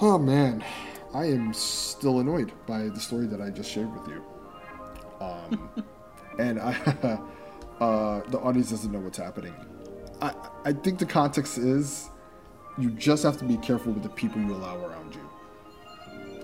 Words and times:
Oh 0.00 0.16
man, 0.16 0.64
I 1.12 1.24
am 1.24 1.52
still 1.52 2.20
annoyed 2.20 2.52
by 2.66 2.88
the 2.88 3.00
story 3.00 3.26
that 3.26 3.40
I 3.40 3.50
just 3.50 3.70
shared 3.70 3.92
with 3.92 4.08
you. 4.08 4.24
Um, 5.20 5.70
and 6.38 6.60
I, 6.60 6.72
uh, 7.80 8.20
the 8.28 8.38
audience 8.38 8.70
doesn't 8.70 8.92
know 8.92 9.00
what's 9.00 9.18
happening. 9.18 9.54
I, 10.22 10.32
I 10.64 10.72
think 10.72 11.00
the 11.00 11.06
context 11.06 11.58
is 11.58 12.10
you 12.78 12.90
just 12.90 13.24
have 13.24 13.38
to 13.38 13.44
be 13.44 13.56
careful 13.56 13.92
with 13.92 14.04
the 14.04 14.08
people 14.10 14.40
you 14.40 14.54
allow 14.54 14.76
around 14.86 15.16
you. 15.16 15.28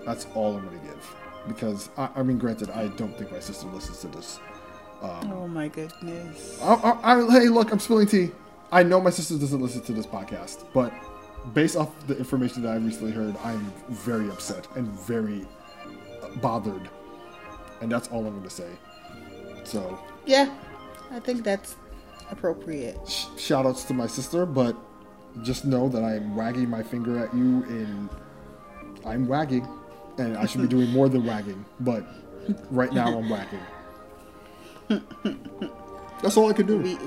That's 0.05 0.27
all 0.35 0.57
I'm 0.57 0.65
going 0.65 0.79
to 0.79 0.85
give. 0.85 1.15
Because, 1.47 1.89
I, 1.97 2.09
I 2.15 2.23
mean, 2.23 2.37
granted, 2.37 2.69
I 2.71 2.89
don't 2.89 3.17
think 3.17 3.31
my 3.31 3.39
sister 3.39 3.67
listens 3.67 3.99
to 4.01 4.07
this. 4.07 4.39
oh 5.01 5.47
my 5.47 5.69
goodness. 5.69 6.59
I, 6.61 6.97
I, 7.03 7.31
hey, 7.31 7.47
look, 7.47 7.71
I'm 7.71 7.79
spilling 7.79 8.07
tea. 8.07 8.31
I 8.71 8.83
know 8.83 8.99
my 8.99 9.11
sister 9.11 9.37
doesn't 9.37 9.61
listen 9.61 9.81
to 9.81 9.93
this 9.93 10.05
podcast, 10.05 10.65
but 10.73 10.91
based 11.53 11.75
off 11.75 11.89
the 12.07 12.17
information 12.17 12.61
that 12.63 12.69
I 12.71 12.75
recently 12.77 13.11
heard, 13.11 13.35
I'm 13.43 13.71
very 13.89 14.29
upset 14.29 14.67
and 14.75 14.87
very 15.01 15.45
uh, 16.23 16.29
bothered. 16.41 16.89
And 17.81 17.91
that's 17.91 18.07
all 18.09 18.25
I'm 18.25 18.31
going 18.31 18.43
to 18.43 18.49
say. 18.49 18.69
So, 19.63 19.99
Yeah, 20.25 20.53
I 21.11 21.19
think 21.19 21.43
that's 21.43 21.75
appropriate. 22.31 22.97
sh- 23.07 23.25
shout 23.37 23.65
outs 23.65 23.83
to 23.85 23.93
my 23.93 24.07
sister, 24.07 24.45
but 24.45 24.75
just 25.43 25.65
know 25.65 25.89
that 25.89 26.03
I'm 26.03 26.35
wagging 26.35 26.69
my 26.69 26.81
finger 26.83 27.19
at 27.23 27.33
you 27.33 27.63
in. 27.65 28.09
I'm 29.05 29.27
wagging. 29.27 29.67
And 30.17 30.37
I 30.37 30.45
should 30.45 30.61
be 30.61 30.67
doing 30.67 30.89
more 30.91 31.09
than 31.09 31.25
wagging, 31.25 31.65
but 31.81 32.05
right 32.71 32.93
now 32.93 33.17
I'm 33.17 33.27
wagging. 33.29 33.59
That's 36.21 36.37
all 36.37 36.49
I 36.49 36.53
could 36.53 36.67
do. 36.67 36.77
We 36.77 36.97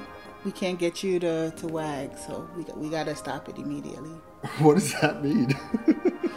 we 0.45 0.53
can't 0.53 0.79
get 0.79 1.03
you 1.03 1.19
to, 1.21 1.51
to 1.51 1.67
wag, 1.67 2.17
so 2.17 2.49
we 2.57 2.65
we 2.77 2.89
gotta 2.89 3.15
stop 3.17 3.49
it 3.49 3.59
immediately. 3.59 4.17
What 4.61 4.75
does 4.75 4.93
that 5.01 5.23
mean? 5.23 5.55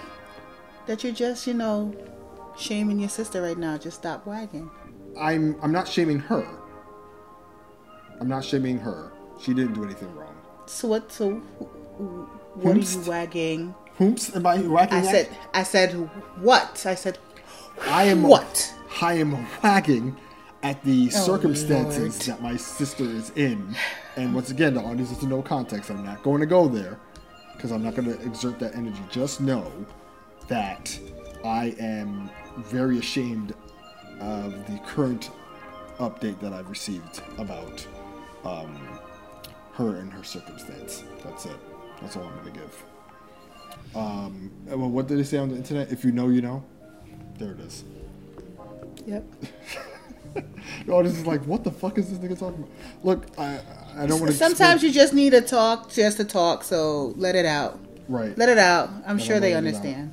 That 0.88 1.04
you're 1.04 1.14
just, 1.14 1.46
you 1.46 1.54
know, 1.54 1.94
shaming 2.58 3.00
your 3.00 3.08
sister 3.08 3.42
right 3.42 3.58
now. 3.58 3.78
Just 3.78 3.98
stop 3.98 4.26
wagging. 4.26 4.70
I'm 5.18 5.56
I'm 5.62 5.72
not 5.72 5.88
shaming 5.88 6.20
her. 6.20 6.46
I'm 8.20 8.28
not 8.28 8.44
shaming 8.44 8.80
her. 8.80 9.12
She 9.40 9.54
didn't 9.54 9.74
do 9.74 9.84
anything 9.84 10.14
wrong. 10.16 10.36
So 10.66 10.88
what? 10.88 11.12
So 11.12 11.36
what 12.56 12.76
are 12.76 12.80
you 12.80 13.02
wagging? 13.04 13.76
Whoops, 13.98 14.36
am 14.36 14.46
I 14.46 14.62
wagging? 14.62 14.98
I 14.98 15.02
said 15.04 15.30
I 15.54 15.64
said 15.64 15.92
what? 16.42 16.84
I 16.86 16.96
said 16.96 17.20
I 17.88 18.04
am 18.06 18.24
what? 18.24 18.74
I 19.02 19.14
am 19.14 19.48
wagging 19.64 20.18
at 20.64 20.84
the 20.84 21.10
circumstances 21.10 22.28
Lord. 22.28 22.40
that 22.40 22.44
my 22.44 22.56
sister 22.56 23.04
is 23.04 23.32
in, 23.32 23.76
and 24.16 24.34
once 24.34 24.52
again, 24.52 24.74
the 24.74 24.82
audience 24.82 25.10
has 25.10 25.24
no 25.24 25.42
context. 25.42 25.90
I'm 25.90 26.06
not 26.06 26.24
going 26.24 26.40
to 26.42 26.46
go 26.46 26.68
there 26.68 27.00
because 27.54 27.72
I'm 27.72 27.84
not 27.84 27.96
going 27.96 28.12
to 28.12 28.22
exert 28.26 28.60
that 28.60 28.76
energy. 28.76 29.02
Just 29.10 29.42
know 29.42 29.72
that 30.48 30.98
I 31.44 31.76
am 31.80 32.30
very 32.58 33.00
ashamed 33.00 33.54
of 34.20 34.52
the 34.68 34.78
current 34.86 35.32
update 36.00 36.40
that 36.42 36.54
I've 36.54 36.70
received 36.70 37.22
about 37.38 37.86
um, 38.44 38.76
her 39.74 39.98
and 39.98 40.12
her 40.12 40.24
circumstance. 40.24 41.04
That's 41.24 41.46
it. 41.46 41.58
That's 42.02 42.18
all 42.18 42.24
I'm 42.24 42.34
going 42.42 42.54
to 42.54 42.60
give. 42.60 42.84
Um, 43.96 44.52
well, 44.66 44.90
what 44.90 45.08
did 45.08 45.18
they 45.18 45.24
say 45.24 45.38
on 45.38 45.50
the 45.50 45.56
internet? 45.56 45.92
If 45.92 46.04
you 46.04 46.12
know, 46.12 46.30
you 46.30 46.42
know. 46.42 46.64
There 47.38 47.52
it 47.52 47.60
is. 47.60 47.84
Yep. 49.06 49.26
The 50.86 50.94
audience 50.94 51.18
is 51.18 51.26
like, 51.28 51.42
what 51.46 51.64
the 51.64 51.72
fuck 51.72 51.98
is 51.98 52.10
this 52.10 52.20
nigga 52.20 52.38
talking 52.40 52.64
about? 52.64 52.70
Look, 53.04 53.26
I 53.38 53.60
I 53.98 54.06
don't 54.06 54.20
want 54.20 54.32
to. 54.32 54.38
Sometimes 54.38 54.82
you 54.84 54.92
just 54.92 55.14
need 55.14 55.32
to 55.32 55.42
talk 55.42 55.92
just 55.92 56.18
to 56.18 56.24
talk. 56.26 56.64
So 56.64 57.14
let 57.18 57.36
it 57.36 57.46
out. 57.46 57.80
right. 58.08 58.38
Let 58.38 58.50
it 58.50 58.58
out. 58.58 58.90
I'm 59.06 59.18
Let 59.18 59.26
sure 59.26 59.40
they 59.40 59.54
let 59.54 59.64
it 59.66 59.68
out. 59.68 59.76
understand. 59.76 60.12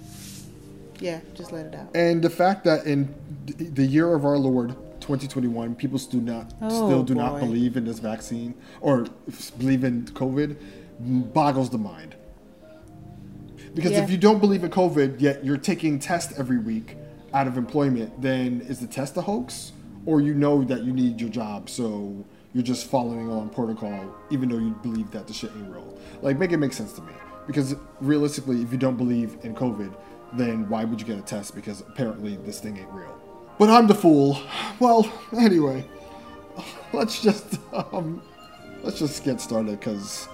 Yeah, 1.01 1.21
just 1.35 1.53
let 1.53 1.67
it 1.67 1.75
out. 1.75 1.95
And 1.95 2.23
the 2.23 2.31
fact 2.31 2.65
that 2.65 2.87
in 2.87 3.15
the 3.47 3.87
year 3.87 4.13
of 4.15 4.25
our 4.25 4.37
Lord 4.37 4.71
2021, 5.01 5.75
people 5.77 5.99
still 5.99 6.21
not 6.21 6.53
Oh, 6.61 6.69
still 6.89 7.03
do 7.05 7.15
not 7.15 7.35
oh, 7.35 7.39
believe 7.39 7.77
in 7.77 7.85
this 7.85 7.99
vaccine 8.01 8.55
or 8.81 9.07
believe 9.59 9.85
in 9.85 10.07
COVID 10.07 10.57
boggles 11.33 11.71
the 11.71 11.79
mind. 11.79 12.17
Because 13.75 13.93
Yeah. 13.93 14.03
if 14.03 14.11
you 14.11 14.17
don't 14.19 14.41
believe 14.41 14.65
in 14.65 14.71
COVID, 14.71 15.21
yet 15.21 15.45
you're 15.45 15.57
taking 15.57 15.99
tests 15.99 16.37
every 16.39 16.59
week 16.59 16.97
out 17.33 17.47
of 17.47 17.57
employment, 17.57 18.21
then 18.21 18.61
is 18.63 18.81
the 18.81 18.87
test 18.87 19.17
a 19.17 19.21
hoax, 19.23 19.73
or 20.09 20.23
you 20.23 20.33
know 20.33 20.65
that 20.65 20.85
you 20.85 20.93
need 20.95 21.21
your 21.21 21.29
job, 21.29 21.69
so 21.69 22.25
you're 22.55 22.63
just 22.63 22.87
following 22.87 23.31
on 23.31 23.51
protocol, 23.51 24.17
even 24.31 24.49
though 24.49 24.57
you 24.57 24.71
believe 24.83 25.11
that 25.11 25.27
the 25.27 25.35
shit 25.35 25.51
ain't 25.55 25.71
real. 25.71 25.99
Like, 26.23 26.39
make 26.39 26.51
it 26.51 26.57
make 26.57 26.73
sense 26.73 26.95
to 26.95 27.03
me. 27.03 27.13
Because 27.47 27.77
realistically, 28.01 28.63
if 28.63 28.73
you 28.73 28.79
don't 28.79 28.97
believe 28.97 29.37
in 29.43 29.55
COVID, 29.55 29.95
then 30.33 30.67
why 30.71 30.85
would 30.85 30.99
you 30.99 31.07
get 31.07 31.19
a 31.19 31.21
test? 31.21 31.55
Because 31.55 31.83
apparently 31.83 32.37
this 32.37 32.59
thing 32.59 32.79
ain't 32.79 32.91
real. 32.91 33.21
But 33.59 33.69
I'm 33.69 33.87
the 33.87 33.95
fool. 33.95 34.41
Well, 34.81 35.13
anyway, 35.37 35.85
let's 36.95 37.21
just 37.21 37.59
um, 37.75 38.23
let's 38.83 38.99
just 38.99 39.23
get 39.25 39.43
started. 39.43 39.79
Because 39.79 40.27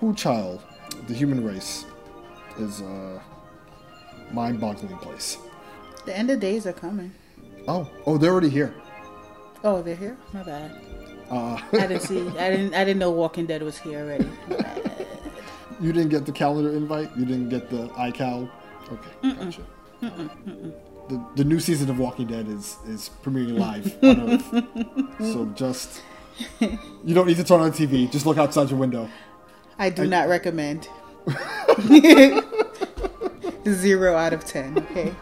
who 0.00 0.12
child, 0.12 0.60
the 1.06 1.14
human 1.14 1.44
race, 1.44 1.84
is 2.58 2.80
a 2.80 3.22
mind-boggling 4.32 4.98
place. 4.98 5.38
The 6.04 6.18
end 6.18 6.30
of 6.30 6.40
days 6.40 6.66
are 6.66 6.72
coming. 6.72 7.12
Oh, 7.68 7.88
oh, 8.06 8.18
they're 8.18 8.32
already 8.32 8.50
here. 8.50 8.74
Oh, 9.64 9.80
they're 9.82 9.96
here. 9.96 10.16
My 10.32 10.42
bad. 10.42 10.78
Uh, 11.30 11.58
I 11.72 11.86
didn't 11.86 12.00
see. 12.02 12.20
I 12.38 12.50
didn't. 12.50 12.74
I 12.74 12.84
didn't 12.84 12.98
know 12.98 13.10
Walking 13.10 13.46
Dead 13.46 13.62
was 13.62 13.78
here 13.78 14.00
already. 14.00 14.28
You 15.80 15.92
didn't 15.92 16.10
get 16.10 16.26
the 16.26 16.32
calendar 16.32 16.70
invite. 16.70 17.10
You 17.16 17.24
didn't 17.24 17.48
get 17.48 17.70
the 17.70 17.88
iCal. 17.88 18.50
Okay, 18.92 19.34
gotcha. 19.34 19.62
The, 21.08 21.26
the 21.36 21.44
new 21.44 21.60
season 21.60 21.90
of 21.90 21.98
Walking 21.98 22.26
Dead 22.26 22.46
is 22.48 22.76
is 22.86 23.10
premiering 23.22 23.58
live 23.66 23.96
on 24.02 24.30
Earth. 24.34 25.32
so 25.32 25.46
just 25.54 26.02
you 26.60 27.14
don't 27.14 27.26
need 27.26 27.38
to 27.38 27.44
turn 27.44 27.60
on 27.60 27.70
the 27.70 27.86
TV. 27.86 28.10
Just 28.10 28.26
look 28.26 28.36
outside 28.36 28.68
your 28.68 28.78
window. 28.78 29.08
I 29.78 29.88
do 29.90 30.06
not 30.06 30.28
recommend. 30.28 30.88
Zero 33.66 34.14
out 34.14 34.34
of 34.34 34.44
ten. 34.44 34.78
Okay. 34.78 35.14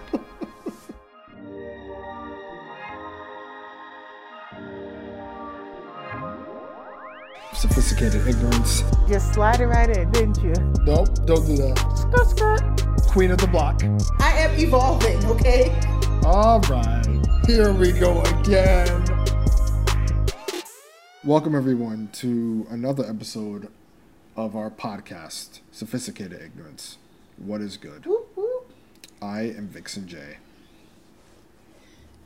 Sophisticated 8.02 8.34
ignorance. 8.34 8.82
Just 9.08 9.32
slide 9.32 9.60
it 9.60 9.66
right 9.66 9.88
in, 9.96 10.10
didn't 10.10 10.42
you? 10.42 10.52
Nope, 10.84 11.24
don't 11.24 11.46
do 11.46 11.56
that. 11.58 11.78
Skirt, 11.96 12.30
skirt. 12.30 13.06
Queen 13.06 13.30
of 13.30 13.38
the 13.38 13.46
block. 13.46 13.80
I 14.18 14.38
am 14.38 14.58
evolving. 14.58 15.24
Okay. 15.26 15.70
All 16.24 16.58
right, 16.62 17.06
here 17.46 17.72
we 17.72 17.92
go 17.92 18.20
again. 18.22 19.04
Welcome, 21.22 21.54
everyone, 21.54 22.08
to 22.14 22.66
another 22.70 23.04
episode 23.08 23.68
of 24.34 24.56
our 24.56 24.68
podcast, 24.70 25.60
Sophisticated 25.70 26.42
Ignorance. 26.42 26.98
What 27.36 27.60
is 27.60 27.76
good? 27.76 28.04
Whoop, 28.04 28.32
whoop. 28.34 28.72
I 29.22 29.42
am 29.42 29.68
Vixon 29.68 30.08
J, 30.08 30.38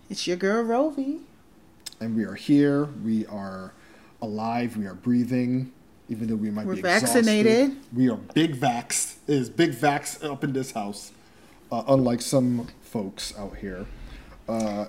It's 0.09 0.27
your 0.27 0.39
girl 0.39 0.65
Rovie. 0.65 1.21
and 2.01 2.17
we 2.17 2.25
are 2.25 2.35
here. 2.35 2.87
We 2.87 3.27
are 3.27 3.73
alive. 4.23 4.77
We 4.77 4.87
are 4.87 4.95
breathing, 4.95 5.73
even 6.09 6.29
though 6.29 6.37
we 6.37 6.51
might 6.51 6.67
We're 6.67 6.75
be 6.75 6.81
exhausted. 6.81 7.25
vaccinated. 7.25 7.77
We 7.95 8.09
are 8.11 8.17
big 8.17 8.57
vax. 8.59 9.17
It 9.27 9.35
is 9.35 9.51
big 9.51 9.73
vax 9.73 10.25
up 10.25 10.45
in 10.45 10.53
this 10.53 10.73
house, 10.73 11.13
uh, 11.71 11.83
unlike 11.89 12.23
some 12.23 12.69
folks 12.83 13.37
out 13.39 13.57
here. 13.57 13.87
Uh, 14.49 14.87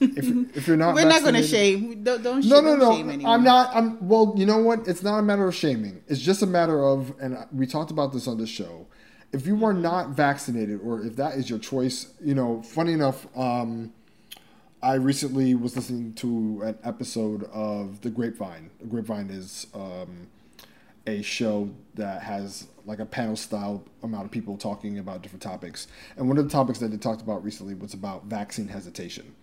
if, 0.00 0.26
if 0.56 0.66
you're 0.68 0.76
not, 0.76 0.94
We're 0.94 1.08
not 1.08 1.22
going 1.22 1.34
to 1.34 1.42
shame. 1.42 2.02
Don't, 2.04 2.22
don't 2.22 2.44
No, 2.44 2.56
shame, 2.56 2.64
no, 2.64 2.76
no. 2.76 2.92
shame 2.96 3.10
anyone. 3.10 3.32
I'm 3.32 3.44
not. 3.44 3.74
I'm. 3.74 4.06
Well, 4.08 4.34
you 4.36 4.44
know 4.46 4.58
what? 4.58 4.86
It's 4.86 5.02
not 5.02 5.18
a 5.18 5.22
matter 5.22 5.46
of 5.46 5.54
shaming. 5.54 6.02
It's 6.08 6.20
just 6.20 6.42
a 6.42 6.46
matter 6.46 6.84
of, 6.84 7.14
and 7.20 7.38
we 7.52 7.66
talked 7.66 7.90
about 7.90 8.12
this 8.12 8.26
on 8.28 8.38
the 8.38 8.46
show. 8.46 8.86
If 9.32 9.46
you 9.48 9.64
are 9.64 9.72
not 9.72 10.10
vaccinated, 10.10 10.80
or 10.84 11.00
if 11.04 11.16
that 11.16 11.34
is 11.34 11.50
your 11.50 11.58
choice, 11.58 12.12
you 12.22 12.34
know. 12.34 12.62
Funny 12.62 12.92
enough, 12.92 13.26
um, 13.36 13.92
I 14.84 14.96
recently 14.96 15.54
was 15.54 15.76
listening 15.76 16.12
to 16.16 16.60
an 16.62 16.78
episode 16.84 17.44
of 17.44 18.02
The 18.02 18.10
Grapevine. 18.10 18.68
The 18.80 18.86
Grapevine 18.86 19.30
is 19.30 19.66
um, 19.72 20.28
a 21.06 21.22
show 21.22 21.70
that 21.94 22.22
has 22.22 22.66
like 22.84 22.98
a 22.98 23.06
panel 23.06 23.34
style 23.34 23.82
amount 24.02 24.26
of 24.26 24.30
people 24.30 24.58
talking 24.58 24.98
about 24.98 25.22
different 25.22 25.42
topics. 25.42 25.86
And 26.18 26.28
one 26.28 26.36
of 26.36 26.44
the 26.44 26.50
topics 26.50 26.80
that 26.80 26.88
they 26.88 26.98
talked 26.98 27.22
about 27.22 27.42
recently 27.42 27.72
was 27.72 27.94
about 27.94 28.26
vaccine 28.26 28.68
hesitation 28.68 29.34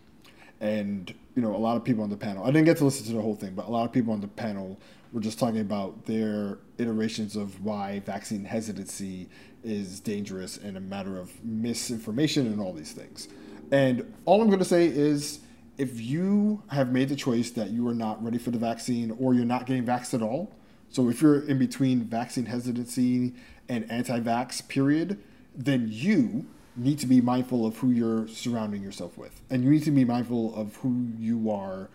and 0.59 1.15
you 1.35 1.41
know 1.41 1.55
a 1.55 1.57
lot 1.57 1.75
of 1.75 1.83
people 1.83 2.03
on 2.03 2.09
the 2.11 2.15
panel 2.15 2.43
i 2.43 2.47
didn't 2.51 2.65
get 2.65 2.77
to 2.77 2.85
listen 2.85 3.03
to 3.03 3.13
the 3.13 3.21
whole 3.21 3.33
thing 3.33 3.55
but 3.55 3.65
a 3.65 3.71
lot 3.71 3.83
of 3.83 3.91
people 3.91 4.13
on 4.13 4.21
the 4.21 4.27
panel 4.27 4.79
were 5.11 5.19
just 5.19 5.39
talking 5.39 5.59
about 5.59 6.05
their 6.05 6.59
iterations 6.77 7.35
of 7.35 7.65
why 7.65 7.99
vaccine 8.01 8.45
hesitancy 8.45 9.27
is 9.63 9.99
dangerous 9.99 10.57
and 10.57 10.77
a 10.77 10.79
matter 10.79 11.17
of 11.17 11.43
misinformation 11.43 12.45
and 12.45 12.61
all 12.61 12.73
these 12.73 12.91
things 12.91 13.27
and 13.71 14.13
all 14.25 14.41
i'm 14.41 14.47
going 14.47 14.59
to 14.59 14.65
say 14.65 14.85
is 14.85 15.39
if 15.77 15.99
you 15.99 16.61
have 16.69 16.91
made 16.91 17.09
the 17.09 17.15
choice 17.15 17.49
that 17.51 17.69
you 17.69 17.87
are 17.87 17.93
not 17.93 18.23
ready 18.23 18.37
for 18.37 18.51
the 18.51 18.59
vaccine 18.59 19.15
or 19.19 19.33
you're 19.33 19.45
not 19.45 19.65
getting 19.65 19.85
vaxxed 19.85 20.13
at 20.13 20.21
all 20.21 20.51
so 20.89 21.09
if 21.09 21.21
you're 21.21 21.39
in 21.47 21.57
between 21.57 22.01
vaccine 22.01 22.45
hesitancy 22.45 23.33
and 23.69 23.89
anti-vax 23.89 24.67
period 24.67 25.17
then 25.55 25.87
you 25.89 26.45
need 26.75 26.99
to 26.99 27.05
be 27.05 27.21
mindful 27.21 27.65
of 27.65 27.77
who 27.77 27.91
you're 27.91 28.27
surrounding 28.27 28.81
yourself 28.81 29.17
with, 29.17 29.41
and 29.49 29.63
you 29.63 29.69
need 29.69 29.83
to 29.83 29.91
be 29.91 30.05
mindful 30.05 30.55
of 30.55 30.77
who 30.77 31.07
you 31.17 31.51
are 31.51 31.89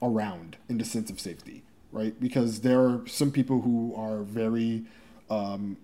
around 0.00 0.56
in 0.68 0.78
the 0.78 0.84
sense 0.84 1.10
of 1.10 1.18
safety, 1.18 1.62
right? 1.90 2.18
Because 2.20 2.60
there 2.60 2.80
are 2.80 3.06
some 3.06 3.30
people 3.30 3.62
who 3.62 3.94
are 3.96 4.22
very, 4.22 4.84
um, 5.30 5.76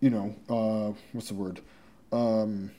you 0.00 0.10
know, 0.10 0.34
uh, 0.48 0.92
what's 1.12 1.28
the 1.28 1.34
word? 1.34 1.60
Um, 2.12 2.70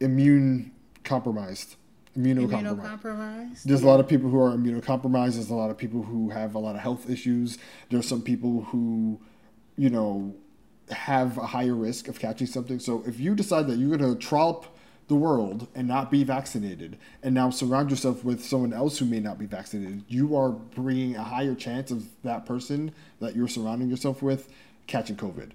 immune 0.00 0.72
compromised. 1.04 1.76
Immunocompromised. 2.16 3.62
There's 3.62 3.82
a 3.82 3.86
lot 3.86 4.00
of 4.00 4.08
people 4.08 4.28
who 4.30 4.40
are 4.40 4.50
immunocompromised. 4.50 5.34
There's 5.34 5.50
a 5.50 5.54
lot 5.54 5.70
of 5.70 5.78
people 5.78 6.02
who 6.02 6.30
have 6.30 6.54
a 6.54 6.58
lot 6.58 6.74
of 6.74 6.80
health 6.80 7.08
issues. 7.08 7.58
There's 7.90 8.08
some 8.08 8.22
people 8.22 8.62
who, 8.64 9.20
you 9.76 9.90
know, 9.90 10.34
have 10.90 11.38
a 11.38 11.46
higher 11.46 11.74
risk 11.74 12.08
of 12.08 12.18
catching 12.18 12.46
something. 12.46 12.78
So 12.78 13.04
if 13.06 13.20
you 13.20 13.34
decide 13.34 13.66
that 13.68 13.76
you're 13.76 13.96
going 13.96 14.14
to 14.14 14.18
trollop 14.18 14.66
the 15.06 15.14
world 15.14 15.68
and 15.74 15.86
not 15.88 16.10
be 16.10 16.24
vaccinated, 16.24 16.98
and 17.22 17.34
now 17.34 17.50
surround 17.50 17.90
yourself 17.90 18.24
with 18.24 18.44
someone 18.44 18.72
else 18.72 18.98
who 18.98 19.06
may 19.06 19.20
not 19.20 19.38
be 19.38 19.46
vaccinated, 19.46 20.04
you 20.08 20.36
are 20.36 20.50
bringing 20.50 21.16
a 21.16 21.22
higher 21.22 21.54
chance 21.54 21.90
of 21.90 22.08
that 22.22 22.44
person 22.44 22.92
that 23.20 23.34
you're 23.34 23.48
surrounding 23.48 23.88
yourself 23.88 24.22
with 24.22 24.50
catching 24.86 25.16
COVID, 25.16 25.50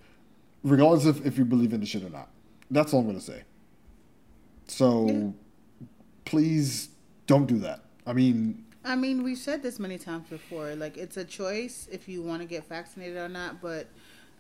regardless 0.63 1.05
of 1.05 1.25
if 1.25 1.37
you 1.37 1.45
believe 1.45 1.73
in 1.73 1.81
the 1.81 1.85
shit 1.85 2.03
or 2.03 2.09
not. 2.09 2.29
That's 2.71 2.93
all 2.93 3.01
I'm 3.01 3.05
going 3.05 3.19
to 3.19 3.23
say. 3.23 3.43
So 4.67 5.07
Yeah. 5.07 5.29
please 6.25 6.89
don't 7.27 7.45
do 7.45 7.59
that. 7.59 7.85
I 8.05 8.13
mean, 8.13 8.65
I 8.85 8.95
mean, 8.97 9.23
we've 9.23 9.37
said 9.37 9.63
this 9.63 9.79
many 9.79 9.97
times 9.97 10.27
before. 10.27 10.75
Like, 10.75 10.97
it's 10.97 11.15
a 11.15 11.23
choice 11.23 11.87
if 11.89 12.09
you 12.09 12.21
want 12.21 12.41
to 12.41 12.47
get 12.47 12.67
vaccinated 12.67 13.15
or 13.17 13.29
not, 13.29 13.61
but 13.61 13.87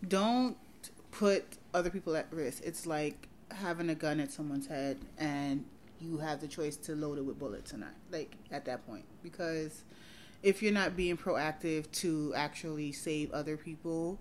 don't 0.05 0.57
put 1.11 1.45
other 1.73 1.89
people 1.89 2.15
at 2.17 2.31
risk. 2.31 2.61
It's 2.65 2.85
like 2.85 3.29
having 3.51 3.89
a 3.89 3.95
gun 3.95 4.19
at 4.19 4.31
someone's 4.31 4.67
head 4.67 4.97
and 5.17 5.63
you 6.01 6.17
have 6.17 6.41
the 6.41 6.47
choice 6.47 6.75
to 6.75 6.93
load 6.95 7.19
it 7.19 7.21
with 7.21 7.39
bullets 7.39 7.73
or 7.73 7.77
not. 7.77 7.93
Like, 8.11 8.35
at 8.51 8.65
that 8.65 8.85
point. 8.85 9.05
Because 9.23 9.83
if 10.41 10.61
you're 10.61 10.73
not 10.73 10.97
being 10.97 11.15
proactive 11.15 11.89
to 11.93 12.33
actually 12.35 12.91
save 12.91 13.31
other 13.31 13.55
people, 13.55 14.19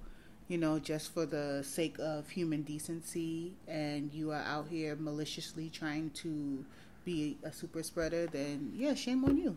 you 0.53 0.59
know, 0.59 0.79
just 0.79 1.15
for 1.15 1.25
the 1.25 1.63
sake 1.65 1.97
of 1.99 2.29
human 2.29 2.61
decency, 2.61 3.55
and 3.67 4.13
you 4.13 4.33
are 4.33 4.43
out 4.43 4.67
here 4.69 4.95
maliciously 4.97 5.71
trying 5.71 6.11
to 6.11 6.63
be 7.07 7.39
a 7.43 7.51
super 7.51 7.83
spreader, 7.83 8.27
then 8.27 8.71
yeah, 8.75 8.93
shame 8.93 9.25
on 9.25 9.39
you. 9.39 9.57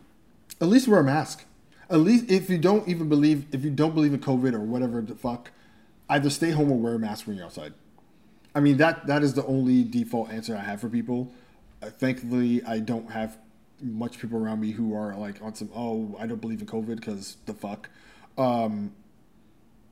at 0.61 0.69
least 0.69 0.87
wear 0.87 1.01
a 1.01 1.03
mask. 1.03 1.43
At 1.89 1.99
least 1.99 2.31
if 2.31 2.49
you 2.49 2.57
don't 2.57 2.87
even 2.87 3.09
believe, 3.09 3.45
if 3.51 3.65
you 3.65 3.71
don't 3.71 3.93
believe 3.93 4.13
in 4.13 4.21
COVID 4.21 4.53
or 4.53 4.61
whatever 4.61 5.01
the 5.01 5.15
fuck, 5.15 5.51
either 6.09 6.29
stay 6.29 6.51
home 6.51 6.71
or 6.71 6.77
wear 6.77 6.93
a 6.93 6.99
mask 6.99 7.27
when 7.27 7.35
you're 7.35 7.45
outside. 7.45 7.73
I 8.55 8.61
mean 8.61 8.77
that 8.77 9.05
that 9.07 9.21
is 9.21 9.33
the 9.33 9.45
only 9.47 9.83
default 9.83 10.31
answer 10.31 10.55
I 10.55 10.61
have 10.61 10.79
for 10.79 10.87
people. 10.87 11.33
Uh, 11.83 11.89
thankfully, 11.89 12.63
I 12.65 12.79
don't 12.79 13.11
have 13.11 13.37
much 13.81 14.17
people 14.17 14.41
around 14.41 14.61
me 14.61 14.71
who 14.71 14.95
are 14.95 15.13
like 15.13 15.41
on 15.41 15.55
some 15.55 15.69
oh 15.75 16.15
I 16.17 16.25
don't 16.25 16.39
believe 16.39 16.61
in 16.61 16.67
COVID 16.67 16.95
because 16.95 17.35
the 17.47 17.53
fuck. 17.53 17.89
Um, 18.37 18.93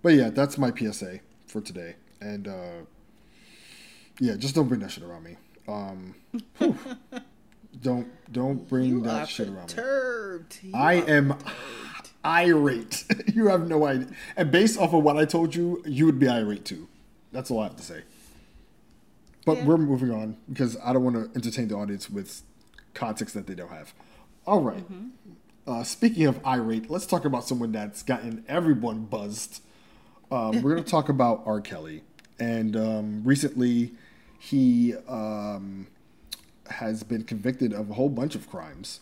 but 0.04 0.14
yeah, 0.14 0.30
that's 0.30 0.58
my 0.60 0.72
PSA 0.72 1.20
for 1.48 1.62
today, 1.62 1.96
and 2.22 2.48
uh, 2.48 2.82
yeah, 4.20 4.36
just 4.36 4.54
don't 4.54 4.68
bring 4.68 4.82
that 4.82 4.92
shit 4.92 5.04
around 5.04 5.24
me. 5.24 5.38
Um, 5.68 6.14
don't 7.82 8.08
don't 8.32 8.68
bring 8.68 8.86
You 8.90 9.02
that 9.02 9.28
shit 9.30 9.48
around 9.48 9.76
me. 9.76 9.84
You 10.70 10.76
I 10.76 10.94
am 10.96 11.30
perturbed. 11.30 12.10
irate. 12.24 13.06
you 13.34 13.48
have 13.48 13.68
no 13.68 13.86
idea. 13.86 14.08
And 14.38 14.52
based 14.52 14.80
off 14.80 14.94
of 14.94 15.04
what 15.04 15.18
I 15.18 15.26
told 15.26 15.56
you, 15.56 15.82
you 15.86 16.06
would 16.06 16.20
be 16.20 16.28
irate 16.28 16.66
too. 16.66 16.88
That's 17.32 17.50
all 17.50 17.60
I 17.62 17.64
have 17.64 17.76
to 17.78 17.84
say. 17.84 18.04
But 19.46 19.58
Yeah. 19.58 19.66
we're 19.66 19.78
moving 19.78 20.12
on 20.12 20.38
because 20.48 20.78
I 20.84 20.94
don't 20.94 21.04
want 21.04 21.16
to 21.16 21.36
entertain 21.38 21.68
the 21.68 21.76
audience 21.76 22.10
with 22.10 22.44
context 22.94 23.34
that 23.36 23.48
they 23.48 23.56
don't 23.56 23.72
have. 23.72 23.94
All 24.46 24.62
right. 24.62 24.86
Uh, 25.66 25.84
speaking 25.84 26.26
of 26.28 26.46
irate, 26.46 26.90
let's 26.90 27.06
talk 27.06 27.26
about 27.26 27.46
someone 27.48 27.72
that's 27.72 28.04
gotten 28.04 28.44
everyone 28.48 29.06
buzzed. 29.06 29.62
Um, 30.34 30.64
we're 30.64 30.72
going 30.72 30.84
to 30.84 30.90
talk 30.90 31.10
about 31.10 31.44
R. 31.46 31.62
Kelly. 31.62 32.02
And 32.40 32.76
um, 32.76 33.22
recently, 33.24 33.92
he 34.40 34.96
um, 35.08 35.86
has 36.72 37.04
been 37.04 37.24
convicted 37.24 37.72
of 37.72 37.92
a 37.92 37.94
whole 37.94 38.10
bunch 38.10 38.34
of 38.34 38.50
crimes. 38.50 39.02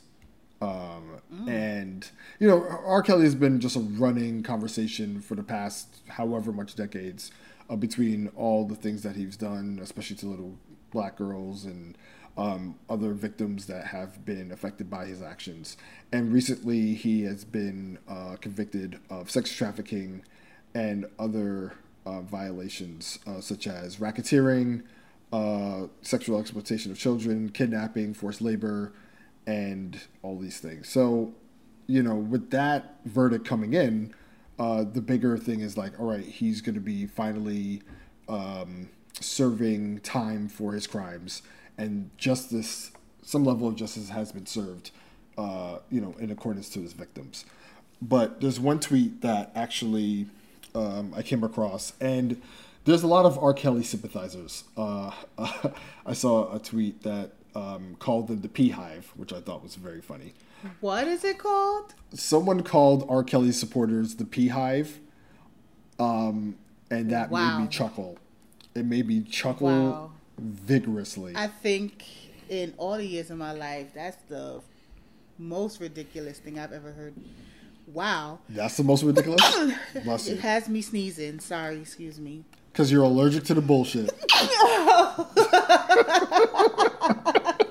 Um, 0.62 1.22
And, 1.48 2.12
you 2.39 2.50
know, 2.50 2.62
R. 2.86 3.01
Kelly 3.01 3.24
has 3.24 3.36
been 3.36 3.62
just 3.62 3.78
a 3.78 3.80
running 3.80 4.44
conversation 4.44 5.22
for 5.22 5.36
the 5.36 5.44
past 5.44 6.01
however 6.10 6.51
much 6.51 6.75
decades 6.75 7.31
uh, 7.69 7.77
between 7.77 8.27
all 8.36 8.66
the 8.66 8.75
things 8.75 9.01
that 9.04 9.16
he's 9.16 9.38
done, 9.38 9.80
especially 9.81 10.18
to 10.18 10.25
little 10.25 10.57
black 10.92 11.16
girls 11.18 11.63
and 11.63 11.98
um, 12.38 12.75
other 12.89 13.13
victims 13.13 13.68
that 13.68 13.88
have 13.88 14.25
been 14.25 14.51
affected 14.51 14.89
by 14.89 15.06
his 15.06 15.22
actions. 15.22 15.77
And 16.12 16.34
recently, 16.34 16.94
he 16.94 17.24
has 17.24 17.45
been 17.45 18.00
uh, 18.10 18.36
convicted 18.42 19.00
of 19.10 19.31
sex 19.31 19.54
trafficking 19.54 20.24
and 20.74 21.06
other 21.20 21.74
uh, 22.06 22.22
violations, 22.22 23.20
uh, 23.28 23.42
such 23.42 23.68
as 23.68 23.98
racketeering, 23.98 24.84
uh, 25.32 25.88
sexual 26.02 26.40
exploitation 26.40 26.92
of 26.92 26.98
children, 26.98 27.50
kidnapping, 27.50 28.14
forced 28.14 28.42
labor, 28.42 28.94
and 29.48 30.02
all 30.22 30.38
these 30.38 30.60
things. 30.60 30.90
So, 30.90 31.34
you 31.88 32.04
know, 32.04 32.16
with 32.16 32.52
that 32.52 32.98
verdict 33.06 33.46
coming 33.46 33.74
in, 33.74 34.14
uh, 34.60 34.84
the 34.84 35.02
bigger 35.02 35.38
thing 35.38 35.62
is 35.62 35.78
like, 35.78 36.00
all 36.00 36.08
right, 36.08 36.24
he's 36.24 36.62
going 36.62 36.76
to 36.76 36.82
be 36.82 37.08
finally 37.08 37.82
um, 38.30 38.90
serving 39.20 40.00
time 40.00 40.48
for 40.48 40.74
his 40.74 40.88
crimes, 40.88 41.42
and 41.78 42.10
justice, 42.18 42.92
some 43.24 43.44
level 43.44 43.68
of 43.68 43.76
justice 43.76 44.10
has 44.10 44.32
been 44.32 44.46
served, 44.46 44.92
uh, 45.38 45.80
you 45.90 46.02
know, 46.02 46.16
in 46.20 46.32
accordance 46.32 46.70
to 46.70 46.80
his 46.80 46.94
victims. 46.94 47.46
But 48.02 48.42
there's 48.42 48.60
one 48.60 48.80
tweet 48.80 49.22
that 49.22 49.52
actually 49.56 50.28
um, 50.76 51.14
I 51.16 51.22
came 51.22 51.44
across, 51.44 51.94
and 52.02 52.42
there's 52.86 53.04
a 53.04 53.08
lot 53.08 53.26
of 53.26 53.38
R. 53.38 53.54
Kelly 53.54 53.84
sympathizers. 53.84 54.64
Uh, 54.78 55.12
I 56.06 56.14
saw 56.14 56.54
a 56.56 56.60
tweet 56.60 57.04
that 57.04 57.32
um, 57.56 57.96
called 58.00 58.28
them 58.28 58.42
the 58.42 58.48
P 58.50 58.70
Hive, 58.70 59.12
which 59.16 59.34
I 59.34 59.42
thought 59.42 59.62
was 59.64 59.76
very 59.76 60.02
funny. 60.02 60.34
What 60.80 61.08
is 61.08 61.24
it 61.24 61.38
called? 61.40 61.94
Someone 62.14 62.62
called 62.64 63.06
R. 63.10 63.24
Kelly 63.24 63.52
supporters 63.52 64.16
the 64.16 64.26
P 64.26 64.48
Hive, 64.50 65.00
um, 66.00 66.58
and 66.90 67.10
that 67.12 67.30
Wow. 67.32 67.58
made 67.58 67.64
me 67.66 67.70
chuckle. 67.70 68.18
It 68.76 68.86
made 68.86 69.08
me 69.08 69.22
chuckle 69.22 69.68
Wow. 69.68 70.12
vigorously. 70.38 71.34
I 71.36 71.48
think 71.48 72.04
in 72.50 72.74
all 72.78 72.98
the 72.98 73.06
years 73.06 73.30
of 73.32 73.38
my 73.38 73.51
life, 73.54 73.88
that's 73.94 74.18
the 74.30 74.62
most 75.38 75.80
ridiculous 75.82 76.40
thing 76.40 76.60
I've 76.60 76.72
ever 76.74 76.92
heard. 76.92 77.13
Wow. 77.88 78.40
That's 78.50 78.78
the 78.78 78.84
most 78.84 79.04
ridiculous. 79.04 79.42
Bless 80.04 80.28
It 80.28 80.40
has 80.40 80.70
me 80.70 80.82
sneezing. 80.82 81.40
Sorry, 81.40 81.82
excuse 81.82 82.20
me. 82.20 82.46
Because 82.72 82.92
you're 82.92 83.04
allergic 83.04 83.44
to 83.46 83.54
the 83.54 83.62
bullshit. 83.62 84.10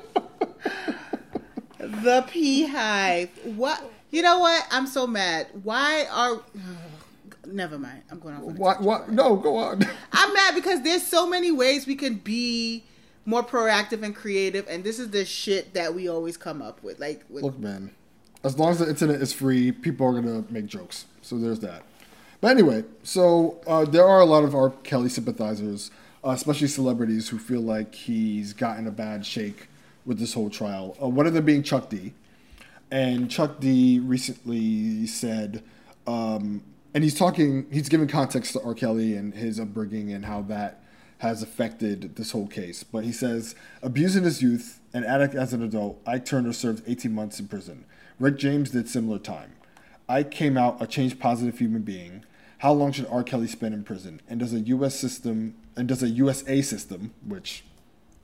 The 2.02 2.24
P 2.28 2.66
Hive. 2.66 3.30
What? 3.44 3.82
You 4.10 4.22
know 4.22 4.38
what? 4.38 4.66
I'm 4.70 4.86
so 4.86 5.06
mad. 5.06 5.48
Why 5.62 6.06
are. 6.10 6.40
never 7.46 7.78
mind. 7.78 8.02
I'm 8.10 8.20
going 8.20 8.36
off. 8.36 8.42
on 8.42 8.56
What? 8.56 8.80
What? 8.80 9.10
No, 9.10 9.36
go 9.36 9.56
on. 9.56 9.82
I'm 10.12 10.32
mad 10.32 10.54
because 10.54 10.82
there's 10.82 11.06
so 11.06 11.28
many 11.28 11.50
ways 11.50 11.86
we 11.86 11.96
can 11.96 12.16
be 12.16 12.84
more 13.26 13.42
proactive 13.42 14.02
and 14.02 14.16
creative, 14.16 14.66
and 14.68 14.82
this 14.82 14.98
is 14.98 15.10
the 15.10 15.24
shit 15.24 15.74
that 15.74 15.94
we 15.94 16.08
always 16.08 16.36
come 16.36 16.62
up 16.62 16.82
with. 16.82 16.98
Like, 16.98 17.22
with, 17.28 17.44
Look, 17.44 17.58
man, 17.58 17.90
as 18.42 18.58
long 18.58 18.70
as 18.70 18.78
the 18.78 18.88
internet 18.88 19.20
is 19.20 19.32
free, 19.32 19.72
people 19.72 20.06
are 20.06 20.20
gonna 20.20 20.44
make 20.50 20.66
jokes. 20.66 21.06
So 21.22 21.38
there's 21.38 21.60
that. 21.60 21.82
But 22.40 22.52
anyway, 22.52 22.84
so 23.02 23.60
uh, 23.66 23.84
there 23.84 24.06
are 24.06 24.20
a 24.20 24.24
lot 24.24 24.44
of 24.44 24.54
R. 24.54 24.70
Kelly 24.82 25.10
sympathizers, 25.10 25.90
uh, 26.24 26.30
especially 26.30 26.68
celebrities, 26.68 27.28
who 27.28 27.38
feel 27.38 27.60
like 27.60 27.94
he's 27.94 28.52
gotten 28.54 28.86
a 28.86 28.90
bad 28.90 29.26
shake 29.26 29.68
with 30.06 30.18
this 30.18 30.32
whole 30.34 30.48
trial. 30.48 30.96
Uh, 31.02 31.08
one 31.08 31.26
of 31.26 31.34
them 31.34 31.44
being 31.44 31.62
Chuck 31.62 31.90
D. 31.90 32.14
And 32.90 33.30
Chuck 33.30 33.60
D 33.60 34.00
recently 34.00 35.06
said, 35.06 35.62
um, 36.06 36.62
and 36.92 37.04
he's 37.04 37.14
talking, 37.14 37.66
he's 37.70 37.88
giving 37.88 38.08
context 38.08 38.54
to 38.54 38.62
R. 38.62 38.74
Kelly 38.74 39.14
and 39.14 39.34
his 39.34 39.60
upbringing 39.60 40.12
and 40.12 40.24
how 40.24 40.42
that 40.42 40.82
has 41.18 41.42
affected 41.42 42.16
this 42.16 42.32
whole 42.32 42.48
case. 42.48 42.82
But 42.82 43.04
he 43.04 43.12
says, 43.12 43.54
abusing 43.82 44.24
his 44.24 44.42
youth, 44.42 44.80
an 44.92 45.04
addict 45.04 45.34
as 45.34 45.52
an 45.52 45.62
adult, 45.62 46.00
Ike 46.06 46.24
Turner 46.24 46.52
served 46.52 46.82
18 46.86 47.14
months 47.14 47.38
in 47.38 47.46
prison. 47.46 47.84
Rick 48.20 48.36
James 48.36 48.70
did 48.70 48.88
similar 48.88 49.18
time. 49.18 49.54
I 50.06 50.22
came 50.22 50.58
out 50.58 50.80
a 50.80 50.86
changed, 50.86 51.18
positive 51.18 51.58
human 51.58 51.82
being. 51.82 52.24
How 52.58 52.72
long 52.72 52.92
should 52.92 53.06
R. 53.06 53.24
Kelly 53.24 53.46
spend 53.46 53.72
in 53.72 53.82
prison? 53.82 54.20
And 54.28 54.38
does 54.38 54.52
a 54.52 54.60
U.S. 54.60 54.94
system, 54.94 55.54
and 55.74 55.88
does 55.88 56.02
a 56.02 56.08
USA 56.08 56.60
system, 56.60 57.12
which 57.26 57.64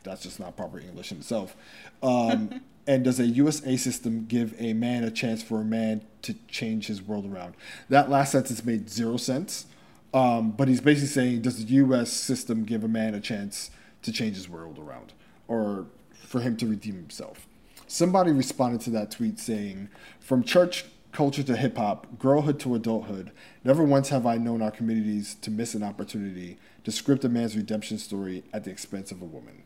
that's 0.05 0.23
just 0.23 0.39
not 0.39 0.55
proper 0.55 0.79
English 0.79 1.11
in 1.11 1.19
itself. 1.19 1.57
Um, 2.03 2.61
and 2.87 3.05
does 3.05 3.19
a 3.19 3.27
USA 3.27 3.77
system 3.79 4.27
give 4.27 4.55
a 4.61 4.75
man 4.75 5.03
a 5.03 5.11
chance 5.11 5.43
for 5.43 5.63
a 5.63 5.65
man 5.65 6.03
to 6.23 6.35
change 6.47 6.89
his 6.89 7.01
world 7.01 7.25
around? 7.25 7.55
That 7.89 8.11
last 8.11 8.33
sentence 8.33 8.63
made 8.65 8.91
zero 8.91 9.17
sense. 9.17 9.65
Um, 10.13 10.51
but 10.51 10.69
he's 10.69 10.83
basically 10.83 11.09
saying, 11.09 11.41
does 11.41 11.65
the 11.65 11.73
U.S. 11.75 12.13
system 12.13 12.65
give 12.65 12.85
a 12.85 12.89
man 12.89 13.15
a 13.15 13.21
chance 13.21 13.71
to 14.03 14.13
change 14.13 14.37
his 14.37 14.49
world 14.49 14.79
around, 14.79 15.15
or 15.49 15.87
for 16.13 16.43
him 16.43 16.57
to 16.59 16.67
redeem 16.67 16.97
himself? 16.97 17.47
Somebody 17.87 18.33
responded 18.33 18.81
to 18.83 18.91
that 18.91 19.11
tweet 19.11 19.39
saying, 19.39 19.89
"From 20.21 20.43
church 20.43 20.87
culture 21.13 21.43
to 21.43 21.57
hip 21.57 21.77
hop, 21.79 22.19
girlhood 22.19 22.61
to 22.61 22.75
adulthood, 22.75 23.31
never 23.65 23.83
once 23.83 24.11
have 24.11 24.27
I 24.27 24.37
known 24.37 24.61
our 24.61 24.71
communities 24.71 25.35
to 25.43 25.51
miss 25.51 25.75
an 25.75 25.83
opportunity 25.83 26.59
to 26.85 26.93
script 26.93 27.25
a 27.25 27.29
man's 27.29 27.57
redemption 27.57 27.99
story 27.99 28.45
at 28.53 28.65
the 28.65 28.71
expense 28.71 29.13
of 29.13 29.23
a 29.23 29.27
woman." 29.27 29.63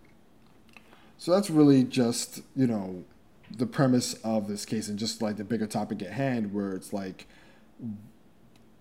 So 1.18 1.32
that's 1.32 1.50
really 1.50 1.84
just 1.84 2.42
you 2.54 2.66
know 2.66 3.04
the 3.50 3.66
premise 3.66 4.14
of 4.22 4.48
this 4.48 4.64
case 4.64 4.88
and 4.88 4.98
just 4.98 5.20
like 5.20 5.36
the 5.36 5.44
bigger 5.44 5.66
topic 5.66 6.02
at 6.02 6.12
hand, 6.12 6.52
where 6.54 6.72
it's 6.72 6.92
like 6.92 7.26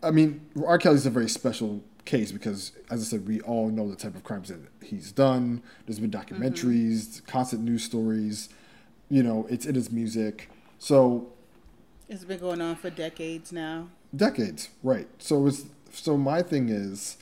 I 0.02 0.12
mean, 0.12 0.42
R. 0.66 0.78
Kelly's 0.78 1.06
a 1.06 1.10
very 1.10 1.30
special 1.30 1.84
case 2.06 2.32
because, 2.32 2.72
as 2.90 3.02
I 3.02 3.04
said, 3.04 3.28
we 3.28 3.42
all 3.42 3.70
know 3.70 3.90
the 3.90 3.96
type 3.96 4.16
of 4.16 4.24
crimes 4.24 4.50
that 4.50 4.60
he's 4.82 5.12
done. 5.12 5.62
There's 5.86 6.00
been 6.00 6.12
documentaries, 6.12 7.08
mm-hmm. 7.08 7.26
constant 7.26 7.64
news 7.64 7.84
stories. 7.84 8.50
You 9.10 9.24
know, 9.24 9.48
it's 9.50 9.66
in 9.66 9.76
his 9.76 9.92
music. 9.92 10.50
So 10.78 11.32
it's 12.08 12.26
been 12.26 12.40
going 12.40 12.62
on 12.62 12.76
for 12.76 12.90
decades 12.90 13.52
now. 13.52 13.90
Decades, 14.16 14.70
right? 14.84 15.08
So 15.20 15.48
it's 15.48 15.66
so 15.92 16.18
my 16.18 16.42
thing 16.42 16.70
is, 16.70 17.18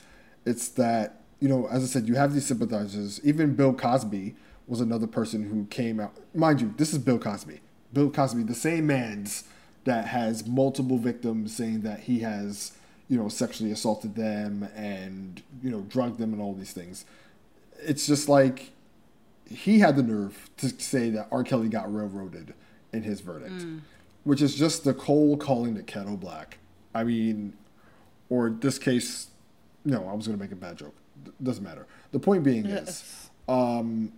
it's 0.46 0.68
that 0.70 1.22
you 1.40 1.48
know, 1.48 1.68
as 1.68 1.84
I 1.84 1.88
said, 1.88 2.08
you 2.08 2.16
have 2.16 2.34
these 2.34 2.46
sympathizers. 2.46 3.24
Even 3.24 3.56
Bill 3.56 3.74
Cosby 3.74 4.36
was 4.68 4.82
another 4.82 5.08
person 5.08 5.50
who 5.50 5.66
came 5.66 6.00
out. 6.00 6.14
Mind 6.34 6.62
you, 6.62 6.74
this 6.78 6.94
is 6.94 7.00
Bill 7.00 7.20
Cosby. 7.20 7.62
Bill 7.94 8.10
Cosby, 8.10 8.44
the 8.44 8.56
same 8.56 8.88
man's 8.88 9.44
that 9.86 10.08
has 10.08 10.46
multiple 10.46 10.98
victims 10.98 11.56
saying 11.56 11.82
that 11.82 12.02
he 12.02 12.20
has, 12.20 12.74
you 13.08 13.18
know, 13.18 13.30
sexually 13.30 13.72
assaulted 13.72 14.16
them 14.16 14.68
and, 14.76 15.42
you 15.64 15.70
know, 15.70 15.82
drugged 15.82 16.18
them 16.18 16.34
and 16.34 16.42
all 16.42 16.54
these 16.54 16.74
things. 16.74 17.06
It's 17.80 18.06
just 18.06 18.28
like 18.28 18.72
he 19.50 19.80
had 19.80 19.96
the 19.96 20.04
nerve 20.04 20.50
to 20.58 20.70
say 20.80 21.10
that 21.12 21.28
R. 21.32 21.44
Kelly 21.44 21.70
got 21.70 21.94
railroaded 21.94 22.54
in 22.94 23.04
his 23.04 23.22
verdict, 23.22 23.52
mm. 23.52 23.82
which 24.24 24.42
is 24.42 24.56
just 24.56 24.84
the 24.84 24.94
cold 24.94 25.40
calling 25.40 25.74
the 25.74 25.84
kettle 25.84 26.18
black. 26.18 26.58
I 26.94 27.04
mean, 27.04 27.54
or 28.30 28.50
this 28.50 28.80
case, 28.80 29.28
no, 29.86 30.08
I 30.08 30.14
was 30.14 30.28
going 30.28 30.38
to 30.38 30.44
make 30.44 30.52
a 30.52 30.56
bad 30.56 30.78
joke. 30.78 30.96
Doesn't 31.42 31.64
matter. 31.64 31.86
The 32.12 32.20
point 32.20 32.44
being 32.44 32.66
is, 32.66 33.30
um, 33.48 34.12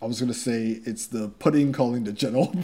I 0.00 0.06
was 0.06 0.20
going 0.20 0.32
to 0.32 0.38
say 0.38 0.80
it's 0.84 1.06
the 1.06 1.28
pudding 1.28 1.72
calling 1.72 2.04
the 2.04 2.12
kettle. 2.14 2.54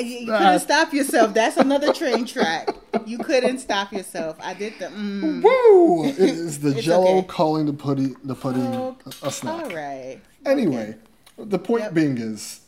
you 0.00 0.26
couldn't 0.26 0.60
stop 0.60 0.92
yourself. 0.92 1.34
That's 1.34 1.56
another 1.56 1.92
train 1.92 2.24
track. 2.24 2.70
You 3.06 3.18
couldn't 3.18 3.58
stop 3.58 3.92
yourself. 3.92 4.36
I 4.40 4.54
did 4.54 4.74
the. 4.78 4.86
Mm. 4.86 5.42
Woo! 5.42 6.04
It 6.04 6.18
is 6.18 6.60
the 6.60 6.74
Jello 6.80 7.18
okay. 7.18 7.26
calling 7.26 7.66
the 7.66 7.72
pudding 7.72 8.16
the 8.24 8.34
pudding 8.34 8.62
oh, 8.62 8.96
a 9.22 9.30
snack. 9.30 9.64
All 9.64 9.70
right. 9.70 10.20
Anyway, 10.44 10.96
okay. 11.38 11.48
the 11.48 11.58
point 11.58 11.84
yep. 11.84 11.94
being 11.94 12.18
is, 12.18 12.60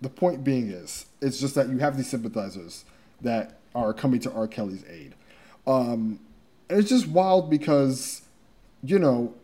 the 0.00 0.08
point 0.08 0.44
being 0.44 0.70
is, 0.70 1.06
it's 1.20 1.40
just 1.40 1.54
that 1.54 1.68
you 1.68 1.78
have 1.78 1.96
these 1.96 2.08
sympathizers 2.08 2.84
that 3.20 3.58
are 3.74 3.92
coming 3.92 4.20
to 4.20 4.32
R. 4.32 4.46
Kelly's 4.46 4.84
aid. 4.88 5.14
Um, 5.66 6.20
and 6.68 6.78
it's 6.78 6.88
just 6.88 7.08
wild 7.08 7.50
because, 7.50 8.22
you 8.82 8.98
know, 8.98 9.34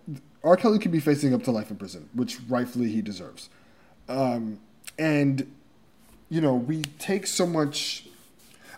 R. 0.45 0.57
Kelly 0.57 0.79
could 0.79 0.93
be 0.93 1.01
facing 1.01 1.35
up 1.35 1.43
to 1.45 1.51
life 1.51 1.71
in 1.71 1.77
prison, 1.77 2.09
which 2.15 2.39
rightfully 2.49 2.91
he 2.91 3.03
deserves. 3.03 3.49
Um, 4.09 4.61
and 4.99 5.51
you 6.31 6.41
know, 6.41 6.55
we 6.55 6.83
take 6.99 7.27
so 7.27 7.45
much. 7.45 8.07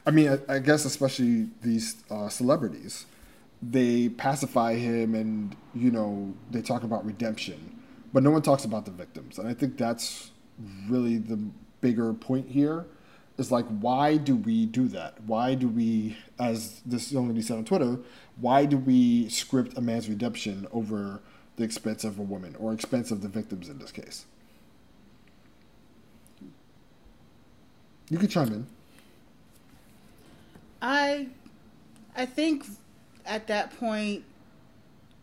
I 0.07 0.11
mean, 0.11 0.29
I, 0.49 0.55
I 0.55 0.59
guess 0.59 0.85
especially 0.85 1.49
these 1.63 2.03
uh, 2.11 2.29
celebrities, 2.29 3.07
they 3.63 4.09
pacify 4.09 4.75
him, 4.75 5.15
and 5.15 5.55
you 5.75 5.91
know, 5.91 6.33
they 6.51 6.63
talk 6.63 6.83
about 6.83 7.05
redemption, 7.07 7.82
but 8.12 8.23
no 8.23 8.31
one 8.31 8.42
talks 8.42 8.64
about 8.64 8.85
the 8.85 8.90
victims, 8.90 9.38
and 9.38 9.49
I 9.49 9.54
think 9.54 9.76
that's 9.76 10.31
really 10.88 11.19
the 11.19 11.38
bigger 11.81 12.12
point 12.12 12.49
here. 12.49 12.87
Is 13.38 13.50
like, 13.50 13.66
why 13.81 14.19
do 14.19 14.37
we 14.37 14.66
do 14.66 14.88
that? 14.88 15.14
Why 15.25 15.54
do 15.54 15.66
we, 15.66 16.19
as 16.38 16.81
this 16.85 17.11
young 17.11 17.28
lady 17.28 17.40
said 17.40 17.57
on 17.57 17.64
Twitter, 17.64 17.99
why 18.37 18.66
do 18.66 18.76
we 18.76 19.28
script 19.31 19.76
a 19.76 19.81
man's 19.81 20.09
redemption 20.09 20.66
over 20.71 21.23
the 21.57 21.64
expense 21.64 22.04
of 22.04 22.19
a 22.19 22.23
woman 22.23 22.54
or 22.59 22.75
expense 22.75 23.11
of 23.11 23.23
the 23.23 23.28
victims 23.28 23.71
in 23.71 23.78
this 23.78 23.90
case? 23.90 24.26
You 28.11 28.19
could 28.19 28.31
chime 28.31 28.49
in. 28.49 28.66
I, 30.83 31.28
I 32.14 32.26
think 32.26 32.66
at 33.25 33.47
that 33.47 33.76
point, 33.78 34.25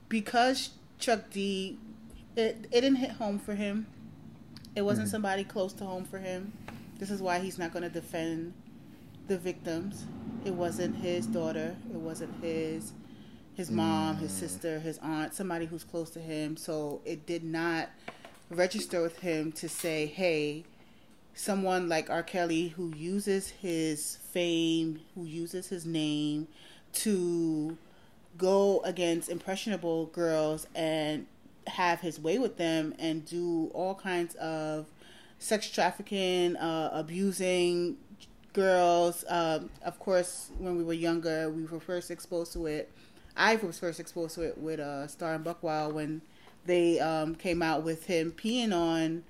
because 0.09 0.71
Chuck 0.97 1.29
D, 1.31 1.77
it 2.35 2.67
it 2.71 2.81
didn't 2.81 2.95
hit 2.95 3.11
home 3.11 3.39
for 3.39 3.55
him. 3.55 3.87
It 4.75 4.83
wasn't 4.83 5.07
mm-hmm. 5.07 5.11
somebody 5.11 5.43
close 5.43 5.73
to 5.73 5.85
home 5.85 6.05
for 6.05 6.19
him. 6.19 6.53
This 6.99 7.09
is 7.09 7.21
why 7.21 7.39
he's 7.39 7.57
not 7.57 7.71
going 7.71 7.83
to 7.83 7.89
defend 7.89 8.53
the 9.27 9.37
victims. 9.37 10.05
It 10.45 10.53
wasn't 10.53 10.97
his 10.97 11.25
daughter. 11.25 11.75
It 11.91 11.97
wasn't 11.97 12.41
his 12.43 12.93
his 13.55 13.69
mom, 13.69 14.17
his 14.17 14.31
mm. 14.31 14.39
sister, 14.39 14.79
his 14.79 14.97
aunt, 14.99 15.33
somebody 15.33 15.65
who's 15.65 15.83
close 15.83 16.09
to 16.11 16.19
him. 16.19 16.55
So 16.55 17.01
it 17.03 17.25
did 17.25 17.43
not 17.43 17.89
register 18.49 19.01
with 19.01 19.19
him 19.19 19.51
to 19.53 19.67
say, 19.67 20.05
"Hey, 20.05 20.63
someone 21.33 21.87
like 21.87 22.09
R. 22.09 22.23
Kelly 22.23 22.69
who 22.69 22.93
uses 22.95 23.49
his 23.49 24.17
fame, 24.31 25.01
who 25.15 25.25
uses 25.25 25.67
his 25.67 25.85
name 25.85 26.47
to 26.91 27.77
go 28.37 28.81
against 28.81 29.29
impressionable 29.29 30.07
girls 30.07 30.67
and 30.75 31.25
have 31.67 32.01
his 32.01 32.19
way 32.19 32.39
with 32.39 32.57
them 32.57 32.93
and 32.99 33.25
do 33.25 33.71
all 33.73 33.95
kinds 33.95 34.35
of 34.35 34.87
sex 35.37 35.69
trafficking, 35.69 36.55
uh, 36.57 36.89
abusing 36.93 37.97
girls. 38.53 39.23
Um, 39.27 39.69
of 39.83 39.99
course, 39.99 40.51
when 40.57 40.77
we 40.77 40.83
were 40.83 40.93
younger, 40.93 41.49
we 41.49 41.65
were 41.65 41.79
first 41.79 42.11
exposed 42.11 42.53
to 42.53 42.65
it. 42.65 42.91
I 43.37 43.55
was 43.55 43.79
first 43.79 43.99
exposed 43.99 44.35
to 44.35 44.41
it 44.41 44.57
with 44.57 44.79
uh, 44.79 45.07
Star 45.07 45.33
and 45.33 45.45
Buc 45.45 45.57
Wild 45.61 45.93
when 45.93 46.21
they 46.65 46.99
um, 46.99 47.35
came 47.35 47.61
out 47.61 47.83
with 47.83 48.05
him 48.05 48.33
peeing 48.33 48.73
on 48.73 49.23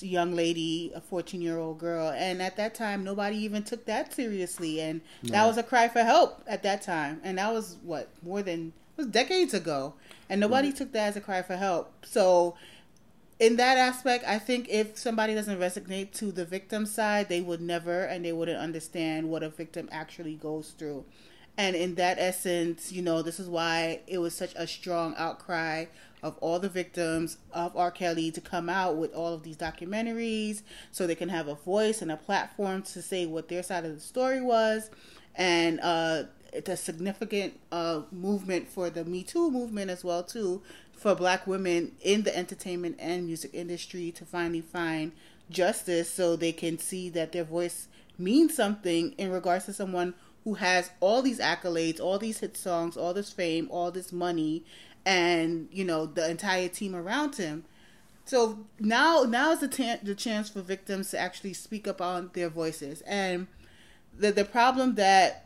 young 0.00 0.34
lady, 0.34 0.92
a 0.94 1.00
14 1.00 1.40
year 1.40 1.58
old 1.58 1.78
girl. 1.78 2.10
And 2.10 2.42
at 2.42 2.56
that 2.56 2.74
time, 2.74 3.04
nobody 3.04 3.36
even 3.38 3.62
took 3.62 3.84
that 3.86 4.12
seriously. 4.12 4.80
And 4.80 5.00
no. 5.22 5.32
that 5.32 5.46
was 5.46 5.58
a 5.58 5.62
cry 5.62 5.88
for 5.88 6.02
help 6.02 6.42
at 6.46 6.62
that 6.62 6.82
time. 6.82 7.20
And 7.22 7.38
that 7.38 7.52
was 7.52 7.76
what, 7.82 8.08
more 8.22 8.42
than, 8.42 8.72
was 8.96 9.06
decades 9.06 9.54
ago. 9.54 9.94
And 10.28 10.40
nobody 10.40 10.68
right. 10.68 10.76
took 10.76 10.92
that 10.92 11.08
as 11.08 11.16
a 11.16 11.20
cry 11.20 11.42
for 11.42 11.56
help. 11.56 12.04
So, 12.04 12.56
in 13.38 13.56
that 13.56 13.76
aspect, 13.76 14.24
I 14.26 14.38
think 14.38 14.68
if 14.70 14.96
somebody 14.96 15.34
doesn't 15.34 15.58
resonate 15.58 16.12
to 16.14 16.32
the 16.32 16.44
victim 16.44 16.86
side, 16.86 17.28
they 17.28 17.42
would 17.42 17.60
never 17.60 18.04
and 18.04 18.24
they 18.24 18.32
wouldn't 18.32 18.58
understand 18.58 19.28
what 19.28 19.42
a 19.42 19.50
victim 19.50 19.88
actually 19.92 20.34
goes 20.34 20.70
through. 20.70 21.04
And 21.58 21.76
in 21.76 21.94
that 21.94 22.18
essence, 22.18 22.92
you 22.92 23.02
know, 23.02 23.22
this 23.22 23.40
is 23.40 23.48
why 23.48 24.00
it 24.06 24.18
was 24.18 24.34
such 24.34 24.54
a 24.56 24.66
strong 24.66 25.14
outcry 25.16 25.86
of 26.22 26.36
all 26.38 26.58
the 26.58 26.68
victims 26.68 27.38
of 27.52 27.76
R. 27.76 27.90
Kelly 27.90 28.30
to 28.32 28.40
come 28.40 28.68
out 28.68 28.96
with 28.96 29.14
all 29.14 29.32
of 29.32 29.42
these 29.42 29.56
documentaries 29.56 30.62
so 30.90 31.06
they 31.06 31.14
can 31.14 31.28
have 31.28 31.48
a 31.48 31.54
voice 31.54 32.02
and 32.02 32.10
a 32.10 32.16
platform 32.16 32.82
to 32.82 33.00
say 33.00 33.26
what 33.26 33.48
their 33.48 33.62
side 33.62 33.84
of 33.84 33.94
the 33.94 34.00
story 34.00 34.40
was. 34.40 34.90
And 35.34 35.80
uh, 35.80 36.24
it's 36.52 36.68
a 36.68 36.76
significant 36.76 37.58
uh, 37.72 38.02
movement 38.10 38.68
for 38.68 38.90
the 38.90 39.04
Me 39.04 39.22
Too 39.22 39.50
movement 39.50 39.90
as 39.90 40.04
well, 40.04 40.22
too, 40.22 40.62
for 40.92 41.14
black 41.14 41.46
women 41.46 41.92
in 42.00 42.22
the 42.22 42.36
entertainment 42.36 42.96
and 42.98 43.26
music 43.26 43.52
industry 43.52 44.10
to 44.12 44.24
finally 44.24 44.60
find 44.60 45.12
justice 45.50 46.10
so 46.10 46.34
they 46.36 46.52
can 46.52 46.78
see 46.78 47.08
that 47.10 47.32
their 47.32 47.44
voice 47.44 47.88
means 48.18 48.54
something 48.54 49.12
in 49.12 49.30
regards 49.30 49.66
to 49.66 49.72
someone 49.72 50.14
who 50.44 50.54
has 50.54 50.90
all 51.00 51.22
these 51.22 51.40
accolades, 51.40 52.00
all 52.00 52.18
these 52.18 52.38
hit 52.38 52.56
songs, 52.56 52.96
all 52.96 53.12
this 53.12 53.32
fame, 53.32 53.68
all 53.70 53.90
this 53.90 54.12
money, 54.12 54.64
and 55.04 55.68
you 55.70 55.84
know 55.84 56.06
the 56.06 56.28
entire 56.28 56.68
team 56.68 56.94
around 56.94 57.36
him. 57.36 57.64
So 58.24 58.66
now 58.78 59.24
now 59.24 59.52
is 59.52 59.60
the 59.60 59.68
t- 59.68 59.96
the 60.02 60.14
chance 60.14 60.48
for 60.48 60.60
victims 60.60 61.10
to 61.10 61.18
actually 61.18 61.52
speak 61.52 61.86
up 61.86 62.00
on 62.00 62.30
their 62.32 62.48
voices. 62.48 63.02
And 63.02 63.48
the 64.16 64.32
the 64.32 64.44
problem 64.44 64.94
that 64.94 65.45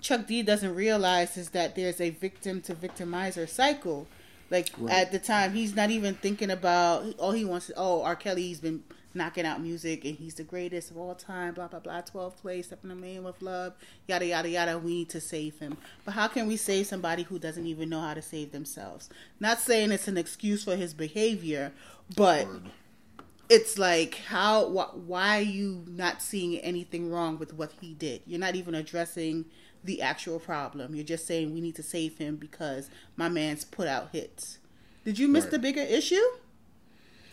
Chuck 0.00 0.26
D 0.26 0.42
doesn't 0.42 0.74
realize 0.74 1.36
is 1.36 1.50
that 1.50 1.74
there's 1.76 2.00
a 2.00 2.10
victim 2.10 2.60
to 2.62 2.74
victimizer 2.74 3.48
cycle. 3.48 4.06
Like 4.50 4.70
right. 4.78 4.94
at 4.94 5.12
the 5.12 5.18
time, 5.18 5.52
he's 5.52 5.74
not 5.76 5.90
even 5.90 6.14
thinking 6.14 6.50
about 6.50 7.14
all 7.18 7.32
he 7.32 7.44
wants. 7.44 7.70
Oh, 7.76 8.02
R. 8.02 8.16
Kelly's 8.16 8.60
been 8.60 8.82
knocking 9.14 9.44
out 9.44 9.60
music 9.60 10.04
and 10.04 10.16
he's 10.16 10.34
the 10.34 10.44
greatest 10.44 10.90
of 10.90 10.96
all 10.96 11.14
time, 11.14 11.54
blah, 11.54 11.68
blah, 11.68 11.80
blah, 11.80 12.00
12 12.00 12.36
Play, 12.40 12.64
in 12.82 12.88
the 12.88 12.94
man 12.94 13.24
with 13.24 13.40
love, 13.42 13.74
yada, 14.06 14.26
yada, 14.26 14.48
yada. 14.48 14.78
We 14.78 14.94
need 14.94 15.10
to 15.10 15.20
save 15.20 15.58
him. 15.58 15.76
But 16.04 16.12
how 16.12 16.28
can 16.28 16.46
we 16.46 16.56
save 16.56 16.86
somebody 16.86 17.24
who 17.24 17.38
doesn't 17.38 17.66
even 17.66 17.90
know 17.90 18.00
how 18.00 18.14
to 18.14 18.22
save 18.22 18.52
themselves? 18.52 19.10
Not 19.40 19.60
saying 19.60 19.92
it's 19.92 20.08
an 20.08 20.16
excuse 20.16 20.64
for 20.64 20.76
his 20.76 20.94
behavior, 20.94 21.72
but 22.16 22.46
Word. 22.46 22.62
it's 23.48 23.78
like, 23.78 24.14
how, 24.28 24.68
wh- 24.68 25.08
why 25.08 25.38
are 25.38 25.42
you 25.42 25.84
not 25.86 26.22
seeing 26.22 26.58
anything 26.58 27.10
wrong 27.10 27.38
with 27.38 27.52
what 27.54 27.72
he 27.80 27.94
did? 27.94 28.22
You're 28.26 28.40
not 28.40 28.54
even 28.54 28.74
addressing 28.74 29.46
the 29.84 30.02
actual 30.02 30.38
problem. 30.38 30.94
You're 30.94 31.04
just 31.04 31.26
saying 31.26 31.54
we 31.54 31.60
need 31.60 31.76
to 31.76 31.82
save 31.82 32.18
him 32.18 32.36
because 32.36 32.90
my 33.16 33.28
man's 33.28 33.64
put 33.64 33.88
out 33.88 34.10
hits. 34.12 34.58
Did 35.04 35.18
you 35.18 35.28
miss 35.28 35.44
Right. 35.44 35.50
the 35.52 35.58
bigger 35.58 35.80
issue? 35.82 36.16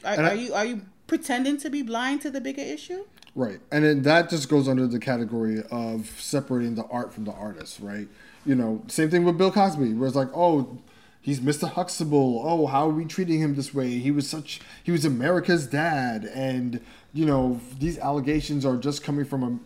Are, 0.04 0.14
I- 0.14 0.30
are 0.32 0.36
you 0.36 0.54
are 0.54 0.66
you 0.66 0.82
pretending 1.08 1.58
to 1.58 1.70
be 1.70 1.82
blind 1.82 2.22
to 2.22 2.30
the 2.32 2.42
bigger 2.42 2.62
issue? 2.62 3.06
Right. 3.36 3.60
And 3.72 3.84
then 3.84 4.02
that 4.04 4.30
just 4.30 4.48
goes 4.48 4.68
under 4.68 4.88
the 4.88 5.00
category 5.00 5.62
of 5.70 6.10
separating 6.20 6.76
the 6.76 6.86
art 6.86 7.14
from 7.14 7.26
the 7.26 7.34
artist, 7.34 7.80
right? 7.82 8.08
You 8.46 8.56
know, 8.56 8.82
same 8.88 9.10
thing 9.10 9.26
with 9.26 9.38
Bill 9.38 9.52
Cosby, 9.52 9.94
where 9.94 10.08
it's 10.08 10.16
like, 10.16 10.30
oh, 10.34 10.78
he's 11.20 11.42
Mr. 11.42 11.68
Huxtable. 11.70 12.42
Oh, 12.46 12.66
how 12.68 12.88
are 12.88 12.94
we 12.94 13.04
treating 13.04 13.40
him 13.42 13.56
this 13.56 13.74
way? 13.74 13.98
He 14.00 14.10
was 14.12 14.30
such, 14.30 14.62
he 14.84 14.92
was 14.92 15.04
America's 15.04 15.68
dad. 15.68 16.24
And, 16.34 16.80
you 17.14 17.26
know, 17.26 17.60
these 17.78 17.98
allegations 17.98 18.66
are 18.66 18.78
just 18.78 19.04
coming 19.04 19.26
from 19.26 19.44
a 19.44 19.60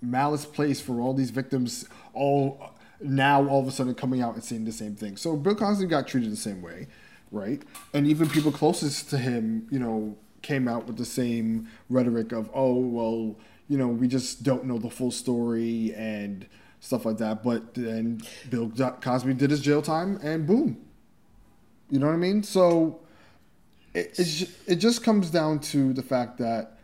malice 0.00 0.44
place 0.44 0.80
for 0.80 1.00
all 1.00 1.14
these 1.14 1.30
victims, 1.30 1.88
all 2.14 2.70
now 3.00 3.46
all 3.46 3.60
of 3.60 3.68
a 3.68 3.70
sudden 3.70 3.94
coming 3.94 4.22
out 4.22 4.34
and 4.34 4.44
saying 4.44 4.64
the 4.64 4.72
same 4.72 4.94
thing. 4.94 5.16
So 5.16 5.36
Bill 5.36 5.54
Cosby 5.54 5.86
got 5.86 6.06
treated 6.06 6.32
the 6.32 6.36
same 6.36 6.62
way, 6.62 6.88
right? 7.30 7.62
And 7.92 8.06
even 8.06 8.28
people 8.28 8.52
closest 8.52 9.10
to 9.10 9.18
him, 9.18 9.66
you 9.70 9.78
know, 9.78 10.16
came 10.42 10.68
out 10.68 10.86
with 10.86 10.96
the 10.96 11.04
same 11.04 11.68
rhetoric 11.90 12.32
of, 12.32 12.50
oh, 12.54 12.74
well, 12.74 13.36
you 13.68 13.76
know, 13.76 13.88
we 13.88 14.06
just 14.08 14.42
don't 14.42 14.64
know 14.64 14.78
the 14.78 14.90
full 14.90 15.10
story 15.10 15.92
and 15.96 16.46
stuff 16.80 17.04
like 17.04 17.18
that. 17.18 17.42
But 17.42 17.74
then 17.74 18.22
Bill 18.48 18.70
Cosby 18.70 19.34
did 19.34 19.50
his 19.50 19.60
jail 19.60 19.82
time 19.82 20.18
and 20.22 20.46
boom. 20.46 20.78
You 21.90 21.98
know 21.98 22.06
what 22.06 22.14
I 22.14 22.18
mean? 22.18 22.42
So 22.42 23.00
it, 23.94 24.14
it's, 24.18 24.42
it 24.66 24.76
just 24.76 25.02
comes 25.02 25.30
down 25.30 25.60
to 25.60 25.92
the 25.92 26.02
fact 26.02 26.38
that, 26.38 26.75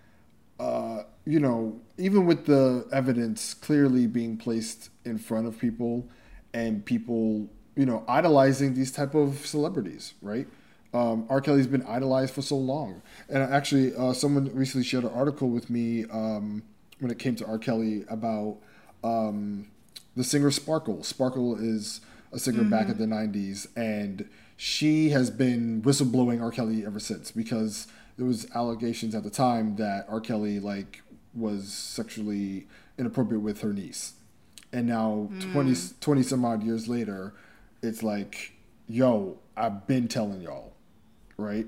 you 1.24 1.38
know, 1.38 1.80
even 1.98 2.26
with 2.26 2.46
the 2.46 2.86
evidence 2.92 3.54
clearly 3.54 4.06
being 4.06 4.36
placed 4.36 4.90
in 5.04 5.18
front 5.18 5.46
of 5.46 5.58
people 5.58 6.08
and 6.52 6.84
people, 6.84 7.48
you 7.76 7.86
know, 7.86 8.04
idolizing 8.08 8.74
these 8.74 8.90
type 8.90 9.14
of 9.14 9.46
celebrities, 9.46 10.14
right? 10.20 10.46
Um, 10.94 11.26
R. 11.30 11.40
Kelly's 11.40 11.66
been 11.66 11.84
idolized 11.84 12.34
for 12.34 12.42
so 12.42 12.56
long. 12.56 13.02
And 13.28 13.42
actually, 13.42 13.94
uh, 13.94 14.12
someone 14.12 14.54
recently 14.54 14.84
shared 14.84 15.04
an 15.04 15.10
article 15.10 15.48
with 15.48 15.70
me 15.70 16.04
um, 16.06 16.62
when 16.98 17.10
it 17.10 17.18
came 17.18 17.34
to 17.36 17.46
R. 17.46 17.58
Kelly 17.58 18.04
about 18.08 18.58
um, 19.02 19.68
the 20.16 20.24
singer 20.24 20.50
Sparkle. 20.50 21.02
Sparkle 21.02 21.56
is 21.56 22.00
a 22.32 22.38
singer 22.38 22.64
back 22.64 22.88
in 22.88 22.98
the 22.98 23.06
90s, 23.06 23.66
and 23.76 24.28
she 24.56 25.10
has 25.10 25.30
been 25.30 25.82
whistleblowing 25.82 26.42
R. 26.42 26.50
Kelly 26.50 26.84
ever 26.84 26.98
since 26.98 27.30
because 27.30 27.86
there 28.16 28.26
was 28.26 28.46
allegations 28.54 29.14
at 29.14 29.22
the 29.22 29.30
time 29.30 29.76
that 29.76 30.06
R. 30.08 30.20
Kelly 30.20 30.60
like 30.60 31.02
was 31.34 31.72
sexually 31.72 32.66
inappropriate 32.98 33.42
with 33.42 33.60
her 33.62 33.72
niece. 33.72 34.14
And 34.72 34.86
now 34.86 35.28
20, 35.52 35.74
20 36.00 36.22
some 36.22 36.44
odd 36.44 36.62
years 36.62 36.88
later, 36.88 37.34
it's 37.82 38.02
like, 38.02 38.52
yo, 38.88 39.38
I've 39.56 39.86
been 39.86 40.08
telling 40.08 40.40
y'all 40.40 40.72
right? 41.42 41.66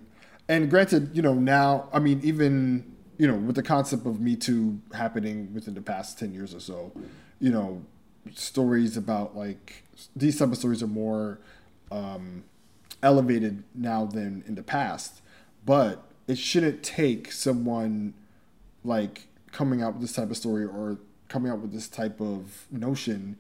And 0.49 0.71
granted, 0.71 1.11
you 1.14 1.23
know, 1.23 1.35
now, 1.35 1.88
I 1.92 1.99
mean, 1.99 2.21
even, 2.23 2.97
you 3.18 3.26
know, 3.26 3.37
with 3.37 3.56
the 3.56 3.62
concept 3.62 4.06
of 4.06 4.21
Me 4.21 4.37
Too 4.37 4.80
happening 4.92 5.52
within 5.54 5.75
the 5.75 5.80
past 5.80 6.18
10 6.18 6.33
years 6.33 6.54
or 6.54 6.61
so, 6.61 6.92
you 7.40 7.50
know, 7.50 7.83
stories 8.33 8.97
about 8.97 9.37
like 9.37 9.85
these 10.16 10.38
type 10.38 10.50
of 10.50 10.56
stories 10.56 10.83
are 10.83 10.88
more 10.88 11.40
um, 11.90 12.44
elevated 13.02 13.62
now 13.75 14.06
than 14.06 14.44
in 14.47 14.54
the 14.54 14.62
past. 14.62 15.21
But 15.64 16.04
it 16.26 16.38
shouldn't 16.38 16.83
take 16.83 17.33
someone 17.33 18.14
like 18.83 19.28
coming 19.55 19.83
out 19.83 19.95
with 19.95 20.03
this 20.03 20.13
type 20.13 20.31
of 20.31 20.37
story 20.37 20.65
or 20.65 20.99
coming 21.29 21.51
out 21.51 21.61
with 21.61 21.73
this 21.73 21.89
type 21.89 22.21
of 22.21 22.67
notion 22.71 23.39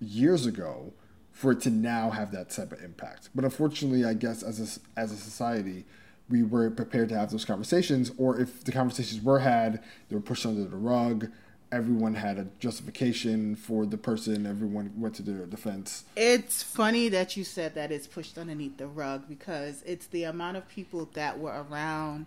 years 0.00 0.46
ago 0.46 0.92
for 1.32 1.52
it 1.52 1.60
to 1.60 1.70
now 1.70 2.10
have 2.10 2.32
that 2.32 2.50
type 2.50 2.72
of 2.72 2.82
impact. 2.82 3.28
But 3.34 3.44
unfortunately, 3.44 4.04
I 4.04 4.14
guess 4.14 4.42
as 4.42 4.58
a, 4.58 4.98
as 4.98 5.12
a 5.12 5.16
society, 5.16 5.84
we 6.28 6.42
weren't 6.42 6.76
prepared 6.76 7.10
to 7.10 7.18
have 7.18 7.30
those 7.30 7.44
conversations, 7.44 8.10
or 8.16 8.40
if 8.40 8.64
the 8.64 8.72
conversations 8.72 9.22
were 9.22 9.40
had, 9.40 9.82
they 10.08 10.16
were 10.16 10.22
pushed 10.22 10.46
under 10.46 10.64
the 10.64 10.76
rug. 10.76 11.28
Everyone 11.72 12.14
had 12.14 12.38
a 12.38 12.46
justification 12.58 13.54
for 13.54 13.86
the 13.86 13.98
person. 13.98 14.46
Everyone 14.46 14.92
went 14.96 15.14
to 15.16 15.22
their 15.22 15.46
defense. 15.46 16.04
It's 16.16 16.62
funny 16.62 17.08
that 17.10 17.36
you 17.36 17.44
said 17.44 17.74
that 17.74 17.92
it's 17.92 18.06
pushed 18.06 18.38
underneath 18.38 18.76
the 18.76 18.88
rug 18.88 19.28
because 19.28 19.82
it's 19.86 20.06
the 20.06 20.24
amount 20.24 20.56
of 20.56 20.68
people 20.68 21.08
that 21.12 21.38
were 21.38 21.64
around 21.70 22.26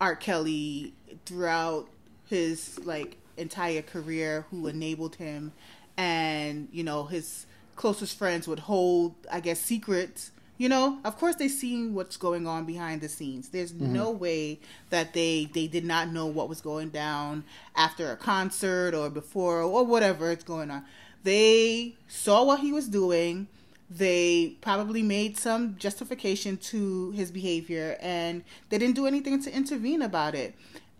R. 0.00 0.16
Kelly 0.16 0.92
throughout 1.24 1.88
his 2.26 2.78
like 2.84 3.16
entire 3.36 3.82
career 3.82 4.46
who 4.50 4.66
enabled 4.66 5.16
him. 5.16 5.52
And 5.96 6.68
you 6.72 6.82
know 6.82 7.04
his 7.04 7.46
closest 7.76 8.16
friends 8.16 8.46
would 8.48 8.60
hold 8.60 9.14
I 9.30 9.40
guess 9.40 9.60
secrets. 9.60 10.30
You 10.56 10.68
know 10.68 10.98
of 11.04 11.18
course 11.18 11.36
they 11.36 11.48
seen 11.48 11.94
what's 11.94 12.16
going 12.16 12.46
on 12.46 12.64
behind 12.64 13.00
the 13.00 13.08
scenes. 13.08 13.48
There's 13.48 13.72
mm-hmm. 13.72 13.92
no 13.92 14.10
way 14.10 14.60
that 14.90 15.12
they 15.12 15.48
they 15.52 15.66
did 15.66 15.84
not 15.84 16.08
know 16.08 16.26
what 16.26 16.48
was 16.48 16.60
going 16.60 16.90
down 16.90 17.44
after 17.76 18.10
a 18.10 18.16
concert 18.16 18.94
or 18.94 19.10
before 19.10 19.62
or 19.62 19.84
whatever 19.84 20.30
it's 20.30 20.44
going 20.44 20.70
on. 20.70 20.84
They 21.22 21.96
saw 22.06 22.44
what 22.44 22.60
he 22.60 22.70
was 22.72 22.88
doing. 22.88 23.48
They 23.90 24.56
probably 24.60 25.02
made 25.02 25.36
some 25.36 25.76
justification 25.76 26.56
to 26.56 27.10
his 27.12 27.30
behavior 27.30 27.96
and 28.00 28.42
they 28.68 28.78
didn't 28.78 28.96
do 28.96 29.06
anything 29.06 29.42
to 29.42 29.54
intervene 29.54 30.02
about 30.02 30.34
it 30.34 30.54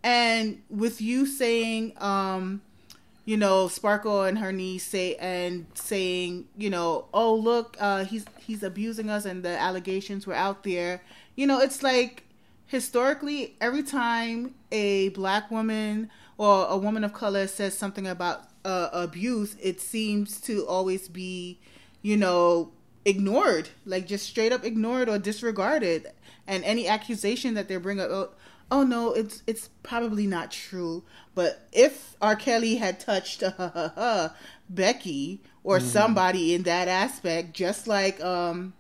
and 0.04 0.62
with 0.68 1.00
you 1.00 1.26
saying 1.26 1.94
um 1.96 2.60
you 3.24 3.36
know 3.36 3.66
sparkle 3.66 4.22
and 4.22 4.38
her 4.38 4.52
niece 4.52 4.84
say 4.84 5.16
and 5.16 5.66
saying 5.74 6.46
you 6.56 6.68
know 6.70 7.06
oh 7.14 7.34
look 7.34 7.76
uh 7.80 8.04
he's 8.04 8.26
he's 8.38 8.62
abusing 8.62 9.08
us 9.08 9.24
and 9.24 9.42
the 9.42 9.58
allegations 9.58 10.26
were 10.26 10.34
out 10.34 10.62
there. 10.62 11.02
You 11.34 11.46
know 11.46 11.58
it's 11.58 11.82
like 11.82 12.24
historically 12.66 13.56
every 13.60 13.82
time 13.82 14.54
a 14.70 15.08
black 15.10 15.50
woman 15.50 16.10
or 16.36 16.66
a 16.68 16.76
woman 16.76 17.02
of 17.02 17.12
color 17.12 17.46
says 17.46 17.76
something 17.76 18.06
about 18.06 18.44
uh, 18.64 18.88
abuse 18.92 19.56
it 19.60 19.80
seems 19.80 20.40
to 20.40 20.66
always 20.66 21.08
be 21.08 21.58
you 22.02 22.16
know 22.16 22.70
ignored. 23.04 23.70
Like 23.84 24.06
just 24.06 24.26
straight 24.26 24.52
up 24.52 24.64
ignored 24.64 25.08
or 25.08 25.18
disregarded. 25.18 26.10
And 26.46 26.62
any 26.64 26.86
accusation 26.88 27.54
that 27.54 27.68
they 27.68 27.76
bring 27.76 28.00
up 28.00 28.38
oh, 28.70 28.82
no 28.82 29.12
it's 29.12 29.42
it's 29.46 29.68
probably 29.82 30.26
not 30.26 30.50
true 30.50 31.02
but 31.34 31.68
if 31.72 32.16
r. 32.20 32.36
Kelly 32.36 32.76
had 32.76 32.98
touched 33.00 33.42
uh, 33.58 34.28
becky 34.68 35.40
or 35.62 35.80
somebody 35.80 36.54
in 36.54 36.62
that 36.64 36.88
aspect 36.88 37.54
just 37.54 37.86
like 37.86 38.22
um 38.22 38.72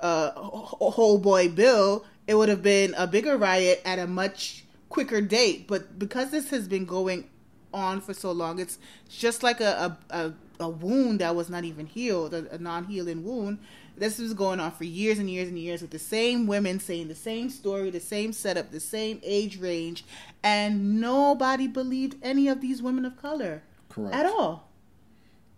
uh 0.00 0.30
whole 0.32 1.18
boy 1.18 1.48
bill 1.48 2.04
it 2.30 2.36
would 2.36 2.48
have 2.48 2.62
been 2.62 2.94
a 2.96 3.08
bigger 3.08 3.36
riot 3.36 3.82
at 3.84 3.98
a 3.98 4.06
much 4.06 4.64
quicker 4.88 5.20
date. 5.20 5.66
But 5.66 5.98
because 5.98 6.30
this 6.30 6.50
has 6.50 6.68
been 6.68 6.84
going 6.84 7.28
on 7.72 8.00
for 8.00 8.14
so 8.14 8.30
long 8.32 8.58
it's 8.58 8.78
just 9.08 9.42
like 9.42 9.60
a 9.60 9.96
a, 10.10 10.16
a, 10.16 10.32
a 10.58 10.68
wound 10.68 11.20
that 11.20 11.34
was 11.36 11.48
not 11.48 11.64
even 11.64 11.86
healed 11.86 12.34
a, 12.34 12.52
a 12.52 12.58
non-healing 12.58 13.24
wound 13.24 13.58
this 14.00 14.18
was 14.18 14.34
going 14.34 14.58
on 14.58 14.72
for 14.72 14.84
years 14.84 15.18
and 15.20 15.30
years 15.30 15.48
and 15.48 15.58
years 15.58 15.80
with 15.82 15.90
the 15.92 15.98
same 15.98 16.46
women 16.48 16.80
saying 16.80 17.06
the 17.08 17.14
same 17.14 17.48
story 17.48 17.90
the 17.90 18.00
same 18.00 18.32
setup 18.32 18.70
the 18.72 18.80
same 18.80 19.20
age 19.22 19.58
range 19.60 20.04
and 20.42 21.00
nobody 21.00 21.68
believed 21.68 22.16
any 22.22 22.48
of 22.48 22.60
these 22.60 22.82
women 22.82 23.04
of 23.04 23.16
color 23.16 23.62
Correct. 23.88 24.14
at 24.14 24.26
all 24.26 24.68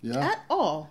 Yeah. 0.03 0.19
at 0.19 0.41
all 0.51 0.91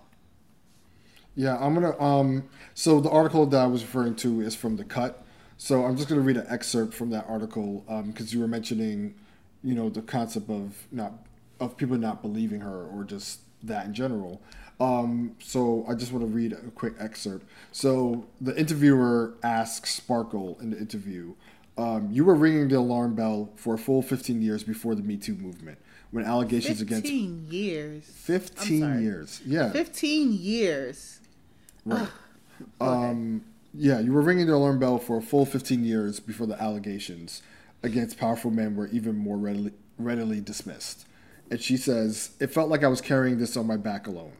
Yeah, 1.36 1.58
I'm 1.58 1.74
gonna. 1.74 1.98
Um, 2.00 2.44
so 2.74 3.00
the 3.00 3.10
article 3.10 3.46
that 3.46 3.58
I 3.62 3.68
was 3.68 3.82
referring 3.84 4.16
to 4.16 4.42
is 4.42 4.54
from 4.54 4.76
the 4.76 4.84
Cut. 4.84 5.24
So 5.58 5.86
I'm 5.86 5.96
just 5.96 6.10
gonna 6.10 6.22
read 6.22 6.36
an 6.38 6.46
excerpt 6.50 6.94
from 6.94 7.10
that 7.12 7.26
article 7.30 7.86
because 8.08 8.34
you 8.34 8.42
were 8.42 8.50
mentioning, 8.50 9.16
you 9.64 9.74
know, 9.74 9.90
the 9.90 10.02
concept 10.02 10.50
of 10.50 10.76
not 10.92 11.14
of 11.62 11.78
people 11.78 11.98
not 11.98 12.22
believing 12.22 12.60
her 12.62 12.84
or 12.86 13.06
just 13.06 13.40
that 13.64 13.86
in 13.86 13.94
general. 13.94 14.42
Um, 14.82 15.36
so 15.40 15.86
I 15.88 15.94
just 15.94 16.12
want 16.12 16.26
to 16.26 16.32
read 16.32 16.54
a 16.54 16.72
quick 16.72 16.96
excerpt. 17.00 17.46
So 17.72 18.26
the 18.42 18.58
interviewer 18.58 19.36
asks 19.44 19.94
Sparkle 19.94 20.58
in 20.60 20.72
the 20.72 20.78
interview, 20.78 21.36
um, 21.78 22.10
"You 22.12 22.26
were 22.26 22.34
ringing 22.36 22.68
the 22.68 22.78
alarm 22.78 23.14
bell 23.14 23.52
for 23.56 23.76
a 23.76 23.78
full 23.78 24.02
15 24.02 24.42
years 24.42 24.64
before 24.64 24.96
the 24.96 25.04
Me 25.04 25.18
Too 25.18 25.36
movement, 25.36 25.78
when 26.10 26.26
allegations 26.26 26.82
against 26.82 27.04
15 27.04 27.48
years 27.52 28.04
15 28.06 29.02
years, 29.02 29.42
yeah, 29.46 29.72
15 29.72 30.34
years 30.34 31.20
Right. 31.86 32.08
Um, 32.80 33.44
yeah, 33.74 34.00
you 34.00 34.14
were 34.14 34.22
ringing 34.22 34.48
the 34.48 34.54
alarm 34.54 34.80
bell 34.80 34.98
for 35.00 35.18
a 35.18 35.22
full 35.22 35.46
15 35.46 35.84
years 35.84 36.20
before 36.20 36.46
the 36.48 36.62
allegations 36.62 37.42
against 37.84 38.18
powerful 38.18 38.52
men 38.52 38.76
were 38.76 38.88
even 38.88 39.16
more 39.18 39.38
readily, 39.38 39.72
readily 39.98 40.42
dismissed. 40.42 41.06
And 41.50 41.60
she 41.60 41.78
says, 41.78 42.32
It 42.40 42.48
felt 42.48 42.70
like 42.70 42.84
I 42.84 42.88
was 42.88 43.02
carrying 43.02 43.38
this 43.38 43.58
on 43.58 43.66
my 43.68 43.78
back 43.78 44.08
alone. 44.08 44.34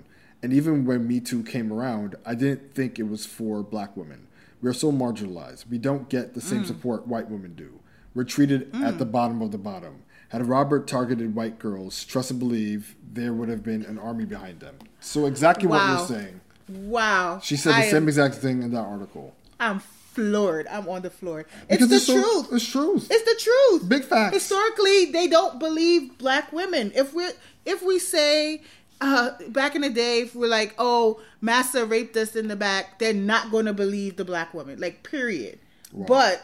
And 0.44 0.54
even 0.54 0.86
when 0.86 1.08
Me 1.08 1.20
Too 1.20 1.44
came 1.44 1.72
around, 1.72 2.16
I 2.26 2.36
didn't 2.36 2.74
think 2.74 2.98
it 2.98 3.04
was 3.04 3.26
for 3.26 3.62
black 3.62 3.96
women. 3.96 4.28
We 4.62 4.70
are 4.70 4.74
so 4.74 4.92
marginalized. 4.92 5.68
We 5.70 5.78
don't 5.78 6.10
get 6.10 6.34
the 6.34 6.42
same 6.42 6.64
mm. 6.64 6.68
support 6.68 7.08
white 7.08 7.30
women 7.30 7.54
do. 7.56 7.80
We're 8.14 8.24
treated 8.24 8.64
at 8.76 8.96
mm. 8.96 8.98
the 8.98 9.06
bottom 9.06 9.42
of 9.42 9.52
the 9.52 9.58
bottom. 9.58 10.04
Had 10.30 10.48
Robert 10.48 10.88
targeted 10.88 11.36
white 11.36 11.60
girls, 11.60 12.06
trust 12.06 12.32
and 12.32 12.40
believe 12.40 12.96
there 13.14 13.34
would 13.34 13.50
have 13.50 13.64
been 13.64 13.84
an 13.84 14.00
army 14.00 14.26
behind 14.26 14.60
them. 14.60 14.78
So 15.00 15.26
exactly 15.26 15.68
what 15.68 15.86
you're 15.88 16.08
saying. 16.08 16.42
Wow. 16.70 17.40
She 17.44 17.58
said 17.58 17.74
the 17.74 17.78
I 17.78 17.88
same 17.88 18.04
am- 18.04 18.08
exact 18.08 18.36
thing 18.36 18.64
in 18.64 18.72
that 18.72 18.82
article. 18.82 19.36
I'm 19.60 19.80
floored. 19.80 20.68
I'm 20.68 20.88
on 20.88 21.02
the 21.02 21.10
floor. 21.10 21.42
It's 21.70 21.86
Because 21.86 21.90
the 21.90 22.00
so- 22.00 22.14
truth. 22.14 22.54
It's 22.54 22.70
truth. 22.70 23.08
It's 23.10 23.24
the 23.24 23.40
truth. 23.40 23.90
Big 23.90 24.04
facts. 24.04 24.36
Historically, 24.36 25.06
they 25.06 25.28
don't 25.28 25.60
believe 25.60 26.18
black 26.18 26.52
women. 26.52 26.92
If 26.96 27.14
we 27.14 27.28
if 27.66 27.84
we 27.84 28.00
say 28.00 28.62
uh, 29.02 29.32
back 29.50 29.76
in 29.76 29.82
the 29.82 29.90
day, 29.90 30.22
if 30.22 30.36
we're 30.36 30.48
like, 30.48 30.76
oh, 30.78 31.20
Massa 31.42 31.86
raped 31.86 32.16
us 32.16 32.36
in 32.36 32.48
the 32.48 32.56
back, 32.56 33.00
they're 33.00 33.14
not 33.14 33.52
going 33.52 33.66
to 33.66 33.74
believe 33.74 34.16
the 34.16 34.26
black 34.26 34.54
woman. 34.54 34.80
Like, 34.80 35.04
period. 35.04 35.60
Wow. 35.92 36.06
But 36.08 36.44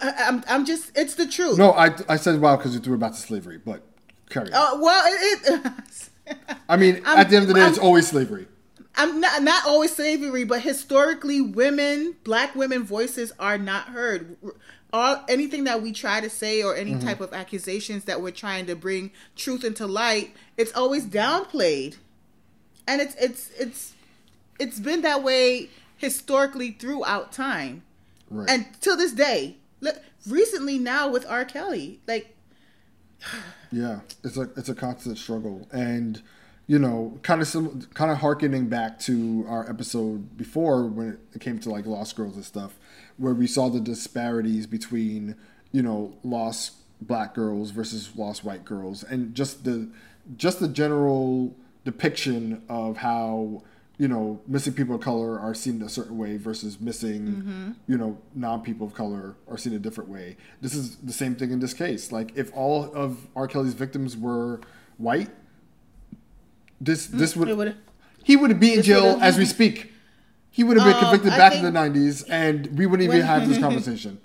I'm 0.00 0.42
I'm 0.48 0.64
just 0.64 0.92
it's 0.96 1.14
the 1.14 1.26
truth. 1.26 1.58
no, 1.58 1.72
I, 1.72 1.90
I 2.08 2.16
said 2.16 2.40
wow 2.40 2.56
because 2.56 2.74
you 2.74 2.80
threw 2.80 2.94
it 2.94 2.98
back 3.00 3.12
to 3.12 3.18
slavery, 3.18 3.58
but 3.62 3.82
carry 4.30 4.50
on. 4.52 4.78
Uh, 4.78 4.80
well, 4.80 5.02
it. 5.06 5.40
it 6.26 6.38
I 6.68 6.76
mean, 6.78 7.02
I'm- 7.04 7.18
at 7.18 7.28
the 7.28 7.36
end 7.36 7.42
of 7.42 7.48
the 7.48 7.54
day, 7.54 7.60
I'm- 7.60 7.70
it's 7.70 7.78
always 7.78 8.06
slavery. 8.08 8.46
I'm 8.96 9.20
not 9.20 9.42
not 9.42 9.66
always 9.66 9.94
slavery, 9.94 10.44
but 10.44 10.60
historically, 10.62 11.40
women, 11.40 12.14
black 12.22 12.54
women 12.54 12.84
voices 12.84 13.32
are 13.40 13.58
not 13.58 13.88
heard. 13.88 14.36
All 14.94 15.24
anything 15.28 15.64
that 15.64 15.82
we 15.82 15.90
try 15.90 16.20
to 16.20 16.30
say 16.30 16.62
or 16.62 16.76
any 16.76 16.92
Mm-hmm. 16.92 17.06
type 17.08 17.20
of 17.20 17.32
accusations 17.34 18.04
that 18.04 18.22
we're 18.22 18.30
trying 18.30 18.66
to 18.66 18.76
bring 18.76 19.10
truth 19.34 19.64
into 19.64 19.86
light, 19.86 20.32
it's 20.56 20.72
always 20.72 21.04
downplayed, 21.04 21.96
and 22.86 23.00
it's 23.02 23.16
it's 23.16 23.50
it's 23.58 23.92
it's 24.60 24.78
been 24.78 25.02
that 25.02 25.22
way 25.24 25.68
historically 25.96 26.70
throughout 26.70 27.32
time, 27.32 27.82
Right. 28.30 28.48
and 28.48 28.66
till 28.80 28.96
this 28.96 29.12
day. 29.12 29.56
Look, 29.80 29.96
recently 30.28 30.78
now 30.78 31.08
with 31.08 31.26
R. 31.28 31.44
Kelly, 31.44 31.98
like 32.06 32.34
Yeah, 33.72 34.00
it's 34.22 34.36
a 34.36 34.42
it's 34.56 34.68
a 34.68 34.74
constant 34.74 35.18
struggle, 35.18 35.66
and 35.72 36.22
you 36.66 36.78
know, 36.78 37.18
kind 37.22 37.42
of 37.42 37.48
sim- 37.48 37.82
kind 37.94 38.10
of 38.12 38.18
harkening 38.18 38.68
back 38.68 38.98
to 39.00 39.44
our 39.48 39.68
episode 39.68 40.36
before 40.36 40.86
when 40.86 41.18
it 41.34 41.40
came 41.40 41.58
to 41.58 41.68
like 41.70 41.84
lost 41.84 42.14
girls 42.16 42.36
and 42.36 42.44
stuff, 42.44 42.72
where 43.16 43.34
we 43.34 43.46
saw 43.46 43.68
the 43.68 43.80
disparities 43.80 44.66
between 44.66 45.36
you 45.72 45.82
know 45.82 46.14
lost 46.22 46.74
black 47.00 47.34
girls 47.34 47.70
versus 47.70 48.10
lost 48.16 48.44
white 48.44 48.64
girls, 48.64 49.02
and 49.02 49.34
just 49.34 49.64
the 49.64 49.88
just 50.36 50.60
the 50.60 50.68
general 50.68 51.54
depiction 51.84 52.62
of 52.68 52.98
how 52.98 53.62
you 53.98 54.08
know 54.08 54.40
missing 54.46 54.72
people 54.72 54.96
of 54.96 55.00
color 55.00 55.38
are 55.38 55.54
seen 55.54 55.80
a 55.82 55.88
certain 55.88 56.18
way 56.18 56.36
versus 56.36 56.80
missing 56.80 57.76
you 57.86 57.96
know 57.96 58.18
non 58.34 58.60
people 58.62 58.86
of 58.86 58.94
color 58.94 59.36
are 59.48 59.58
seen 59.58 59.74
a 59.74 59.78
different 59.78 60.10
way. 60.10 60.36
This 60.60 60.74
is 60.74 60.96
the 60.96 61.12
same 61.12 61.34
thing 61.36 61.50
in 61.50 61.60
this 61.60 61.74
case. 61.74 62.10
Like 62.10 62.32
if 62.36 62.50
all 62.54 62.92
of 62.94 63.28
R. 63.36 63.46
Kelly's 63.46 63.74
victims 63.74 64.16
were 64.16 64.60
white, 64.98 65.30
this 66.80 67.06
this 67.06 67.36
would 67.36 67.48
would 67.56 67.76
he 68.24 68.36
would 68.36 68.58
be 68.58 68.74
in 68.74 68.82
jail 68.82 69.18
as 69.20 69.38
we 69.38 69.44
speak. 69.44 69.92
He 70.54 70.62
would 70.62 70.76
have 70.76 70.86
been 70.86 70.94
Um, 70.94 71.00
convicted 71.10 71.32
I 71.32 71.36
back 71.36 71.54
in 71.56 71.64
the 71.64 71.72
'90s, 71.72 72.24
and 72.28 72.78
we 72.78 72.86
wouldn't 72.86 73.02
even 73.08 73.18
When- 73.18 73.26
have 73.26 73.48
this 73.48 73.58
conversation. 73.66 74.18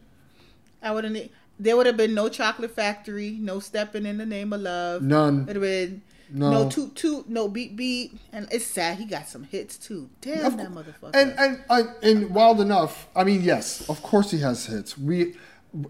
I 0.81 0.91
wouldn't. 0.91 1.31
There 1.59 1.75
would 1.75 1.87
have 1.87 1.97
been 1.97 2.13
no 2.13 2.29
chocolate 2.29 2.69
factory, 2.75 3.37
no 3.41 3.59
stepping 3.59 4.05
in 4.05 4.17
the 4.19 4.25
name 4.27 4.53
of 4.53 4.61
love. 4.61 5.01
None. 5.01 5.43
It'd 5.49 5.55
have 5.55 5.61
been 5.63 6.01
No. 6.31 6.51
no, 6.51 6.69
toot 6.69 6.95
toot, 6.95 7.27
no 7.27 7.47
beat 7.47 7.75
beat, 7.75 8.15
and 8.31 8.47
it's 8.51 8.63
sad. 8.65 8.99
He 8.99 9.05
got 9.05 9.27
some 9.27 9.43
hits 9.43 9.75
too. 9.77 10.09
Damn 10.21 10.45
Of 10.45 10.57
that 10.57 10.71
motherfucker. 10.71 11.15
And 11.15 11.33
and 11.39 11.59
and, 11.69 11.89
and 12.03 12.29
wild 12.29 12.61
enough, 12.61 13.07
I 13.15 13.23
mean, 13.23 13.41
yes, 13.41 13.89
of 13.89 14.03
course 14.03 14.29
he 14.29 14.37
has 14.41 14.67
hits. 14.67 14.97
We 14.99 15.33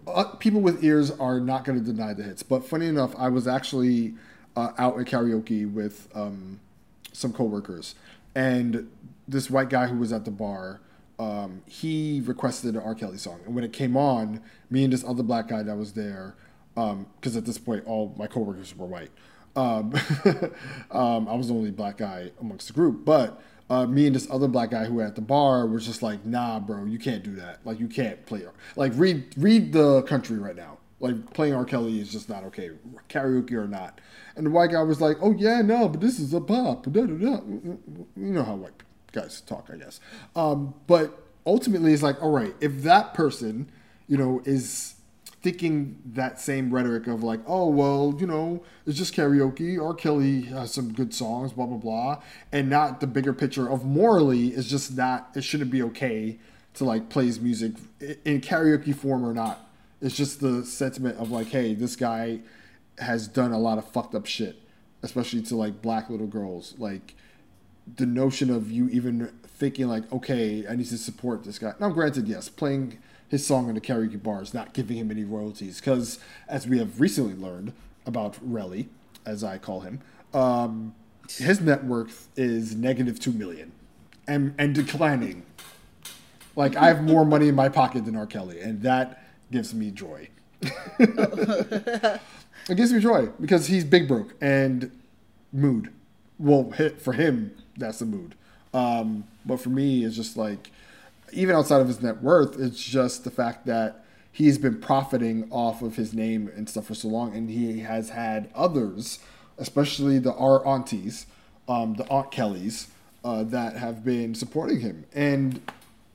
uh, 0.07 0.23
people 0.39 0.61
with 0.61 0.81
ears 0.83 1.11
are 1.11 1.39
not 1.41 1.65
going 1.65 1.77
to 1.77 1.85
deny 1.85 2.13
the 2.13 2.23
hits. 2.23 2.43
But 2.43 2.65
funny 2.65 2.87
enough, 2.87 3.13
I 3.17 3.27
was 3.27 3.45
actually 3.45 4.15
uh, 4.55 4.71
out 4.77 4.97
at 4.99 5.05
karaoke 5.05 5.71
with 5.71 6.07
um, 6.15 6.59
some 7.13 7.31
coworkers, 7.33 7.95
and 8.35 8.89
this 9.27 9.49
white 9.49 9.69
guy 9.69 9.87
who 9.87 9.97
was 9.97 10.11
at 10.11 10.25
the 10.25 10.31
bar. 10.31 10.81
Um, 11.17 11.63
he 11.65 12.21
requested 12.23 12.75
an 12.75 12.81
R. 12.81 12.95
Kelly 12.95 13.17
song, 13.17 13.41
and 13.45 13.53
when 13.53 13.65
it 13.65 13.73
came 13.73 13.97
on, 13.97 14.41
me 14.69 14.85
and 14.85 14.93
this 14.93 15.03
other 15.03 15.21
black 15.21 15.49
guy 15.49 15.63
that 15.63 15.75
was 15.75 15.91
there, 15.91 16.35
because 16.75 17.35
at 17.35 17.45
this 17.45 17.57
point 17.57 17.85
all 17.85 18.15
my 18.17 18.25
coworkers 18.25 18.73
were 18.77 18.85
white. 18.85 19.11
Um, 19.53 19.93
um, 20.91 21.27
I 21.27 21.35
was 21.35 21.49
the 21.49 21.53
only 21.53 21.71
black 21.71 21.97
guy 21.97 22.31
amongst 22.39 22.67
the 22.67 22.73
group, 22.73 23.03
but 23.03 23.41
uh, 23.69 23.85
me 23.85 24.07
and 24.07 24.15
this 24.15 24.27
other 24.31 24.47
black 24.47 24.71
guy 24.71 24.85
who 24.85 24.95
were 24.95 25.03
at 25.03 25.15
the 25.15 25.21
bar 25.21 25.67
was 25.67 25.85
just 25.85 26.01
like, 26.01 26.25
"Nah, 26.25 26.59
bro, 26.59 26.85
you 26.85 26.97
can't 26.97 27.23
do 27.23 27.35
that. 27.35 27.59
Like, 27.65 27.79
you 27.79 27.87
can't 27.87 28.25
play. 28.25 28.43
Like, 28.75 28.93
read 28.95 29.33
read 29.37 29.73
the 29.73 30.01
country 30.03 30.39
right 30.39 30.55
now. 30.55 30.77
Like, 30.99 31.33
playing 31.33 31.53
R. 31.53 31.65
Kelly 31.65 31.99
is 31.99 32.11
just 32.11 32.29
not 32.29 32.43
okay, 32.45 32.71
karaoke 33.07 33.53
or 33.53 33.67
not." 33.67 34.01
And 34.35 34.45
the 34.45 34.51
white 34.51 34.71
guy 34.71 34.83
was 34.83 35.01
like, 35.01 35.17
"Oh 35.21 35.33
yeah, 35.37 35.61
no, 35.61 35.87
but 35.89 36.01
this 36.01 36.19
is 36.19 36.33
a 36.33 36.41
pop. 36.41 36.83
Da, 36.83 37.05
da, 37.05 37.05
da. 37.05 37.39
You 37.45 37.79
know 38.15 38.43
how 38.43 38.55
white 38.55 38.83
guys 39.11 39.41
talk, 39.41 39.69
I 39.71 39.77
guess." 39.77 39.99
Um, 40.35 40.73
but 40.87 41.23
ultimately, 41.45 41.93
it's 41.93 42.03
like, 42.03 42.21
all 42.21 42.31
right, 42.31 42.55
if 42.61 42.83
that 42.83 43.13
person, 43.13 43.71
you 44.07 44.17
know, 44.17 44.41
is 44.45 44.95
thinking 45.41 45.97
that 46.05 46.39
same 46.39 46.73
rhetoric 46.73 47.07
of 47.07 47.23
like, 47.23 47.39
oh 47.47 47.69
well, 47.69 48.15
you 48.19 48.27
know, 48.27 48.61
it's 48.85 48.97
just 48.97 49.15
karaoke. 49.15 49.81
R. 49.81 49.93
Kelly 49.93 50.43
has 50.43 50.73
some 50.73 50.93
good 50.93 51.13
songs, 51.13 51.53
blah 51.53 51.65
blah 51.65 51.77
blah, 51.77 52.21
and 52.51 52.69
not 52.69 52.99
the 52.99 53.07
bigger 53.07 53.33
picture 53.33 53.69
of 53.69 53.85
morally 53.85 54.49
is 54.49 54.69
just 54.69 54.95
not. 54.95 55.29
It 55.35 55.43
shouldn't 55.43 55.71
be 55.71 55.81
okay 55.83 56.39
to 56.75 56.85
like 56.85 57.09
play 57.09 57.25
his 57.25 57.39
music 57.39 57.73
in 57.99 58.41
karaoke 58.41 58.95
form 58.95 59.25
or 59.25 59.33
not. 59.33 59.68
It's 60.01 60.15
just 60.15 60.39
the 60.39 60.65
sentiment 60.65 61.17
of 61.17 61.31
like, 61.31 61.47
hey, 61.47 61.73
this 61.75 61.95
guy 61.95 62.39
has 62.99 63.27
done 63.27 63.51
a 63.51 63.59
lot 63.59 63.77
of 63.77 63.87
fucked 63.87 64.15
up 64.15 64.25
shit, 64.25 64.61
especially 65.01 65.41
to 65.43 65.55
like 65.55 65.81
black 65.81 66.09
little 66.09 66.27
girls. 66.27 66.75
Like 66.77 67.15
the 67.95 68.05
notion 68.05 68.49
of 68.49 68.71
you 68.71 68.87
even 68.89 69.31
thinking 69.43 69.87
like, 69.87 70.11
okay, 70.11 70.65
I 70.67 70.75
need 70.75 70.87
to 70.87 70.97
support 70.97 71.43
this 71.43 71.59
guy. 71.59 71.73
Now, 71.79 71.89
granted, 71.89 72.27
yes, 72.27 72.49
playing 72.49 72.97
his 73.27 73.45
song 73.45 73.69
in 73.69 73.75
the 73.75 73.81
karaoke 73.81 74.21
bar 74.21 74.41
is 74.41 74.53
not 74.53 74.73
giving 74.73 74.97
him 74.97 75.11
any 75.11 75.23
royalties 75.23 75.79
because, 75.79 76.19
as 76.47 76.67
we 76.67 76.79
have 76.79 76.99
recently 76.99 77.35
learned 77.35 77.73
about 78.05 78.33
Relly, 78.35 78.87
as 79.25 79.43
I 79.43 79.57
call 79.57 79.81
him, 79.81 80.01
um, 80.33 80.95
his 81.29 81.61
net 81.61 81.83
worth 81.83 82.29
is 82.35 82.75
negative 82.75 83.19
two 83.19 83.31
million, 83.31 83.71
and 84.27 84.55
and 84.57 84.73
declining. 84.73 85.43
Like 86.55 86.75
I 86.75 86.87
have 86.87 87.03
more 87.03 87.23
money 87.23 87.47
in 87.47 87.55
my 87.55 87.69
pocket 87.69 88.05
than 88.05 88.15
R. 88.15 88.25
Kelly, 88.25 88.59
and 88.59 88.81
that 88.81 89.23
gives 89.51 89.73
me 89.73 89.91
joy. 89.91 90.29
it 90.99 92.21
gives 92.75 92.91
me 92.91 92.99
joy 92.99 93.27
because 93.39 93.67
he's 93.67 93.83
big 93.83 94.07
broke 94.07 94.33
and 94.41 94.91
mood. 95.51 95.91
Well, 96.37 96.71
hit 96.71 97.01
for 97.01 97.13
him, 97.13 97.55
that's 97.77 97.99
the 97.99 98.05
mood. 98.05 98.35
Um, 98.73 99.25
but 99.45 99.59
for 99.59 99.69
me, 99.69 100.05
it's 100.05 100.15
just 100.15 100.37
like, 100.37 100.71
even 101.31 101.55
outside 101.55 101.81
of 101.81 101.87
his 101.87 102.01
net 102.01 102.21
worth, 102.21 102.59
it's 102.59 102.83
just 102.83 103.23
the 103.23 103.31
fact 103.31 103.65
that 103.65 104.05
he's 104.31 104.57
been 104.57 104.79
profiting 104.79 105.47
off 105.51 105.81
of 105.81 105.95
his 105.95 106.13
name 106.13 106.51
and 106.55 106.69
stuff 106.69 106.85
for 106.85 106.95
so 106.95 107.07
long, 107.07 107.35
and 107.35 107.49
he 107.49 107.79
has 107.79 108.09
had 108.09 108.49
others, 108.55 109.19
especially 109.57 110.19
the 110.19 110.33
our 110.33 110.65
aunties, 110.65 111.25
um, 111.67 111.95
the 111.95 112.07
Aunt 112.09 112.31
Kellys, 112.31 112.87
uh, 113.23 113.43
that 113.43 113.75
have 113.75 114.03
been 114.03 114.33
supporting 114.33 114.79
him. 114.79 115.05
And 115.13 115.61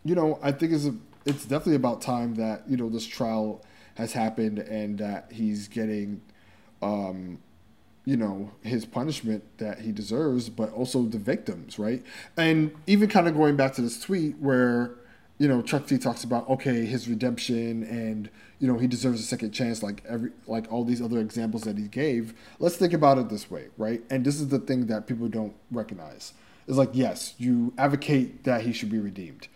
you 0.04 0.14
know, 0.14 0.38
I 0.42 0.52
think 0.52 0.72
it's 0.72 0.86
a, 0.86 0.94
it's 1.26 1.44
definitely 1.44 1.76
about 1.76 2.02
time 2.02 2.34
that 2.34 2.68
you 2.68 2.76
know 2.76 2.88
this 2.88 3.06
trial 3.06 3.62
has 3.96 4.12
happened 4.12 4.58
and 4.58 4.98
that 4.98 5.30
he's 5.32 5.68
getting 5.68 6.20
um, 6.82 7.38
you 8.04 8.16
know 8.16 8.50
his 8.62 8.84
punishment 8.84 9.42
that 9.58 9.80
he 9.80 9.92
deserves 9.92 10.48
but 10.48 10.72
also 10.72 11.02
the 11.02 11.18
victims 11.18 11.78
right? 11.78 12.02
And 12.36 12.74
even 12.86 13.08
kind 13.08 13.28
of 13.28 13.34
going 13.34 13.56
back 13.56 13.74
to 13.74 13.82
this 13.82 14.00
tweet 14.00 14.38
where 14.38 14.96
you 15.38 15.48
know 15.48 15.62
Chuck 15.62 15.86
D 15.86 15.98
talks 15.98 16.24
about 16.24 16.48
okay 16.48 16.84
his 16.84 17.08
redemption 17.08 17.82
and 17.84 18.30
you 18.58 18.68
know 18.68 18.78
he 18.78 18.86
deserves 18.86 19.20
a 19.20 19.24
second 19.24 19.52
chance 19.52 19.82
like 19.82 20.02
every 20.06 20.30
like 20.46 20.70
all 20.70 20.84
these 20.84 21.00
other 21.00 21.20
examples 21.20 21.62
that 21.62 21.78
he 21.78 21.88
gave. 21.88 22.34
Let's 22.58 22.76
think 22.76 22.92
about 22.92 23.18
it 23.18 23.28
this 23.28 23.50
way 23.50 23.68
right? 23.78 24.02
And 24.10 24.24
this 24.24 24.40
is 24.40 24.48
the 24.48 24.58
thing 24.58 24.86
that 24.86 25.06
people 25.06 25.28
don't 25.28 25.54
recognize. 25.70 26.34
Is 26.66 26.78
like 26.78 26.90
yes 26.92 27.34
you 27.38 27.72
advocate 27.78 28.44
that 28.44 28.62
he 28.62 28.72
should 28.72 28.90
be 28.90 28.98
redeemed 28.98 29.48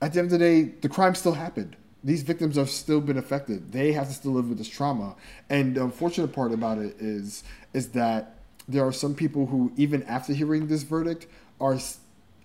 at 0.00 0.12
the 0.12 0.18
end 0.20 0.26
of 0.26 0.32
the 0.32 0.38
day, 0.38 0.62
the 0.62 0.88
crime 0.88 1.14
still 1.14 1.34
happened. 1.34 1.76
These 2.02 2.22
victims 2.22 2.56
have 2.56 2.70
still 2.70 3.00
been 3.00 3.18
affected. 3.18 3.72
They 3.72 3.92
have 3.92 4.08
to 4.08 4.14
still 4.14 4.32
live 4.32 4.48
with 4.48 4.58
this 4.58 4.68
trauma. 4.68 5.16
And 5.50 5.76
the 5.76 5.84
unfortunate 5.84 6.32
part 6.32 6.52
about 6.52 6.78
it 6.78 6.96
is 6.98 7.44
is 7.74 7.90
that 7.90 8.36
there 8.66 8.86
are 8.86 8.92
some 8.92 9.14
people 9.14 9.46
who, 9.46 9.72
even 9.76 10.02
after 10.04 10.32
hearing 10.32 10.68
this 10.68 10.82
verdict, 10.82 11.26
are 11.60 11.78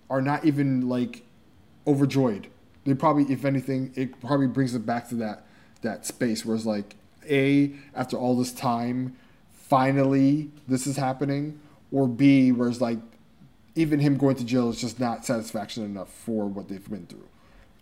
are 0.10 0.22
not 0.22 0.44
even 0.44 0.90
like 0.90 1.24
overjoyed. 1.88 2.48
They 2.84 2.94
probably, 2.94 3.32
if 3.32 3.46
anything, 3.46 3.94
it 3.96 4.20
probably 4.20 4.48
brings 4.48 4.76
it 4.76 4.86
back 4.86 5.08
to 5.10 5.16
that 5.16 5.46
that 5.82 6.06
space 6.06 6.46
where 6.46 6.56
it's 6.56 6.66
like, 6.66 6.96
a 7.30 7.72
after 7.96 8.18
all 8.18 8.36
this 8.38 8.52
time, 8.52 9.16
finally 9.54 10.52
this 10.68 10.86
is 10.86 10.98
happening, 10.98 11.60
or 11.92 12.08
b 12.08 12.52
where 12.52 12.68
it's 12.68 12.82
like 12.82 13.00
even 13.76 14.00
him 14.00 14.18
going 14.18 14.36
to 14.36 14.44
jail 14.44 14.70
is 14.70 14.80
just 14.80 15.00
not 15.00 15.26
satisfaction 15.26 15.84
enough 15.84 16.10
for 16.10 16.48
what 16.48 16.68
they've 16.70 16.90
been 16.90 17.06
through, 17.08 17.28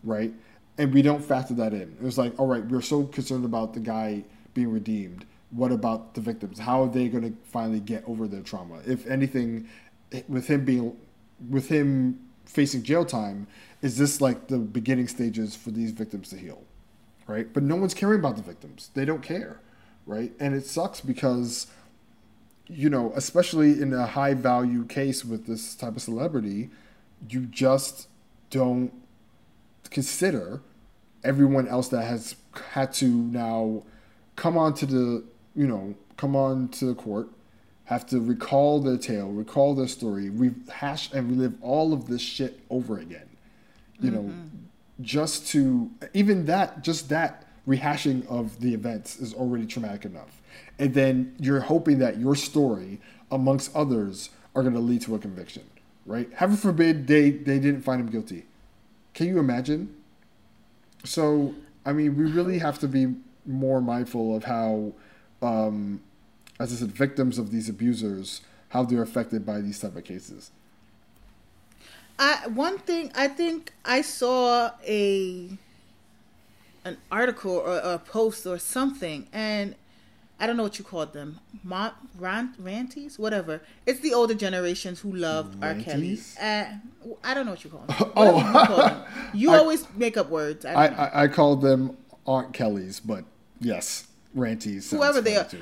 right? 0.04 0.34
And 0.78 0.94
we 0.94 1.02
don't 1.02 1.24
factor 1.24 1.54
that 1.56 1.74
in. 1.74 1.96
It 2.00 2.02
was 2.02 2.18
like, 2.18 2.40
all 2.40 2.48
right, 2.48 2.66
we're 2.66 2.82
so 2.82 3.04
concerned 3.04 3.46
about 3.46 3.74
the 3.74 3.80
guy 3.80 4.24
being 4.54 4.72
redeemed 4.72 5.26
what 5.54 5.72
about 5.72 6.16
the 6.16 6.22
victims? 6.22 6.60
How 6.60 6.84
are 6.84 6.90
they 6.90 7.08
going 7.08 7.24
to 7.24 7.38
finally 7.46 7.80
get 7.80 8.04
over 8.08 8.28
their 8.28 8.42
trauma? 8.42 8.82
If 8.86 9.06
anything, 9.08 9.70
with 10.28 10.48
him 10.48 10.66
being, 10.66 10.98
with 11.50 11.70
him 11.70 12.20
facing 12.46 12.84
jail 12.84 13.06
time, 13.06 13.48
is 13.82 13.98
this 13.98 14.20
like 14.20 14.48
the 14.48 14.58
beginning 14.58 15.08
stages 15.08 15.56
for 15.56 15.72
these 15.72 15.92
victims 15.92 16.30
to 16.30 16.38
heal, 16.38 16.64
right? 17.28 17.52
But 17.54 17.64
no 17.64 17.76
one's 17.76 17.94
caring 17.94 18.20
about 18.20 18.36
the 18.36 18.42
victims. 18.42 18.90
They 18.96 19.06
don't 19.06 19.22
care, 19.22 19.60
right? 20.06 20.32
And 20.40 20.56
it 20.56 20.66
sucks 20.66 21.02
because, 21.02 21.68
you 22.68 22.90
know, 22.90 23.14
especially 23.16 23.80
in 23.80 23.94
a 23.94 24.08
high 24.08 24.34
value 24.34 24.86
case 24.86 25.24
with 25.24 25.46
this 25.46 25.76
type 25.76 25.96
of 25.96 26.02
celebrity, 26.02 26.72
you 27.30 27.42
just 27.42 28.08
don't 28.50 28.92
consider 29.90 30.62
everyone 31.24 31.68
else 31.68 31.88
that 31.90 32.04
has 32.04 32.36
had 32.72 32.94
to 32.94 33.06
now 33.06 33.84
come 34.36 34.58
onto 34.58 34.86
the 34.86 35.24
you 35.56 35.68
know 35.68 35.96
come 36.18 36.36
on 36.36 36.68
to 36.70 36.86
the 36.86 36.96
court 36.96 37.30
have 37.86 38.06
to 38.06 38.20
recall 38.20 38.80
their 38.80 38.98
tale 38.98 39.30
recall 39.30 39.74
their 39.76 39.88
story 39.88 40.30
rehash 40.30 41.12
and 41.14 41.30
relive 41.30 41.56
all 41.62 41.94
of 41.94 42.08
this 42.08 42.22
shit 42.22 42.60
over 42.70 42.98
again. 42.98 43.30
You 44.00 44.12
mm-hmm. 44.12 44.28
know 44.28 44.34
just 45.02 45.48
to 45.50 45.92
even 46.14 46.46
that 46.46 46.84
just 46.84 47.10
that 47.10 47.46
rehashing 47.68 48.28
of 48.28 48.60
the 48.60 48.74
events 48.74 49.18
is 49.18 49.34
already 49.34 49.66
traumatic 49.66 50.06
enough. 50.06 50.42
And 50.80 50.94
then 50.94 51.36
you're 51.40 51.62
hoping 51.62 52.00
that 52.00 52.18
your 52.20 52.36
story 52.36 53.00
amongst 53.32 53.76
others 53.76 54.30
are 54.56 54.62
going 54.62 54.74
to 54.74 54.80
lead 54.80 55.02
to 55.02 55.16
a 55.16 55.20
conviction 55.20 55.64
right? 56.06 56.30
Heaven 56.34 56.58
forbid 56.58 57.08
they 57.08 57.32
they 57.32 57.60
didn't 57.60 57.82
find 57.82 58.02
him 58.02 58.08
guilty 58.08 58.46
can 59.14 59.28
you 59.28 59.40
imagine 59.40 59.96
so 61.04 61.54
I 61.86 61.94
mean, 61.94 62.18
we 62.18 62.32
really 62.32 62.60
have 62.60 62.80
to 62.80 62.88
be 62.88 63.16
more 63.46 63.82
mindful 63.82 64.36
of 64.36 64.46
how, 64.46 64.94
um, 65.42 66.02
as 66.60 66.72
I 66.72 66.78
said, 66.78 66.92
victims 66.92 67.38
of 67.38 67.52
these 67.52 67.68
abusers, 67.68 68.42
how 68.70 68.84
they're 68.84 69.02
affected 69.02 69.46
by 69.46 69.60
these 69.60 69.80
type 69.80 69.96
of 69.96 70.04
cases. 70.04 70.52
I 72.18 72.48
one 72.48 72.78
thing 72.78 73.12
I 73.16 73.28
think 73.28 73.74
I 73.84 74.02
saw 74.02 74.72
a 74.86 75.50
an 76.86 76.98
article 77.12 77.52
or 77.54 77.78
a 77.78 77.98
post 77.98 78.46
or 78.46 78.60
something, 78.60 79.28
and 79.34 79.76
I 80.44 80.46
don't 80.46 80.58
know 80.58 80.64
what 80.64 80.78
you 80.78 80.84
called 80.84 81.14
them, 81.14 81.40
Mont, 81.64 81.94
rant, 82.20 82.62
ranties, 82.62 83.18
whatever. 83.18 83.62
It's 83.86 84.02
the 84.02 84.14
older 84.14 84.34
generations 84.34 85.00
who 85.00 85.16
love 85.16 85.56
R. 85.62 85.74
Kelly. 85.76 86.20
Uh, 86.38 86.66
I 87.24 87.34
don't 87.34 87.46
know 87.46 87.52
what 87.52 87.64
you 87.64 87.70
call 87.70 87.86
them. 87.88 88.12
oh, 88.18 88.38
you, 88.40 88.52
call 88.52 88.78
them? 88.78 89.04
you 89.34 89.52
I, 89.54 89.58
always 89.60 89.88
make 89.96 90.18
up 90.18 90.30
words. 90.30 90.66
I, 90.66 90.88
I, 90.88 91.24
I 91.24 91.28
call 91.30 91.56
them 91.56 91.96
Aunt 92.28 92.52
Kellys, 92.52 93.00
but 93.00 93.24
yes, 93.62 94.08
ranties. 94.36 94.90
Whoever 94.90 95.22
they 95.22 95.38
are, 95.38 95.46
too. 95.46 95.62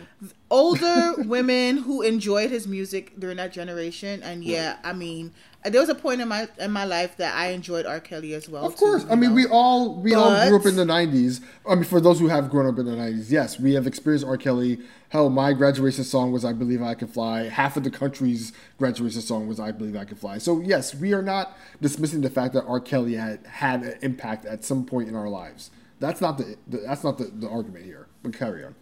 older 0.50 1.16
women 1.18 1.78
who 1.78 2.02
enjoyed 2.02 2.50
his 2.50 2.68
music 2.68 3.20
during 3.20 3.38
that 3.38 3.52
generation, 3.54 4.24
and 4.24 4.44
yeah, 4.44 4.78
I 4.84 4.94
mean, 4.94 5.34
there 5.64 5.80
was 5.80 5.90
a 5.90 5.96
point 5.96 6.22
in 6.22 6.28
my 6.28 6.48
in 6.60 6.72
my 6.72 6.86
life 6.86 7.18
that 7.18 7.36
I 7.36 7.50
enjoyed 7.50 7.86
R. 7.86 8.00
Kelly 8.00 8.34
as 8.34 8.50
well. 8.50 8.66
Of 8.66 8.76
course, 8.78 9.04
too, 9.04 9.12
I 9.12 9.16
mean 9.16 9.34
we 9.34 9.46
all 9.46 9.96
we 9.96 10.14
but, 10.14 10.20
all 10.20 10.48
grew 10.48 10.60
up 10.60 10.66
in 10.66 10.76
the 10.76 10.86
'90s. 10.86 11.42
I 11.70 11.76
mean, 11.76 11.84
for 11.84 12.02
those 12.02 12.20
who 12.20 12.28
have 12.30 12.50
grown 12.50 12.66
up 12.66 12.80
in 12.80 12.86
the 12.86 12.94
'90s, 12.94 13.30
yes, 13.30 13.60
we 13.60 13.74
have 13.74 13.86
experienced 13.86 14.26
R. 14.26 14.38
Kelly. 14.38 14.80
Hell, 15.10 15.30
my 15.30 15.54
graduation 15.54 16.04
song 16.04 16.32
was 16.32 16.46
"I 16.46 16.54
Believe 16.54 16.82
I 16.82 16.96
Can 16.96 17.08
Fly." 17.08 17.50
Half 17.50 17.78
of 17.78 17.84
the 17.84 17.92
country's 17.92 18.54
graduation 18.78 19.22
song 19.22 19.48
was 19.48 19.60
"I 19.60 19.72
Believe 19.72 19.96
I 19.96 20.06
Can 20.06 20.18
Fly." 20.18 20.38
So 20.38 20.62
yes, 20.62 20.96
we 20.96 21.14
are 21.14 21.22
not 21.22 21.56
dismissing 21.82 22.22
the 22.22 22.30
fact 22.30 22.54
that 22.54 22.64
R. 22.66 22.80
Kelly 22.80 23.16
had 23.16 23.46
had 23.46 23.84
an 23.84 24.00
impact 24.02 24.46
at 24.46 24.64
some 24.64 24.86
point 24.86 25.10
in 25.10 25.16
our 25.16 25.30
lives. 25.30 25.70
That's 26.00 26.22
not 26.22 26.40
the, 26.40 26.58
the 26.68 26.78
that's 26.78 27.04
not 27.04 27.20
the, 27.20 27.26
the 27.26 27.48
argument 27.48 27.86
here. 27.86 28.08
But 28.24 28.34
carry 28.34 28.64
on. 28.64 28.76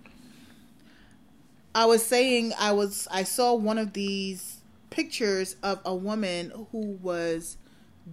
I 1.74 1.86
was 1.86 2.06
saying 2.06 2.54
I 2.60 2.72
was 2.72 3.08
I 3.12 3.24
saw 3.24 3.54
one 3.54 3.78
of 3.78 3.94
these 3.94 4.62
pictures 4.90 5.56
of 5.62 5.80
a 5.86 5.96
woman 5.96 6.52
who 6.72 6.98
was 7.02 7.58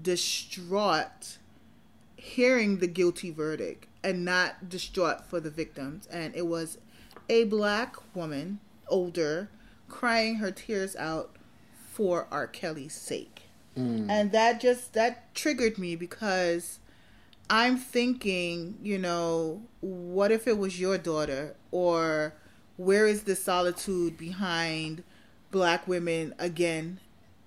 distraught 0.02 1.38
hearing 2.16 2.78
the 2.78 2.86
guilty 2.86 3.30
verdict 3.30 3.86
and 4.02 4.24
not 4.24 4.68
distraught 4.68 5.24
for 5.24 5.40
the 5.40 5.50
victims. 5.50 6.06
And 6.08 6.34
it 6.34 6.46
was 6.46 6.78
a 7.28 7.44
black 7.44 7.96
woman, 8.14 8.60
older, 8.88 9.48
crying 9.88 10.36
her 10.36 10.50
tears 10.50 10.96
out 10.96 11.36
for 11.90 12.26
R. 12.30 12.46
Kelly's 12.46 12.94
sake. 12.94 13.42
Mm. 13.76 14.06
And 14.08 14.32
that 14.32 14.60
just 14.60 14.92
that 14.94 15.34
triggered 15.34 15.78
me 15.78 15.96
because 15.96 16.78
I'm 17.48 17.76
thinking, 17.76 18.78
you 18.82 18.98
know, 18.98 19.62
what 19.80 20.32
if 20.32 20.48
it 20.48 20.58
was 20.58 20.80
your 20.80 20.98
daughter? 20.98 21.54
Or 21.70 22.34
where 22.76 23.06
is 23.06 23.22
the 23.22 23.36
solitude 23.36 24.18
behind 24.18 25.04
black 25.50 25.86
women 25.86 26.34
again 26.38 27.00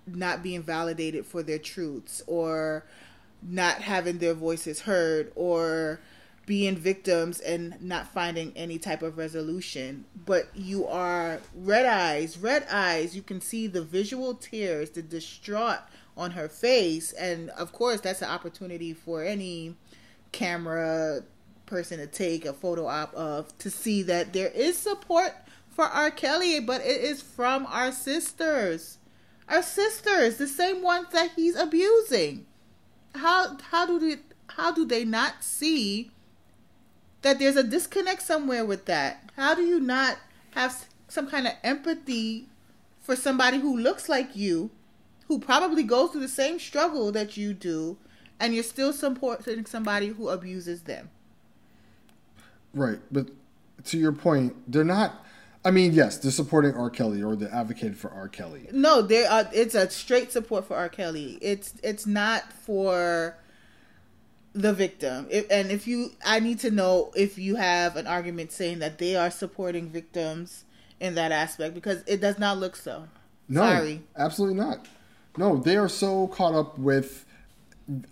not 0.08 0.42
being 0.42 0.64
validated 0.64 1.26
for 1.26 1.44
their 1.44 1.60
truths? 1.60 2.22
Or 2.28 2.86
not 3.42 3.82
having 3.82 4.20
their 4.20 4.34
voices 4.34 4.82
heard? 4.82 5.34
Or 5.36 6.00
being 6.46 6.76
victims 6.76 7.40
and 7.40 7.80
not 7.80 8.08
finding 8.08 8.54
any 8.56 8.80
type 8.80 9.04
of 9.04 9.18
resolution? 9.18 10.06
But 10.26 10.48
you 10.56 10.88
are 10.88 11.42
red 11.54 11.86
eyes 11.86 12.38
red 12.38 12.66
eyes. 12.72 13.18
You 13.18 13.22
can 13.22 13.42
see 13.42 13.68
the 13.68 13.84
visual 13.84 14.34
tears 14.34 14.92
the 14.92 15.02
distraught 15.02 15.80
on 16.18 16.32
her 16.32 16.50
face. 16.50 17.12
And 17.14 17.50
of 17.52 17.72
course 17.72 18.02
that's 18.02 18.22
an 18.22 18.30
opportunity 18.30 18.94
for 18.94 19.24
any 19.24 19.76
camera 20.32 21.24
person 21.66 22.00
to 22.00 22.08
take 22.08 22.46
a 22.46 22.54
photo 22.54 22.88
op 22.88 23.14
of 23.14 23.56
to 23.60 23.70
see 23.70 24.02
that 24.04 24.34
there 24.34 24.50
is 24.50 24.78
support 24.78 25.34
for 25.70 25.86
R. 25.86 26.12
Kelly, 26.12 26.60
but 26.60 26.82
it 26.82 27.02
is 27.02 27.22
from 27.22 27.66
our 27.68 27.92
sisters. 27.92 28.98
Our 29.48 29.62
sisters, 29.62 30.38
the 30.38 30.48
same 30.48 30.82
ones 30.82 31.08
that 31.14 31.32
he's 31.36 31.56
abusing. 31.56 32.46
How 33.16 33.58
how 33.72 33.86
do 33.86 34.00
they 34.00 34.22
how 34.48 34.72
do 34.72 34.86
they 34.86 35.06
not 35.06 35.44
see 35.44 36.12
that 37.22 37.40
there's 37.40 37.56
a 37.56 37.64
disconnect 37.64 38.22
somewhere 38.22 38.66
with 38.66 38.86
that? 38.86 39.30
How 39.36 39.56
do 39.56 39.62
you 39.62 39.80
not 39.80 40.18
have 40.52 40.86
some 41.08 41.28
kind 41.28 41.48
of 41.48 41.54
empathy 41.64 42.48
for 43.02 43.16
somebody 43.16 43.60
who 43.60 43.78
looks 43.78 44.10
like 44.10 44.36
you, 44.36 44.70
who 45.28 45.40
probably 45.40 45.84
goes 45.84 46.12
through 46.12 46.22
the 46.22 46.28
same 46.28 46.60
struggle 46.60 47.12
that 47.12 47.38
you 47.38 47.54
do, 47.54 47.98
and 48.40 48.54
you're 48.54 48.64
still 48.64 48.94
supporting 48.94 49.66
somebody 49.66 50.08
who 50.08 50.30
abuses 50.30 50.84
them? 50.84 51.10
Right, 52.74 53.00
but 53.12 53.28
to 53.86 53.98
your 53.98 54.12
point, 54.12 54.56
they're 54.72 54.84
not 54.84 55.26
I 55.64 55.72
mean, 55.72 55.92
yes, 55.92 56.18
they're 56.18 56.32
supporting 56.32 56.74
R. 56.74 56.90
Kelly 56.90 57.22
or 57.22 57.36
they're 57.36 57.54
advocating 57.54 57.96
for 57.96 58.10
R. 58.12 58.30
Kelly. 58.30 58.68
No, 58.72 59.02
they 59.02 59.26
are. 59.26 59.50
It's 59.54 59.76
a 59.76 59.90
straight 59.90 60.32
support 60.32 60.66
for 60.66 60.78
R. 60.78 60.88
Kelly. 60.88 61.38
It's 61.42 61.74
it's 61.84 62.08
not 62.08 62.54
for 62.54 63.36
the 64.54 64.74
victim. 64.74 65.28
If, 65.30 65.46
and 65.52 65.70
if 65.70 65.86
you, 65.86 66.12
I 66.26 66.40
need 66.40 66.60
to 66.60 66.72
know 66.72 67.12
if 67.16 67.38
you 67.38 67.56
have 67.56 67.98
an 67.98 68.08
argument 68.08 68.52
saying 68.52 68.80
that 68.80 68.98
they 68.98 69.16
are 69.16 69.30
supporting 69.30 69.90
victims 69.90 70.64
in 71.00 71.16
that 71.16 71.32
aspect 71.32 71.76
because 71.76 72.04
it 72.08 72.22
does 72.22 72.40
not 72.40 72.58
look 72.58 72.76
so. 72.76 73.08
No, 73.48 73.62
Sorry. 73.62 74.02
absolutely 74.18 74.58
not. 74.58 74.88
No, 75.38 75.58
they 75.58 75.78
are 75.78 75.90
so 75.90 76.28
caught 76.28 76.56
up 76.56 76.78
with 76.78 77.26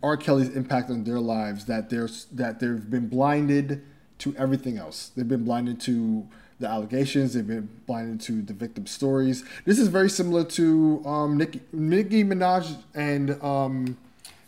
R. 0.02 0.18
Kelly's 0.18 0.50
impact 0.56 0.90
on 0.90 1.04
their 1.04 1.20
lives 1.20 1.66
that 1.66 1.90
they're 1.90 2.10
that 2.32 2.60
they've 2.60 2.90
been 2.90 3.08
blinded 3.08 3.84
to 4.20 4.36
everything 4.36 4.78
else. 4.78 5.12
They've 5.16 5.28
been 5.28 5.44
blinded 5.44 5.80
to 5.82 6.28
the 6.60 6.68
allegations. 6.68 7.34
They've 7.34 7.46
been 7.46 7.70
blinded 7.86 8.22
to 8.22 8.42
the 8.42 8.54
victim 8.54 8.88
stories. 8.88 9.44
This 9.66 9.78
is 9.78 9.88
very 9.90 10.10
similar 10.10 10.44
to 10.44 11.04
um, 11.06 11.38
Nicki, 11.38 11.62
Nicki 11.72 12.24
Minaj 12.24 12.78
and 12.96 13.42
um, 13.44 13.98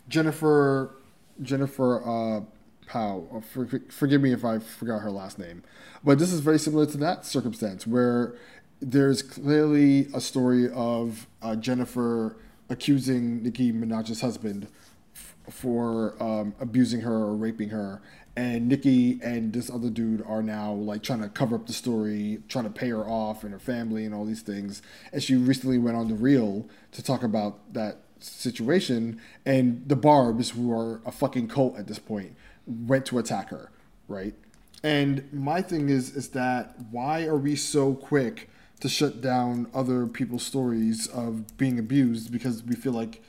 Jennifer 0.08 0.90
Jennifer 1.42 2.02
uh, 2.02 2.40
Powell. 2.86 3.28
Uh, 3.32 3.40
for, 3.40 3.80
forgive 3.88 4.20
me 4.20 4.32
if 4.32 4.44
I 4.44 4.58
forgot 4.58 5.00
her 5.00 5.10
last 5.10 5.38
name, 5.38 5.62
but 6.02 6.18
this 6.18 6.32
is 6.32 6.40
very 6.40 6.58
similar 6.58 6.86
to 6.86 6.96
that 6.98 7.24
circumstance 7.24 7.86
where 7.86 8.34
there's 8.80 9.22
clearly 9.22 10.08
a 10.14 10.20
story 10.20 10.68
of 10.70 11.26
uh, 11.42 11.54
Jennifer 11.54 12.36
accusing 12.68 13.42
Nicki 13.42 13.72
Minaj's 13.72 14.20
husband 14.20 14.68
for 15.48 16.20
um, 16.22 16.54
abusing 16.60 17.00
her 17.00 17.14
or 17.14 17.34
raping 17.34 17.70
her, 17.70 18.02
and 18.36 18.68
Nicki 18.68 19.18
and 19.22 19.52
this 19.52 19.70
other 19.70 19.90
dude 19.90 20.22
are 20.26 20.42
now 20.42 20.72
like 20.72 21.02
trying 21.02 21.20
to 21.20 21.28
cover 21.28 21.56
up 21.56 21.66
the 21.66 21.72
story, 21.72 22.42
trying 22.48 22.64
to 22.64 22.70
pay 22.70 22.88
her 22.90 23.04
off 23.04 23.42
and 23.42 23.52
her 23.52 23.58
family 23.58 24.04
and 24.04 24.14
all 24.14 24.24
these 24.24 24.42
things. 24.42 24.82
And 25.12 25.22
she 25.22 25.34
recently 25.34 25.78
went 25.78 25.96
on 25.96 26.08
the 26.08 26.14
Real 26.14 26.68
to 26.92 27.02
talk 27.02 27.22
about 27.22 27.72
that 27.74 27.98
situation, 28.20 29.20
and 29.44 29.82
the 29.86 29.96
Barbs, 29.96 30.50
who 30.50 30.72
are 30.72 31.00
a 31.04 31.12
fucking 31.12 31.48
cult 31.48 31.76
at 31.78 31.86
this 31.86 31.98
point, 31.98 32.36
went 32.66 33.06
to 33.06 33.18
attack 33.18 33.50
her, 33.50 33.70
right? 34.08 34.34
And 34.82 35.30
my 35.32 35.60
thing 35.62 35.88
is, 35.88 36.16
is 36.16 36.28
that 36.30 36.76
why 36.90 37.24
are 37.24 37.36
we 37.36 37.56
so 37.56 37.94
quick 37.94 38.48
to 38.80 38.88
shut 38.88 39.20
down 39.20 39.66
other 39.74 40.06
people's 40.06 40.42
stories 40.42 41.06
of 41.06 41.56
being 41.58 41.78
abused 41.78 42.32
because 42.32 42.62
we 42.62 42.74
feel 42.74 42.92
like, 42.92 43.22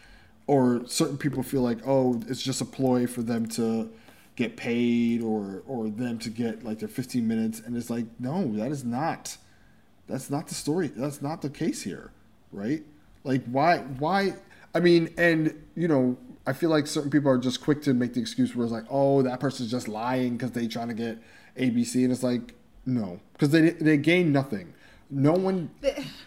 or 0.51 0.81
certain 0.87 1.17
people 1.17 1.43
feel 1.43 1.61
like, 1.61 1.79
oh, 1.85 2.21
it's 2.27 2.41
just 2.41 2.61
a 2.61 2.65
ploy 2.65 3.07
for 3.07 3.21
them 3.21 3.45
to 3.59 3.89
get 4.35 4.57
paid 4.57 5.21
or 5.21 5.63
or 5.67 5.89
them 5.89 6.17
to 6.19 6.29
get 6.29 6.63
like 6.63 6.79
their 6.79 6.87
15 6.87 7.27
minutes 7.27 7.59
and 7.59 7.75
it's 7.77 7.89
like 7.89 8.05
no 8.17 8.51
that 8.55 8.71
is 8.71 8.83
not 8.83 9.37
That's 10.07 10.29
not 10.29 10.47
the 10.47 10.55
story. 10.55 10.87
That's 10.87 11.21
not 11.21 11.41
the 11.41 11.49
case 11.49 11.81
here, 11.83 12.11
right? 12.51 12.83
Like 13.23 13.43
why 13.45 13.79
why 13.79 14.35
I 14.75 14.79
mean, 14.79 15.13
and 15.17 15.53
you 15.75 15.87
know, 15.87 16.17
I 16.47 16.53
feel 16.53 16.69
like 16.69 16.87
certain 16.87 17.11
people 17.11 17.31
are 17.31 17.37
just 17.37 17.61
quick 17.61 17.81
to 17.83 17.93
make 17.93 18.13
the 18.13 18.21
excuse 18.21 18.55
where 18.55 18.65
it's 18.65 18.73
like, 18.73 18.85
oh, 18.89 19.21
that 19.23 19.39
person's 19.39 19.71
just 19.71 19.87
lying 19.87 20.37
because 20.37 20.51
they 20.51 20.67
trying 20.67 20.89
to 20.89 20.93
get 20.93 21.17
ABC, 21.57 22.03
and 22.03 22.11
it's 22.11 22.23
like, 22.23 22.53
no, 22.85 23.19
because 23.33 23.51
they 23.51 23.71
they 23.71 23.97
gain 23.97 24.31
nothing. 24.31 24.73
No 25.13 25.33
one, 25.33 25.69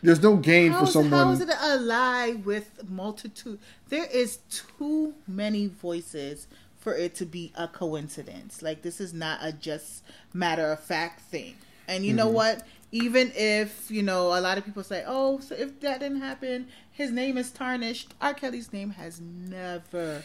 there's 0.03 0.23
no 0.23 0.37
gain 0.37 0.73
for 0.75 0.87
someone. 0.87 1.11
how 1.12 1.31
is 1.33 1.40
it 1.40 1.49
a 1.59 1.77
lie 1.79 2.37
with 2.44 2.88
multitude? 2.88 3.59
There 3.88 4.05
is 4.07 4.38
too 4.79 5.14
many 5.27 5.66
voices 5.68 6.47
for 6.79 6.94
it 6.94 7.14
to 7.16 7.25
be 7.25 7.51
a 7.57 7.66
coincidence. 7.66 8.61
Like 8.61 8.83
this 8.83 9.01
is 9.01 9.14
not 9.14 9.38
a 9.42 9.53
just 9.53 10.03
matter 10.35 10.70
of 10.70 10.81
fact 10.81 11.20
thing. 11.23 11.55
And 11.88 12.05
you 12.05 12.12
know 12.12 12.27
Mm-hmm. 12.27 12.35
what? 12.35 12.66
Even 12.92 13.33
if 13.35 13.90
you 13.90 14.03
know 14.03 14.38
a 14.38 14.40
lot 14.40 14.57
of 14.59 14.64
people 14.64 14.85
say, 14.85 15.03
"Oh, 15.07 15.40
so 15.40 15.55
if 15.55 15.81
that 15.81 16.01
didn't 16.01 16.20
happen, 16.20 16.68
his 16.92 17.11
name 17.11 17.37
is 17.38 17.51
tarnished." 17.51 18.12
R. 18.20 18.35
Kelly's 18.35 18.73
name 18.73 18.90
has 18.90 19.20
never 19.20 20.23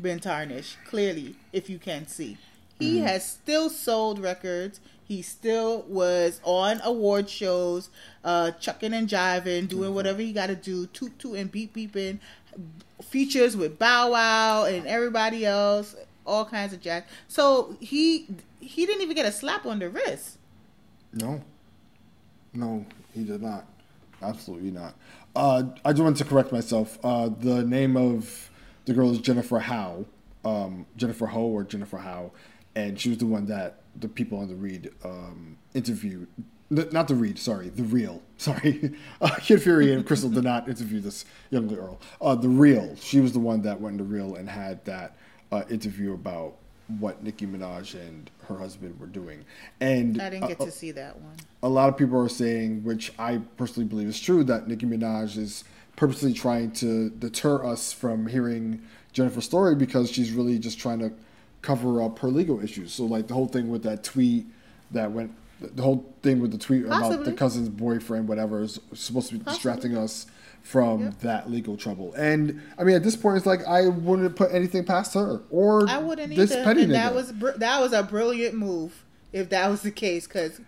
been 0.00 0.20
tarnished. 0.20 0.76
Clearly, 0.86 1.34
if 1.52 1.68
you 1.70 1.78
can 1.78 2.06
see, 2.06 2.36
he 2.78 2.96
Mm-hmm. 2.98 3.06
has 3.06 3.26
still 3.28 3.70
sold 3.70 4.18
records. 4.20 4.80
He 5.12 5.20
still 5.20 5.82
was 5.82 6.40
on 6.42 6.80
award 6.82 7.28
shows, 7.28 7.90
uh, 8.24 8.52
chucking 8.52 8.94
and 8.94 9.06
jiving, 9.06 9.68
doing 9.68 9.82
Mm-hmm. 9.84 9.94
whatever 9.94 10.22
he 10.22 10.32
got 10.32 10.46
to 10.46 10.56
do, 10.56 10.86
toot 10.86 11.18
toot 11.18 11.36
and 11.36 11.52
beep 11.52 11.74
beeping, 11.76 12.18
features 13.02 13.54
with 13.54 13.78
Bow 13.78 14.12
Wow 14.12 14.64
and 14.64 14.86
everybody 14.86 15.44
else, 15.44 15.94
all 16.26 16.46
kinds 16.46 16.72
of 16.72 16.80
jack. 16.80 17.08
So 17.28 17.76
he 17.78 18.26
he 18.58 18.86
didn't 18.86 19.02
even 19.02 19.14
get 19.14 19.26
a 19.26 19.32
slap 19.32 19.66
on 19.66 19.80
the 19.80 19.90
wrist. 19.90 20.38
No. 21.12 21.42
No, 22.54 22.86
he 23.12 23.24
did 23.24 23.42
not. 23.42 23.66
Absolutely 24.22 24.70
not. 24.70 24.94
Uh, 25.36 25.64
I 25.84 25.92
just 25.92 26.02
wanted 26.02 26.18
to 26.18 26.24
correct 26.24 26.52
myself. 26.52 26.98
Uh, 27.04 27.28
the 27.28 27.64
name 27.64 27.98
of 27.98 28.50
the 28.86 28.94
girl 28.94 29.10
is 29.10 29.18
Jennifer 29.18 29.58
Howe, 29.58 30.06
um, 30.42 30.86
Jennifer 30.96 31.26
Ho 31.26 31.42
or 31.42 31.64
Jennifer 31.64 31.98
Howe, 31.98 32.30
and 32.74 32.98
she 32.98 33.10
was 33.10 33.18
the 33.18 33.26
one 33.26 33.44
that 33.46 33.81
the 33.96 34.08
people 34.08 34.38
on 34.38 34.48
the 34.48 34.54
Read 34.54 34.90
um, 35.04 35.56
interviewed. 35.74 36.26
N- 36.70 36.88
Not 36.92 37.08
the 37.08 37.14
Read, 37.14 37.38
sorry, 37.38 37.68
the 37.68 37.82
Real. 37.82 38.22
Sorry, 38.38 38.92
uh, 39.20 39.28
Kid 39.36 39.62
Fury 39.62 39.92
and 39.92 40.04
Crissle 40.04 40.34
did 40.34 40.42
not 40.42 40.68
interview 40.68 40.98
this 41.00 41.24
young 41.50 41.68
girl. 41.68 42.00
Uh, 42.20 42.34
the 42.34 42.48
Real, 42.48 42.96
she 42.96 43.20
was 43.20 43.32
the 43.32 43.38
one 43.38 43.62
that 43.62 43.80
went 43.80 43.98
to 43.98 44.04
Real 44.04 44.34
and 44.34 44.48
had 44.48 44.84
that 44.84 45.14
uh, 45.52 45.62
interview 45.70 46.12
about 46.12 46.56
what 46.98 47.22
Nicki 47.22 47.46
Minaj 47.46 47.94
and 47.94 48.28
her 48.48 48.58
husband 48.58 48.98
were 48.98 49.06
doing. 49.06 49.44
And 49.80 50.20
I 50.20 50.28
didn't 50.28 50.48
get 50.48 50.58
to 50.60 50.72
see 50.72 50.90
that 50.90 51.20
one. 51.20 51.36
a 51.62 51.68
lot 51.68 51.88
of 51.88 51.96
people 51.96 52.18
are 52.18 52.28
saying, 52.28 52.82
which 52.82 53.12
I 53.16 53.38
personally 53.56 53.88
believe 53.88 54.08
is 54.08 54.18
true, 54.18 54.42
that 54.44 54.66
Nicki 54.66 54.86
Minaj 54.86 55.36
is 55.36 55.62
purposely 55.94 56.32
trying 56.32 56.72
to 56.72 57.10
deter 57.10 57.64
us 57.64 57.92
from 57.92 58.26
hearing 58.26 58.82
Jennifer's 59.12 59.44
story 59.44 59.76
because 59.76 60.10
she's 60.10 60.32
really 60.32 60.58
just 60.58 60.80
trying 60.80 60.98
to 60.98 61.12
cover 61.62 62.02
up 62.02 62.18
her 62.20 62.28
legal 62.28 62.62
issues. 62.62 62.92
So, 62.92 63.04
like 63.04 63.28
the 63.28 63.34
whole 63.34 63.48
thing 63.48 63.70
with 63.70 63.82
that 63.84 64.04
tweet 64.04 64.46
that 64.90 65.10
went, 65.12 65.32
the 65.60 65.82
whole 65.82 66.04
thing 66.22 66.40
with 66.40 66.50
the 66.52 66.58
tweet 66.58 66.84
about 66.84 67.24
the 67.24 67.32
cousin's 67.32 67.68
boyfriend, 67.68 68.28
whatever, 68.28 68.62
is 68.62 68.80
supposed 68.94 69.28
to 69.28 69.34
be 69.34 69.40
Possibly. 69.40 69.54
distracting 69.54 69.96
us 69.96 70.26
from 70.62 71.00
Yep. 71.02 71.18
that 71.20 71.50
legal 71.50 71.76
trouble. 71.76 72.12
And 72.14 72.60
I 72.78 72.84
mean, 72.84 72.94
at 72.96 73.02
this 73.02 73.16
point, 73.16 73.36
it's 73.36 73.46
like 73.46 73.66
I 73.66 73.88
wouldn't 73.88 74.36
put 74.36 74.52
anything 74.52 74.84
past 74.84 75.14
her 75.14 75.40
or 75.50 75.88
I 75.88 75.98
wouldn't 75.98 76.34
this 76.36 76.52
either. 76.52 76.62
petty 76.64 76.82
And 76.82 76.90
nigga. 76.92 76.94
that 76.94 77.14
was 77.14 77.32
br- 77.32 77.50
that 77.56 77.80
was 77.80 77.92
a 77.92 78.02
brilliant 78.02 78.54
move 78.56 79.04
if 79.32 79.48
that 79.50 79.68
was 79.70 79.82
the 79.82 79.90
case 79.90 80.26
because 80.26 80.60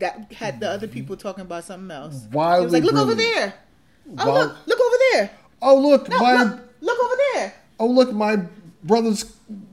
that 0.00 0.32
had 0.32 0.60
the 0.60 0.68
other 0.70 0.86
people 0.86 1.16
talking 1.16 1.42
about 1.42 1.64
something 1.64 1.90
else. 1.90 2.26
Was 2.32 2.72
like, 2.72 2.82
look 2.84 2.94
over 2.94 3.14
there. 3.14 3.54
Oh 4.18 4.26
Wild- 4.26 4.48
look, 4.48 4.56
look 4.66 4.80
over 4.80 4.96
there. 5.12 5.30
oh 5.62 5.78
look, 5.78 6.08
No, 6.08 6.18
my 6.18 6.42
look, 6.44 6.60
look 6.80 6.98
over 7.04 7.14
there. 7.34 7.54
oh 7.80 7.86
look 7.86 8.12
my 8.12 8.36
brother's 8.84 9.24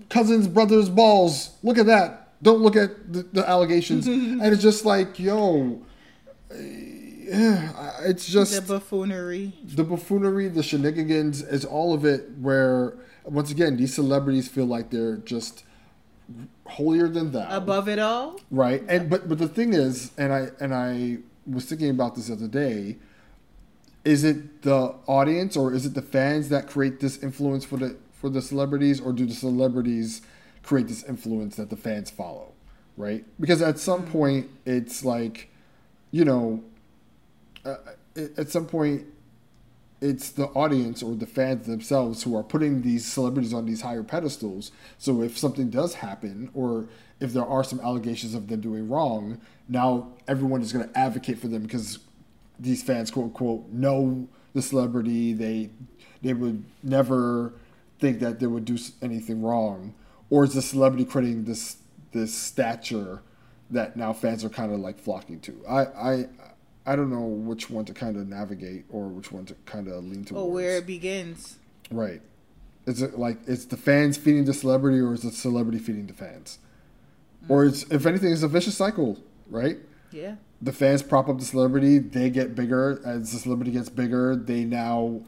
cousin's 0.10 0.48
brother's 0.48 0.90
balls. 0.90 1.52
Look 1.64 1.78
at 1.78 1.86
that. 1.88 2.32
Don't 2.44 2.62
look 2.62 2.76
at 2.76 3.12
the, 3.12 3.24
the 3.24 3.50
allegations. 3.50 4.08
And 4.08 4.42
it's 4.44 4.62
just 4.62 4.86
like 4.86 5.20
yo 5.20 5.82
eh, 6.52 7.70
it's 8.04 8.28
just 8.28 8.54
The 8.56 8.62
buffoonery. 8.74 9.54
the 9.64 9.84
buffoonery 9.84 10.48
the 10.48 10.64
shenanigans 10.64 11.42
is 11.42 11.66
all 11.66 11.94
of 11.94 12.06
it 12.06 12.30
where 12.40 12.94
once 13.24 13.52
again 13.52 13.78
these 13.78 13.94
celebrities 13.94 14.48
feel 14.48 14.66
like 14.66 14.90
they're 14.92 15.18
just 15.18 15.64
holier 16.68 17.08
than 17.08 17.32
thou. 17.32 17.48
Above 17.56 17.88
it 17.88 18.00
all, 18.00 18.40
right? 18.52 18.84
And 18.88 19.10
but 19.10 19.28
but 19.30 19.38
the 19.38 19.48
thing 19.48 19.74
is 19.74 20.12
and 20.18 20.34
i 20.34 20.48
and 20.60 20.74
i 20.74 21.18
was 21.48 21.66
thinking 21.66 21.90
about 21.92 22.16
this 22.16 22.28
the 22.28 22.34
other 22.34 22.48
day 22.48 22.98
is 24.04 24.24
it 24.24 24.62
the 24.64 24.94
audience 25.08 25.56
or 25.56 25.74
is 25.74 25.86
it 25.86 25.94
the 25.94 26.02
fans 26.02 26.50
that 26.50 26.68
create 26.68 27.00
this 27.00 27.22
influence 27.22 27.64
for 27.66 27.78
the 27.78 27.96
for 28.26 28.32
the 28.32 28.42
celebrities 28.42 29.00
or 29.00 29.14
do 29.14 29.24
the 29.24 29.36
celebrities 29.36 30.24
create 30.64 30.88
this 30.88 31.04
influence 31.04 31.58
that 31.58 31.70
the 31.70 31.76
fans 31.76 32.10
follow 32.10 32.54
right 32.98 33.24
because 33.40 33.62
at 33.62 33.78
some 33.78 34.04
point 34.04 34.50
it's 34.66 35.06
like 35.06 35.52
you 36.10 36.26
know 36.26 36.64
uh, 37.66 37.76
at 38.36 38.50
some 38.50 38.66
point 38.66 39.06
it's 40.02 40.32
the 40.32 40.46
audience 40.48 41.04
or 41.04 41.14
the 41.14 41.28
fans 41.28 41.68
themselves 41.68 42.24
who 42.24 42.36
are 42.36 42.42
putting 42.42 42.82
these 42.82 43.06
celebrities 43.06 43.54
on 43.54 43.66
these 43.66 43.82
higher 43.82 44.04
pedestals. 44.04 44.72
So 44.98 45.22
if 45.22 45.38
something 45.38 45.70
does 45.70 45.96
happen, 45.96 46.50
or 46.54 46.88
if 47.20 47.32
there 47.32 47.46
are 47.46 47.64
some 47.64 47.80
allegations 47.80 48.34
of 48.34 48.48
them 48.48 48.60
doing 48.60 48.90
wrong, 48.90 49.40
now 49.70 50.10
everyone 50.28 50.62
is 50.62 50.74
going 50.74 50.88
to 50.90 50.98
advocate 50.98 51.40
for 51.40 51.48
them 51.48 51.62
because 51.62 52.00
these 52.60 52.84
fans, 52.84 53.10
quote 53.10 53.26
unquote, 53.26 53.70
know 53.70 54.28
the 54.54 54.62
celebrity. 54.62 55.34
They 55.34 55.70
they 56.22 56.34
would 56.34 56.66
never 56.84 57.54
think 58.00 58.20
that 58.20 58.40
they 58.40 58.48
would 58.48 58.66
do 58.66 58.78
anything 59.02 59.42
wrong, 59.42 59.94
or 60.30 60.44
is 60.44 60.54
the 60.54 60.62
celebrity 60.62 61.06
creating 61.06 61.46
this 61.46 61.78
this 62.12 62.34
stature 62.34 63.22
that 63.70 63.98
now 63.98 64.14
fans 64.14 64.44
are 64.44 64.50
kind 64.50 64.72
of 64.72 64.80
like 64.80 65.00
flocking 65.00 65.40
to? 65.42 65.62
I 65.68 65.82
I 65.84 66.26
I 66.86 66.96
don't 66.96 67.10
know 67.10 67.26
which 67.26 67.70
one 67.70 67.86
to 67.86 67.94
kind 67.94 68.18
of 68.18 68.28
navigate 68.28 68.86
or 68.90 69.08
which 69.08 69.32
one 69.32 69.46
to 69.46 69.56
kind 69.66 69.88
of 69.88 70.04
lean 70.04 70.24
towards. 70.26 70.44
or 70.44 70.52
where 70.52 70.78
it 70.78 70.86
begins. 70.86 71.58
Right. 71.90 72.22
Is 72.86 73.02
it 73.02 73.18
like 73.18 73.40
it's 73.48 73.66
the 73.66 73.78
fans 73.78 74.18
feeding 74.18 74.46
the 74.46 74.54
celebrity, 74.54 75.00
or 75.00 75.14
is 75.14 75.22
the 75.22 75.32
celebrity 75.32 75.80
feeding 75.80 76.06
the 76.06 76.14
fans? 76.14 76.60
Mm. 77.46 77.50
Or 77.50 77.66
it's 77.66 77.84
if 77.92 78.06
anything, 78.06 78.32
it's 78.32 78.44
a 78.44 78.48
vicious 78.48 78.78
cycle, 78.78 79.18
right? 79.50 79.78
Yeah. 80.12 80.36
The 80.62 80.72
fans 80.72 81.02
prop 81.04 81.28
up 81.28 81.40
the 81.40 81.46
celebrity, 81.46 81.98
they 81.98 82.30
get 82.30 82.56
bigger. 82.56 83.02
As 83.06 83.32
the 83.32 83.40
celebrity 83.40 83.72
gets 83.72 83.90
bigger, 83.90 84.36
they 84.36 84.64
now, 84.64 85.22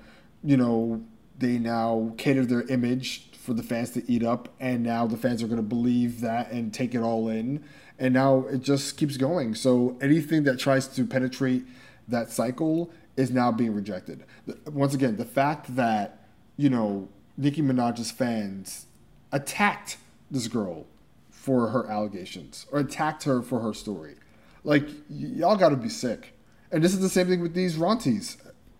you 0.43 0.57
know, 0.57 1.03
they 1.37 1.57
now 1.57 2.13
cater 2.17 2.45
their 2.45 2.63
image 2.63 3.31
for 3.31 3.53
the 3.53 3.63
fans 3.63 3.91
to 3.91 4.11
eat 4.11 4.23
up, 4.23 4.49
and 4.59 4.83
now 4.83 5.07
the 5.07 5.17
fans 5.17 5.41
are 5.41 5.47
going 5.47 5.57
to 5.57 5.63
believe 5.63 6.21
that 6.21 6.51
and 6.51 6.73
take 6.73 6.93
it 6.93 6.99
all 6.99 7.29
in, 7.29 7.63
and 7.97 8.13
now 8.13 8.45
it 8.47 8.61
just 8.61 8.97
keeps 8.97 9.17
going. 9.17 9.55
So 9.55 9.97
anything 10.01 10.43
that 10.43 10.59
tries 10.59 10.87
to 10.89 11.05
penetrate 11.05 11.63
that 12.07 12.31
cycle 12.31 12.91
is 13.15 13.31
now 13.31 13.51
being 13.51 13.73
rejected. 13.73 14.23
Once 14.65 14.93
again, 14.93 15.17
the 15.17 15.25
fact 15.25 15.75
that 15.75 16.27
you 16.57 16.69
know 16.69 17.07
Nicki 17.37 17.61
Minaj's 17.61 18.11
fans 18.11 18.87
attacked 19.31 19.97
this 20.29 20.47
girl 20.47 20.85
for 21.29 21.69
her 21.69 21.89
allegations 21.89 22.65
or 22.71 22.79
attacked 22.79 23.23
her 23.23 23.41
for 23.41 23.59
her 23.61 23.73
story. 23.73 24.15
Like 24.63 24.85
y- 25.09 25.31
y'all 25.37 25.55
got 25.55 25.69
to 25.69 25.75
be 25.75 25.89
sick. 25.89 26.33
And 26.71 26.83
this 26.83 26.93
is 26.93 26.99
the 26.99 27.09
same 27.09 27.27
thing 27.27 27.41
with 27.41 27.53
these 27.53 27.77
Ronties. 27.77 28.37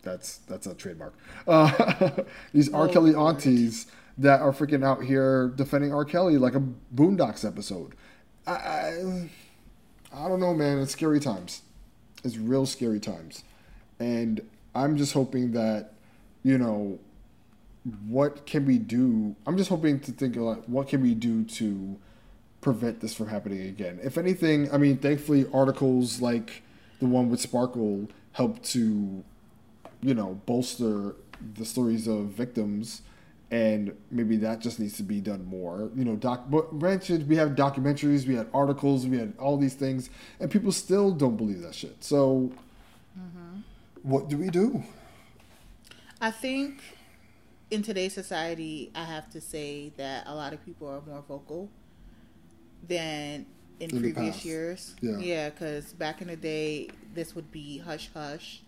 That's 0.08 0.38
that's 0.38 0.68
a 0.68 0.74
trademark. 0.74 1.14
Uh, 1.48 2.12
these 2.54 2.72
R. 2.74 2.88
Oh, 2.88 2.92
Kelly 2.92 3.12
Lord. 3.12 3.36
aunties 3.36 3.88
that 4.18 4.42
are 4.42 4.52
freaking 4.52 4.84
out 4.84 5.04
here 5.04 5.50
defending 5.56 5.94
R. 5.94 6.06
Kelly 6.06 6.38
like 6.38 6.56
a 6.56 6.64
Boondocks 6.96 7.46
episode. 7.46 7.94
I, 8.46 8.52
I 8.52 9.30
I 10.14 10.28
don't 10.30 10.40
know, 10.40 10.54
man. 10.54 10.80
It's 10.80 10.94
scary 10.94 11.20
times. 11.20 11.62
It's 12.24 12.38
real 12.38 12.66
scary 12.66 13.00
times, 13.00 13.44
and 14.00 14.42
I'm 14.74 14.98
just 14.98 15.14
hoping 15.14 15.52
that 15.52 15.94
you 16.44 16.58
know 16.58 17.00
what 18.08 18.46
can 18.46 18.66
we 18.66 18.78
do? 18.78 19.36
I'm 19.46 19.58
just 19.58 19.70
hoping 19.70 20.00
to 20.02 20.12
think 20.12 20.36
like 20.36 20.64
what 20.66 20.88
can 20.88 21.02
we 21.02 21.14
do 21.14 21.44
to 21.44 21.98
prevent 22.62 23.00
this 23.00 23.14
from 23.14 23.28
happening 23.28 23.62
again. 23.62 24.00
If 24.04 24.18
anything, 24.18 24.72
I 24.74 24.78
mean, 24.78 24.98
thankfully, 24.98 25.46
articles 25.54 26.22
like 26.22 26.64
the 27.00 27.06
one 27.06 27.30
with 27.30 27.40
Sparkle 27.40 28.10
help 28.34 28.62
to, 28.64 29.24
you 30.02 30.14
know, 30.14 30.40
bolster 30.46 31.16
the 31.56 31.66
stories 31.66 32.08
of 32.08 32.26
victims, 32.26 33.02
and 33.52 33.96
maybe 34.12 34.38
that 34.38 34.60
just 34.60 34.80
needs 34.80 34.98
to 34.98 35.04
be 35.04 35.22
done 35.22 35.46
more. 35.46 35.90
You 35.96 36.06
know, 36.06 36.16
doc. 36.16 36.46
But 36.50 36.80
granted, 36.80 37.28
we 37.28 37.36
have 37.38 37.52
documentaries, 37.52 38.28
we 38.28 38.36
had 38.36 38.48
articles, 38.54 39.06
we 39.06 39.18
had 39.18 39.34
all 39.40 39.58
these 39.58 39.76
things, 39.76 40.10
and 40.40 40.50
people 40.52 40.72
still 40.72 41.12
don't 41.12 41.38
believe 41.38 41.62
that 41.62 41.76
shit. 41.76 42.04
So, 42.04 42.52
mm-hmm. 43.18 43.60
what 44.04 44.30
do 44.30 44.38
we 44.38 44.50
do? 44.50 44.84
I 46.20 46.32
think 46.32 46.82
in 47.70 47.84
today's 47.84 48.14
society, 48.14 48.92
I 48.96 49.04
have 49.04 49.30
to 49.32 49.42
say 49.42 49.92
that 49.98 50.26
a 50.26 50.34
lot 50.34 50.54
of 50.54 50.66
people 50.66 50.88
are 50.88 51.02
more 51.02 51.24
vocal 51.28 51.70
than 52.88 53.46
in, 53.80 53.90
In 53.92 54.00
previous 54.00 54.44
years. 54.44 54.96
Yeah. 55.02 55.18
yeah, 55.18 55.50
because 55.50 55.94
back 55.94 56.22
in 56.22 56.28
the 56.28 56.36
day, 56.36 56.90
this 57.14 57.36
would 57.36 57.52
be 57.52 57.80
hush 57.80 58.10
hush. 58.14 58.62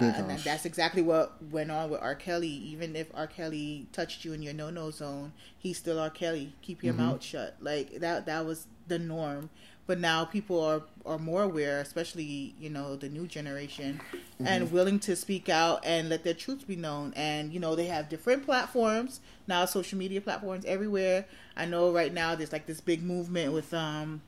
Uh, 0.00 0.04
and 0.06 0.30
that's 0.40 0.64
exactly 0.64 1.02
what 1.02 1.40
went 1.52 1.70
on 1.70 1.88
with 1.90 2.00
R. 2.02 2.14
Kelly. 2.16 2.48
Even 2.48 2.96
if 2.96 3.06
R. 3.14 3.26
Kelly 3.28 3.86
touched 3.92 4.24
you 4.24 4.32
in 4.32 4.42
your 4.42 4.52
no 4.52 4.68
no 4.70 4.90
zone, 4.90 5.32
he's 5.56 5.78
still 5.78 6.00
R. 6.00 6.10
Kelly. 6.10 6.52
Keep 6.62 6.82
your 6.82 6.94
Mm-hmm. 6.94 7.02
mouth 7.02 7.22
shut. 7.22 7.56
Like 7.60 8.00
that. 8.00 8.26
That 8.26 8.44
was 8.44 8.66
the 8.88 8.98
norm. 8.98 9.50
But 9.86 10.00
now 10.00 10.24
people 10.24 10.60
are 10.64 10.82
are 11.06 11.18
more 11.18 11.42
aware, 11.42 11.78
especially 11.80 12.54
you 12.58 12.70
know 12.70 12.96
the 12.96 13.08
new 13.08 13.26
generation, 13.28 14.00
Mm-hmm. 14.12 14.46
and 14.48 14.72
willing 14.72 14.98
to 15.00 15.14
speak 15.14 15.48
out 15.48 15.84
and 15.84 16.08
let 16.08 16.24
their 16.24 16.34
truths 16.34 16.64
be 16.64 16.74
known. 16.76 17.12
And 17.14 17.52
you 17.52 17.60
know 17.60 17.76
they 17.76 17.86
have 17.86 18.08
different 18.08 18.44
platforms 18.44 19.20
now, 19.46 19.64
social 19.66 19.98
media 19.98 20.20
platforms 20.20 20.64
everywhere. 20.64 21.26
I 21.56 21.66
know 21.66 21.92
right 21.92 22.12
now 22.12 22.34
there's 22.34 22.50
like 22.50 22.66
this 22.66 22.80
big 22.80 23.02
movement 23.02 23.52
with 23.52 23.72
um 23.74 24.22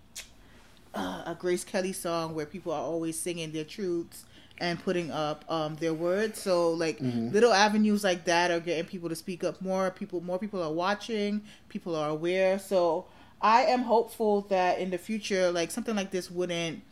uh, 0.94 1.22
a 1.26 1.36
Grace 1.38 1.64
Kelly 1.64 1.92
song 1.92 2.34
where 2.34 2.46
people 2.46 2.72
are 2.72 2.80
always 2.82 3.18
singing 3.18 3.52
their 3.52 3.64
truths 3.64 4.24
and 4.58 4.82
putting 4.82 5.10
up 5.10 5.44
um, 5.48 5.76
their 5.76 5.94
words. 5.94 6.40
So 6.40 6.70
like 6.72 6.98
little 7.00 7.52
avenues 7.52 8.02
like 8.02 8.24
that 8.24 8.50
are 8.50 8.60
getting 8.60 8.84
people 8.84 9.08
to 9.08 9.16
speak 9.16 9.44
up 9.44 9.60
more. 9.60 9.90
People, 9.90 10.20
more 10.20 10.38
people 10.38 10.62
are 10.62 10.72
watching. 10.72 11.42
People 11.68 11.94
are 11.94 12.08
aware. 12.08 12.58
So 12.58 13.06
I 13.40 13.62
am 13.62 13.82
hopeful 13.82 14.42
that 14.42 14.78
in 14.78 14.90
the 14.90 14.98
future, 14.98 15.50
like 15.52 15.70
something 15.70 15.94
like 15.94 16.10
this 16.10 16.30
wouldn't 16.30 16.82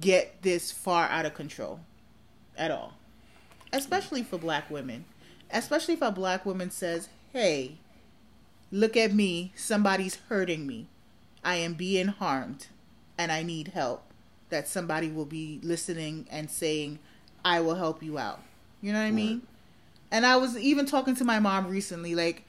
get 0.00 0.42
this 0.42 0.70
far 0.70 1.08
out 1.08 1.26
of 1.26 1.34
control 1.34 1.80
at 2.56 2.70
all, 2.70 2.94
especially 3.72 4.22
for 4.22 4.38
Black 4.38 4.70
women. 4.70 5.04
Especially 5.52 5.94
if 5.94 6.02
a 6.02 6.12
Black 6.12 6.46
woman 6.46 6.70
says, 6.70 7.08
"Hey, 7.32 7.78
look 8.70 8.96
at 8.96 9.12
me. 9.12 9.52
Somebody's 9.56 10.16
hurting 10.28 10.64
me. 10.64 10.86
I 11.42 11.56
am 11.56 11.74
being 11.74 12.08
harmed 12.08 12.68
and 13.18 13.32
I 13.32 13.42
need 13.42 13.68
help, 13.68 14.02
that 14.50 14.68
somebody 14.68 15.08
will 15.10 15.24
be 15.24 15.60
listening 15.62 16.26
and 16.30 16.50
saying, 16.50 16.98
I 17.44 17.60
will 17.60 17.74
help 17.76 18.02
you 18.02 18.18
out. 18.18 18.40
You 18.82 18.92
know 18.92 18.98
what 19.00 19.06
I 19.06 19.10
mean? 19.10 19.42
And 20.10 20.26
I 20.26 20.36
was 20.36 20.56
even 20.58 20.86
talking 20.86 21.14
to 21.16 21.24
my 21.24 21.38
mom 21.38 21.68
recently, 21.68 22.14
like, 22.14 22.44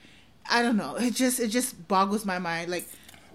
I 0.50 0.62
don't 0.62 0.78
know, 0.78 0.96
it 0.96 1.14
just 1.14 1.40
it 1.40 1.48
just 1.50 1.88
boggles 1.88 2.26
my 2.26 2.40
mind. 2.40 2.72
Like 2.72 2.88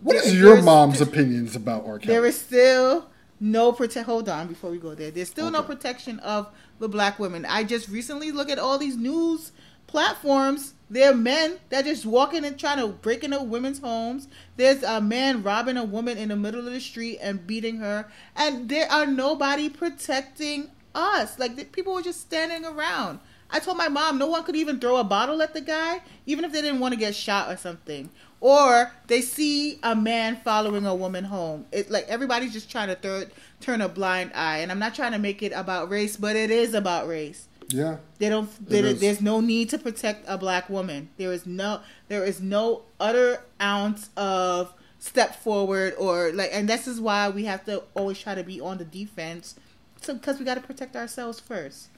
What 0.03 0.15
there- 0.15 0.23
is 0.27 0.35
your 0.39 0.61
mom's 0.63 1.01
opinions 1.01 1.55
about 1.57 1.87
R. 1.87 1.99
Kelly? 1.99 2.13
there 2.15 2.27
is 2.27 2.39
still 2.39 3.09
no 3.39 3.71
protect. 3.73 4.07
Hold 4.07 4.29
on, 4.29 4.49
before 4.49 4.71
we 4.71 4.79
go 4.79 4.95
there, 4.95 5.11
there's 5.11 5.29
still 5.29 5.51
no 5.51 5.63
protection 5.63 6.19
of 6.21 6.49
the 6.81 6.89
black 6.89 7.19
women. 7.19 7.45
I 7.47 7.63
just 7.65 7.89
recently 7.89 8.33
look 8.33 8.51
at 8.51 8.59
all 8.59 8.77
these 8.79 8.97
news 8.97 9.53
platforms. 9.97 10.75
There 10.91 11.11
are 11.11 11.15
men 11.15 11.59
that 11.71 11.87
just 11.87 12.05
walking 12.05 12.45
and 12.45 12.59
trying 12.59 12.81
to 12.81 12.89
break 12.89 13.25
into 13.25 13.43
women's 13.43 13.79
homes. 13.79 14.29
There's 14.59 14.83
a 14.83 15.01
man 15.01 15.43
robbing 15.43 15.79
a 15.79 15.85
woman 15.85 16.19
in 16.19 16.29
the 16.29 16.37
middle 16.37 16.61
of 16.61 16.71
the 16.71 16.81
street 16.81 17.19
and 17.23 17.47
beating 17.47 17.79
her, 17.79 18.07
and 18.37 18.69
there 18.69 18.93
are 18.93 19.07
nobody 19.07 19.71
protecting 19.71 20.71
us. 20.95 21.39
Like 21.39 21.57
the, 21.57 21.65
people 21.65 21.95
were 21.95 22.03
just 22.03 22.21
standing 22.21 22.67
around. 22.67 23.21
I 23.49 23.59
told 23.59 23.79
my 23.79 23.89
mom 23.89 24.19
no 24.19 24.27
one 24.27 24.45
could 24.45 24.55
even 24.55 24.81
throw 24.81 24.99
a 24.99 25.05
bottle 25.05 25.41
at 25.41 25.55
the 25.55 25.63
guy, 25.63 26.03
even 26.27 26.45
if 26.45 26.53
they 26.53 26.61
didn't 26.61 26.81
want 26.81 26.93
to 26.93 27.01
get 27.01 27.15
shot 27.15 27.51
or 27.51 27.57
something. 27.57 28.11
Or 28.41 28.93
they 29.07 29.23
see 29.23 29.79
a 29.83 29.97
man 29.97 30.37
following 30.45 30.85
a 30.85 30.95
woman 30.95 31.25
home. 31.25 31.65
It's 31.73 31.89
like 31.89 32.07
everybody's 32.07 32.53
just 32.53 32.71
trying 32.71 32.95
to 32.95 33.29
turn 33.63 33.81
a 33.81 33.89
blind 33.89 34.33
eye. 34.35 34.59
And 34.59 34.71
I'm 34.71 34.79
not 34.79 34.95
trying 34.95 35.13
to 35.13 35.19
make 35.19 35.43
it 35.43 35.53
about 35.53 35.89
race, 35.89 36.19
but 36.19 36.37
it 36.37 36.51
is 36.51 36.75
about 36.75 37.09
race. 37.09 37.49
Yeah. 37.69 37.97
They 38.19 38.29
don't. 38.29 38.49
It 38.69 38.69
There, 39.01 39.11
is. 39.11 39.21
no 39.21 39.41
need 39.41 39.71
to 39.71 39.79
protect 39.79 40.25
a 40.29 40.39
black 40.39 40.69
woman. 40.71 41.09
There 41.17 41.33
is 41.33 41.47
no. 41.47 41.81
There 42.09 42.25
is 42.25 42.41
no 42.41 42.83
utter 43.01 43.43
ounce 43.61 44.11
of 44.17 44.73
step 44.99 45.37
forward 45.43 45.95
or 45.99 46.33
like. 46.33 46.51
And 46.53 46.69
this 46.69 46.87
is 46.87 47.01
why 47.01 47.29
we 47.29 47.45
have 47.45 47.65
to 47.67 47.83
always 47.95 48.19
try 48.19 48.35
to 48.35 48.43
be 48.45 48.61
on 48.61 48.79
the 48.79 48.85
defense, 48.85 49.55
so 50.01 50.15
because 50.15 50.39
we 50.39 50.45
got 50.45 50.55
to 50.55 50.61
protect 50.61 50.95
ourselves 50.97 51.41
first. 51.41 51.89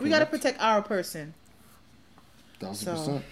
We 0.00 0.08
got 0.10 0.20
to 0.20 0.26
protect 0.26 0.60
our 0.60 0.82
person. 0.82 1.34
Thousand 2.60 2.86
So- 2.86 2.96
percent. 2.96 3.24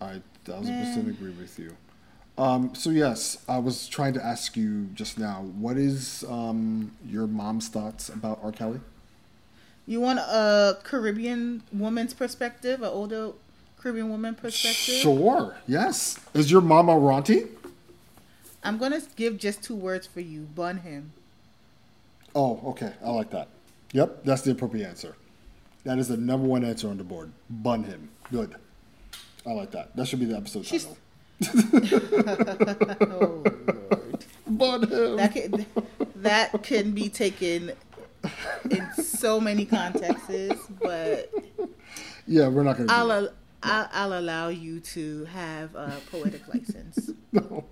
I 0.00 0.20
thousand 0.44 0.74
Man. 0.74 0.86
percent 0.86 1.08
agree 1.08 1.30
with 1.32 1.58
you. 1.58 1.76
Um, 2.38 2.74
so 2.74 2.88
yes, 2.90 3.38
I 3.48 3.58
was 3.58 3.86
trying 3.86 4.14
to 4.14 4.24
ask 4.24 4.56
you 4.56 4.84
just 4.94 5.18
now. 5.18 5.42
What 5.58 5.76
is 5.76 6.24
um, 6.28 6.92
your 7.06 7.26
mom's 7.26 7.68
thoughts 7.68 8.08
about 8.08 8.40
R. 8.42 8.50
Kelly? 8.52 8.80
You 9.86 10.00
want 10.00 10.18
a 10.20 10.78
Caribbean 10.84 11.62
woman's 11.72 12.14
perspective, 12.14 12.80
an 12.82 12.88
older 12.88 13.32
Caribbean 13.78 14.08
woman 14.10 14.34
perspective? 14.34 14.96
Sure. 14.96 15.56
Yes. 15.66 16.18
Is 16.34 16.50
your 16.50 16.60
mama 16.60 16.92
Ronti? 16.92 17.48
I'm 18.62 18.78
gonna 18.78 19.00
give 19.16 19.38
just 19.38 19.62
two 19.62 19.74
words 19.74 20.06
for 20.06 20.20
you: 20.20 20.42
bun 20.54 20.78
him. 20.78 21.12
Oh, 22.34 22.60
okay. 22.66 22.92
I 23.04 23.10
like 23.10 23.30
that. 23.30 23.48
Yep, 23.92 24.24
that's 24.24 24.42
the 24.42 24.52
appropriate 24.52 24.86
answer. 24.86 25.16
That 25.84 25.98
is 25.98 26.08
the 26.08 26.16
number 26.16 26.46
one 26.46 26.62
answer 26.64 26.88
on 26.88 26.98
the 26.98 27.04
board. 27.04 27.32
Bun 27.48 27.84
him. 27.84 28.10
Good. 28.30 28.54
I 29.46 29.52
like 29.52 29.70
that. 29.72 29.96
That 29.96 30.06
should 30.06 30.20
be 30.20 30.26
the 30.26 30.36
episode 30.36 30.66
She's- 30.66 30.84
title. 30.84 30.98
Oh 33.00 33.42
Lord. 33.90 34.24
Bun 34.46 34.82
him. 34.82 35.16
that 35.16 35.32
can 35.32 35.66
that 36.16 36.62
can 36.62 36.92
be 36.92 37.08
taken 37.08 37.72
in 38.70 38.86
so 38.94 39.40
many 39.40 39.64
contexts, 39.64 40.66
but 40.82 41.32
yeah, 42.26 42.48
we're 42.48 42.62
not 42.62 42.76
gonna. 42.78 42.92
I'll, 42.92 43.12
al- 43.12 43.28
I'll 43.62 43.88
I'll 43.92 44.18
allow 44.18 44.48
you 44.48 44.80
to 44.80 45.24
have 45.26 45.74
a 45.74 45.96
poetic 46.10 46.46
license. 46.52 47.10
No, 47.32 47.64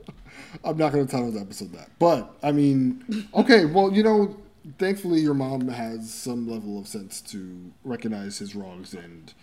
I'm 0.63 0.77
not 0.77 0.93
going 0.93 1.05
to 1.05 1.11
title 1.11 1.33
the 1.33 1.41
episode 1.41 1.73
that. 1.73 1.91
But 1.99 2.33
I 2.45 2.53
mean, 2.53 3.27
okay, 3.35 3.65
well, 3.65 3.93
you 3.93 4.05
know, 4.05 4.37
thankfully 4.79 5.19
your 5.19 5.35
mom 5.35 5.67
has 5.67 6.15
some 6.15 6.49
level 6.49 6.79
of 6.79 6.87
sense 6.87 7.21
to 7.23 7.73
recognize 7.83 8.39
his 8.39 8.55
wrongs 8.55 8.95
and 8.95 9.35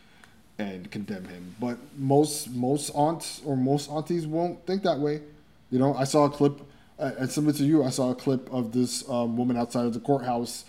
and 0.58 0.89
condemn 0.91 1.26
him. 1.26 1.56
But 1.60 1.80
most 1.97 2.49
most 2.51 2.91
aunts 2.91 3.41
or 3.45 3.58
most 3.58 3.89
aunties 3.91 4.26
won't 4.26 4.66
think 4.66 4.84
that 4.84 4.99
way. 4.99 5.22
You 5.70 5.80
know, 5.80 5.93
I 5.95 6.06
saw 6.06 6.24
a 6.26 6.30
clip, 6.30 6.62
uh, 6.97 7.12
and 7.18 7.30
similar 7.30 7.51
to 7.58 7.66
you, 7.66 7.84
I 7.84 7.89
saw 7.89 8.12
a 8.12 8.16
clip 8.16 8.49
of 8.53 8.72
this 8.72 9.03
um, 9.10 9.36
woman 9.36 9.58
outside 9.58 9.86
of 9.86 9.93
the 9.93 9.99
courthouse, 9.99 10.64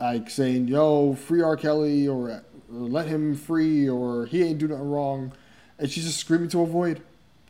like 0.00 0.30
saying, 0.30 0.68
"Yo, 0.68 1.14
free 1.14 1.42
R. 1.42 1.56
Kelly," 1.56 2.06
or, 2.06 2.42
"Let 2.68 3.06
him 3.08 3.34
free," 3.34 3.88
or 3.88 4.26
"He 4.26 4.42
ain't 4.42 4.58
do 4.58 4.68
nothing 4.68 4.90
wrong," 4.90 5.32
and 5.78 5.90
she's 5.90 6.04
just 6.04 6.18
screaming 6.18 6.48
to 6.50 6.60
avoid. 6.62 7.02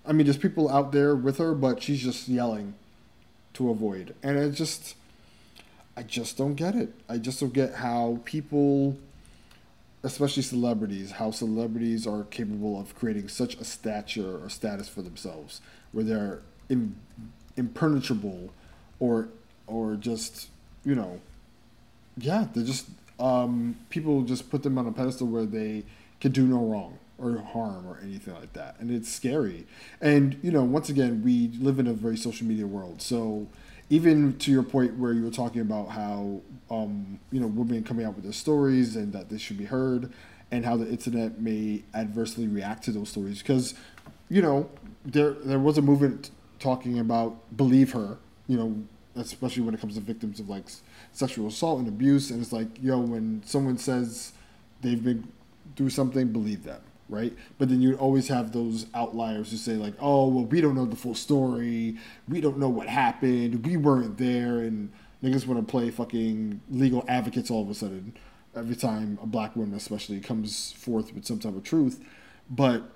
I 0.07 0.13
mean, 0.13 0.27
there's 0.27 0.39
people 0.39 0.69
out 0.71 0.93
there 0.93 1.15
with 1.15 1.39
her, 1.39 1.55
but 1.55 1.83
she's 1.83 2.03
just 2.03 2.29
yelling 2.29 2.75
to 3.55 3.71
avoid, 3.71 4.15
and 4.23 4.39
it 4.39 4.53
just, 4.53 4.95
I 5.97 6.03
just 6.03 6.37
don't 6.39 6.55
get 6.55 6.75
it. 6.75 6.95
I 7.09 7.19
just 7.19 7.41
don't 7.41 7.53
get 7.53 7.75
how 7.75 8.21
people, 8.25 8.97
especially 10.03 10.43
celebrities, 10.43 11.13
how 11.13 11.31
celebrities 11.31 12.07
are 12.07 12.25
capable 12.25 12.81
of 12.81 12.95
creating 12.95 13.29
such 13.29 13.57
a 13.57 13.65
stature 13.65 14.43
or 14.43 14.49
status 14.49 14.89
for 14.89 15.03
themselves, 15.03 15.61
where 15.93 16.05
they're 16.05 16.41
Im- 16.71 16.97
impenetrable, 17.57 18.51
or 19.01 19.29
or 19.67 19.97
just 19.97 20.49
you 20.85 20.95
know, 20.95 21.21
yeah, 22.19 22.47
they're 22.53 22.65
just 22.65 22.87
um, 23.19 23.77
people 23.91 24.23
just 24.23 24.51
put 24.51 24.63
them 24.63 24.79
on 24.79 24.87
a 24.87 24.93
pedestal 24.93 25.27
where 25.27 25.47
they 25.47 25.85
can 26.21 26.33
do 26.33 26.47
no 26.47 26.65
wrong 26.65 26.99
or 27.19 27.39
harm 27.39 27.87
or 27.87 27.99
anything 28.03 28.35
like 28.35 28.53
that, 28.53 28.77
and 28.79 28.91
it's 28.91 29.11
scary. 29.11 29.67
And 30.01 30.39
you 30.43 30.51
know, 30.51 30.63
once 30.65 30.89
again, 30.89 31.23
we 31.25 31.49
live 31.59 31.79
in 31.79 31.87
a 31.87 31.93
very 31.93 32.17
social 32.17 32.47
media 32.47 32.67
world, 32.67 33.03
so 33.03 33.49
even 33.91 34.37
to 34.39 34.51
your 34.51 34.63
point 34.63 34.99
where 34.99 35.13
you 35.13 35.25
were 35.25 35.31
talking 35.31 35.61
about 35.61 35.89
how 35.91 36.41
um, 36.71 37.19
you 37.33 37.41
know 37.41 37.47
women 37.47 37.83
coming 37.83 38.05
out 38.05 38.15
with 38.15 38.25
their 38.25 38.33
stories 38.33 38.97
and 38.97 39.13
that 39.13 39.31
they 39.31 39.39
should 39.39 39.59
be 39.59 39.65
heard, 39.65 40.13
and 40.51 40.65
how 40.65 40.77
the 40.77 40.89
internet 40.89 41.41
may 41.41 41.83
adversely 41.95 42.47
react 42.47 42.85
to 42.85 42.93
those 42.93 43.09
stories 43.09 43.39
because 43.39 43.75
you 44.29 44.43
know 44.43 44.69
there 45.05 45.33
there 45.33 45.59
was 45.59 45.79
a 45.79 45.83
movement 45.83 46.31
talking 46.59 46.99
about 46.99 47.57
believe 47.57 47.93
her, 47.93 48.19
you 48.47 48.57
know, 48.57 48.77
especially 49.27 49.63
when 49.63 49.75
it 49.75 49.81
comes 49.81 49.95
to 49.95 50.01
victims 50.01 50.41
of 50.41 50.49
like 50.49 50.65
sexual 51.13 51.49
assault 51.49 51.79
and 51.79 51.89
abuse, 51.89 52.31
and 52.31 52.41
it's 52.41 52.53
like 52.53 52.69
yo 52.83 52.99
when 52.99 53.43
someone 53.45 53.79
says 53.79 54.33
they've 54.81 55.03
been 55.03 55.29
through 55.77 55.91
something, 55.91 56.33
believe 56.33 56.65
them. 56.65 56.81
Right, 57.11 57.35
but 57.57 57.71
then 57.71 57.81
you 57.81 57.95
always 57.95 58.29
have 58.29 58.53
those 58.53 58.85
outliers 58.95 59.51
who 59.51 59.57
say 59.57 59.77
like, 59.77 59.95
"Oh, 59.99 60.29
well, 60.29 60.45
we 60.45 60.61
don't 60.61 60.75
know 60.75 60.85
the 60.85 60.95
full 60.95 61.15
story. 61.15 61.97
We 62.29 62.43
don't 62.43 62.59
know 62.59 62.69
what 62.69 62.87
happened. 62.87 63.65
We 63.65 63.79
weren't 63.79 64.19
there." 64.19 64.59
And 64.59 64.93
niggas 65.25 65.47
want 65.47 65.67
to 65.67 65.71
play 65.71 65.91
fucking 65.91 66.61
legal 66.71 67.07
advocates 67.09 67.51
all 67.51 67.63
of 67.63 67.71
a 67.71 67.75
sudden 67.75 68.13
every 68.55 68.77
time 68.77 69.19
a 69.23 69.27
black 69.27 69.57
woman, 69.57 69.75
especially, 69.75 70.21
comes 70.21 70.73
forth 70.73 71.15
with 71.15 71.25
some 71.25 71.39
type 71.39 71.57
of 71.57 71.63
truth. 71.63 72.05
But 72.51 72.91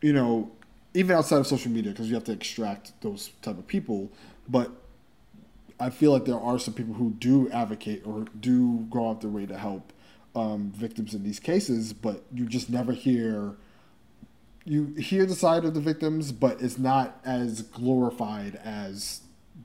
you 0.00 0.12
know, 0.12 0.52
even 0.94 1.16
outside 1.16 1.38
of 1.38 1.46
social 1.46 1.70
media, 1.70 1.92
because 1.92 2.08
you 2.08 2.14
have 2.14 2.24
to 2.24 2.32
extract 2.32 2.92
those 3.00 3.30
type 3.42 3.58
of 3.58 3.66
people. 3.66 4.10
But 4.48 4.70
I 5.80 5.90
feel 5.90 6.12
like 6.12 6.26
there 6.26 6.38
are 6.38 6.58
some 6.58 6.74
people 6.74 6.94
who 6.94 7.10
do 7.10 7.50
advocate 7.50 8.02
or 8.04 8.26
do 8.38 8.86
go 8.90 9.10
out 9.10 9.20
their 9.22 9.30
way 9.30 9.46
to 9.46 9.56
help 9.56 9.92
um, 10.34 10.70
victims 10.74 11.14
in 11.14 11.24
these 11.24 11.40
cases, 11.40 11.92
but 11.92 12.22
you 12.32 12.46
just 12.46 12.70
never 12.70 12.92
hear. 12.92 13.56
You 14.64 14.94
hear 14.98 15.24
the 15.24 15.34
side 15.34 15.64
of 15.64 15.72
the 15.74 15.80
victims, 15.80 16.32
but 16.32 16.60
it's 16.60 16.78
not 16.78 17.18
as 17.24 17.62
glorified 17.62 18.60
as 18.62 19.22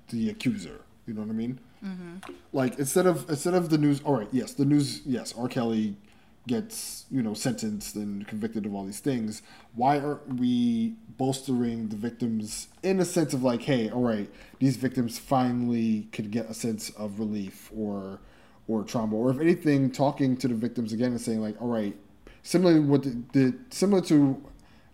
the 0.09 0.29
accuser. 0.29 0.81
You 1.05 1.13
know 1.13 1.21
what 1.21 1.29
I 1.29 1.33
mean? 1.33 1.59
Mm-hmm. 1.83 2.33
Like 2.53 2.79
instead 2.79 3.05
of 3.05 3.29
instead 3.29 3.53
of 3.53 3.69
the 3.69 3.77
news. 3.77 4.01
All 4.03 4.17
right, 4.17 4.29
yes, 4.31 4.53
the 4.53 4.65
news. 4.65 5.01
Yes, 5.05 5.33
R. 5.37 5.47
Kelly 5.47 5.97
gets 6.47 7.05
you 7.11 7.21
know 7.21 7.33
sentenced 7.33 7.95
and 7.95 8.27
convicted 8.27 8.65
of 8.65 8.73
all 8.73 8.85
these 8.85 8.99
things. 8.99 9.41
Why 9.75 9.99
aren't 9.99 10.39
we 10.39 10.95
bolstering 11.17 11.89
the 11.89 11.95
victims 11.95 12.67
in 12.83 12.99
a 12.99 13.05
sense 13.05 13.33
of 13.33 13.43
like, 13.43 13.61
hey, 13.61 13.89
all 13.89 14.01
right, 14.01 14.29
these 14.59 14.77
victims 14.77 15.17
finally 15.17 16.07
could 16.11 16.31
get 16.31 16.49
a 16.49 16.53
sense 16.53 16.89
of 16.91 17.19
relief 17.19 17.71
or 17.75 18.19
or 18.67 18.83
trauma, 18.83 19.15
or 19.15 19.29
if 19.29 19.39
anything, 19.39 19.91
talking 19.91 20.35
to 20.35 20.47
the 20.47 20.55
victims 20.55 20.91
again 20.91 21.11
and 21.11 21.21
saying 21.21 21.39
like, 21.39 21.61
all 21.61 21.67
right, 21.67 21.95
similar 22.41 22.81
what 22.81 23.03
the, 23.03 23.21
the 23.33 23.55
similar 23.69 24.01
to 24.01 24.43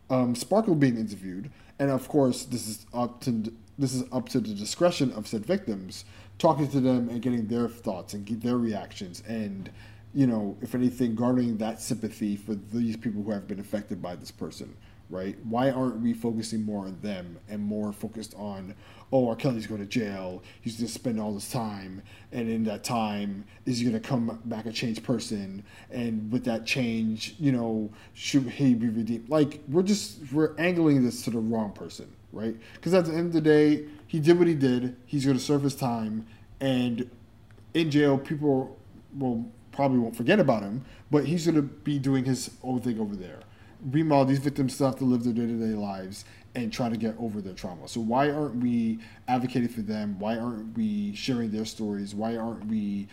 um, 0.09 0.35
Sparkle 0.35 0.75
being 0.75 0.97
interviewed, 0.97 1.49
and 1.79 1.89
of 1.89 2.07
course 2.07 2.43
this 2.45 2.67
is 2.67 2.85
up 2.93 3.21
to 3.21 3.53
this 3.79 3.93
is 3.93 4.03
up 4.11 4.29
to 4.29 4.39
the 4.39 4.53
discretion 4.53 5.11
of 5.13 5.27
said 5.27 5.45
victims, 5.45 6.05
talking 6.37 6.67
to 6.69 6.81
them 6.81 7.09
and 7.09 7.21
getting 7.21 7.47
their 7.47 7.69
thoughts 7.69 8.13
and 8.13 8.27
their 8.41 8.57
reactions, 8.57 9.23
and 9.27 9.71
you 10.13 10.27
know, 10.27 10.57
if 10.61 10.75
anything, 10.75 11.15
garnering 11.15 11.57
that 11.57 11.79
sympathy 11.79 12.35
for 12.35 12.53
these 12.53 12.97
people 12.97 13.23
who 13.23 13.31
have 13.31 13.47
been 13.47 13.61
affected 13.61 14.01
by 14.01 14.15
this 14.15 14.31
person 14.31 14.75
right? 15.11 15.37
Why 15.43 15.69
aren't 15.69 15.99
we 15.99 16.13
focusing 16.13 16.65
more 16.65 16.85
on 16.85 16.97
them 17.01 17.37
and 17.49 17.61
more 17.61 17.91
focused 17.91 18.33
on, 18.35 18.73
oh, 19.11 19.27
R. 19.27 19.35
Kelly's 19.35 19.67
going 19.67 19.81
to 19.81 19.87
jail. 19.87 20.41
He's 20.61 20.77
going 20.77 20.87
to 20.87 20.93
spend 20.93 21.19
all 21.19 21.33
this 21.33 21.51
time, 21.51 22.01
and 22.31 22.49
in 22.49 22.63
that 22.63 22.83
time, 22.83 23.43
is 23.65 23.79
he 23.79 23.85
going 23.89 24.01
to 24.01 24.07
come 24.07 24.41
back 24.45 24.65
a 24.65 24.71
changed 24.71 25.03
person? 25.03 25.63
And 25.91 26.31
with 26.31 26.45
that 26.45 26.65
change, 26.65 27.35
you 27.37 27.51
know, 27.51 27.91
should 28.13 28.43
he 28.43 28.73
be 28.73 28.87
redeemed? 28.87 29.29
Like 29.29 29.59
we're 29.67 29.83
just 29.83 30.19
we're 30.31 30.55
angling 30.57 31.03
this 31.03 31.21
to 31.23 31.29
the 31.29 31.39
wrong 31.39 31.73
person, 31.73 32.11
right? 32.31 32.55
Because 32.75 32.93
at 32.93 33.05
the 33.05 33.11
end 33.11 33.27
of 33.27 33.33
the 33.33 33.41
day, 33.41 33.85
he 34.07 34.19
did 34.19 34.39
what 34.39 34.47
he 34.47 34.55
did. 34.55 34.95
He's 35.05 35.25
going 35.25 35.37
to 35.37 35.43
serve 35.43 35.63
his 35.63 35.75
time, 35.75 36.25
and 36.61 37.09
in 37.73 37.91
jail, 37.91 38.17
people 38.17 38.77
will 39.17 39.45
probably 39.73 39.99
won't 39.99 40.15
forget 40.15 40.39
about 40.39 40.63
him, 40.63 40.85
but 41.09 41.25
he's 41.25 41.45
going 41.45 41.55
to 41.55 41.61
be 41.61 41.99
doing 41.99 42.25
his 42.25 42.51
own 42.63 42.79
thing 42.81 42.99
over 42.99 43.15
there 43.15 43.39
meanwhile, 43.83 44.25
these 44.25 44.39
victims 44.39 44.73
still 44.75 44.87
have 44.87 44.97
to 44.97 45.05
live 45.05 45.23
their 45.23 45.33
day 45.33 45.47
to 45.47 45.53
day 45.53 45.73
lives 45.75 46.25
and 46.53 46.71
try 46.71 46.89
to 46.89 46.97
get 46.97 47.15
over 47.17 47.41
their 47.41 47.53
trauma. 47.53 47.87
So 47.87 48.01
why 48.01 48.29
aren't 48.29 48.57
we 48.57 48.99
advocating 49.27 49.69
for 49.69 49.81
them? 49.81 50.19
Why 50.19 50.37
aren't 50.37 50.75
we 50.75 51.15
sharing 51.15 51.51
their 51.51 51.65
stories? 51.65 52.13
Why 52.13 52.35
aren't 52.35 52.65
we 52.65 53.07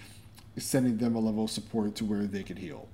sending 0.57 0.97
them 0.97 1.15
a 1.15 1.21
level 1.21 1.45
of 1.45 1.51
support 1.51 1.95
to 1.97 2.05
where 2.05 2.25
they 2.25 2.43
can 2.43 2.57
heal? 2.57 2.89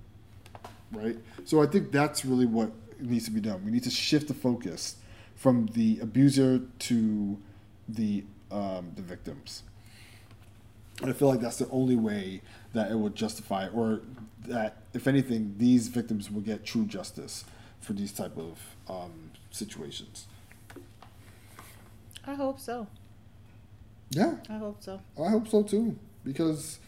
Right. 0.92 1.16
So 1.44 1.62
I 1.62 1.66
think 1.66 1.92
that's 1.92 2.24
really 2.24 2.46
what 2.46 2.70
needs 3.00 3.24
to 3.24 3.30
be 3.30 3.40
done. 3.40 3.64
We 3.64 3.70
need 3.70 3.84
to 3.84 3.90
shift 3.90 4.28
the 4.28 4.34
focus 4.34 4.96
from 5.34 5.66
the 5.68 5.98
abuser 6.00 6.60
to 6.80 7.38
the 7.88 8.24
um, 8.50 8.92
the 8.94 9.02
victims. 9.02 9.62
And 11.00 11.10
I 11.10 11.12
feel 11.12 11.28
like 11.28 11.40
that's 11.40 11.56
the 11.56 11.68
only 11.70 11.96
way 11.96 12.40
that 12.72 12.90
it 12.90 12.94
will 12.94 13.10
justify, 13.10 13.68
or 13.68 14.02
that 14.46 14.76
if 14.92 15.08
anything, 15.08 15.56
these 15.58 15.88
victims 15.88 16.30
will 16.30 16.40
get 16.40 16.64
true 16.64 16.84
justice 16.84 17.44
for 17.84 17.92
these 17.92 18.12
type 18.12 18.36
of 18.36 18.58
um, 18.88 19.30
situations. 19.50 20.26
I 22.26 22.34
hope 22.34 22.58
so. 22.58 22.86
Yeah. 24.10 24.36
I 24.48 24.56
hope 24.56 24.82
so. 24.82 25.00
I 25.22 25.28
hope 25.28 25.48
so 25.48 25.62
too, 25.62 25.96
because 26.24 26.78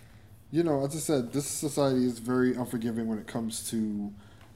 you 0.51 0.63
know, 0.63 0.85
as 0.85 0.95
I 0.95 0.99
said, 0.99 1.33
this 1.33 1.47
society 1.47 2.07
is 2.07 2.19
very 2.19 2.55
unforgiving 2.55 3.09
when 3.09 3.19
it 3.19 3.27
comes 3.27 3.69
to 3.71 4.13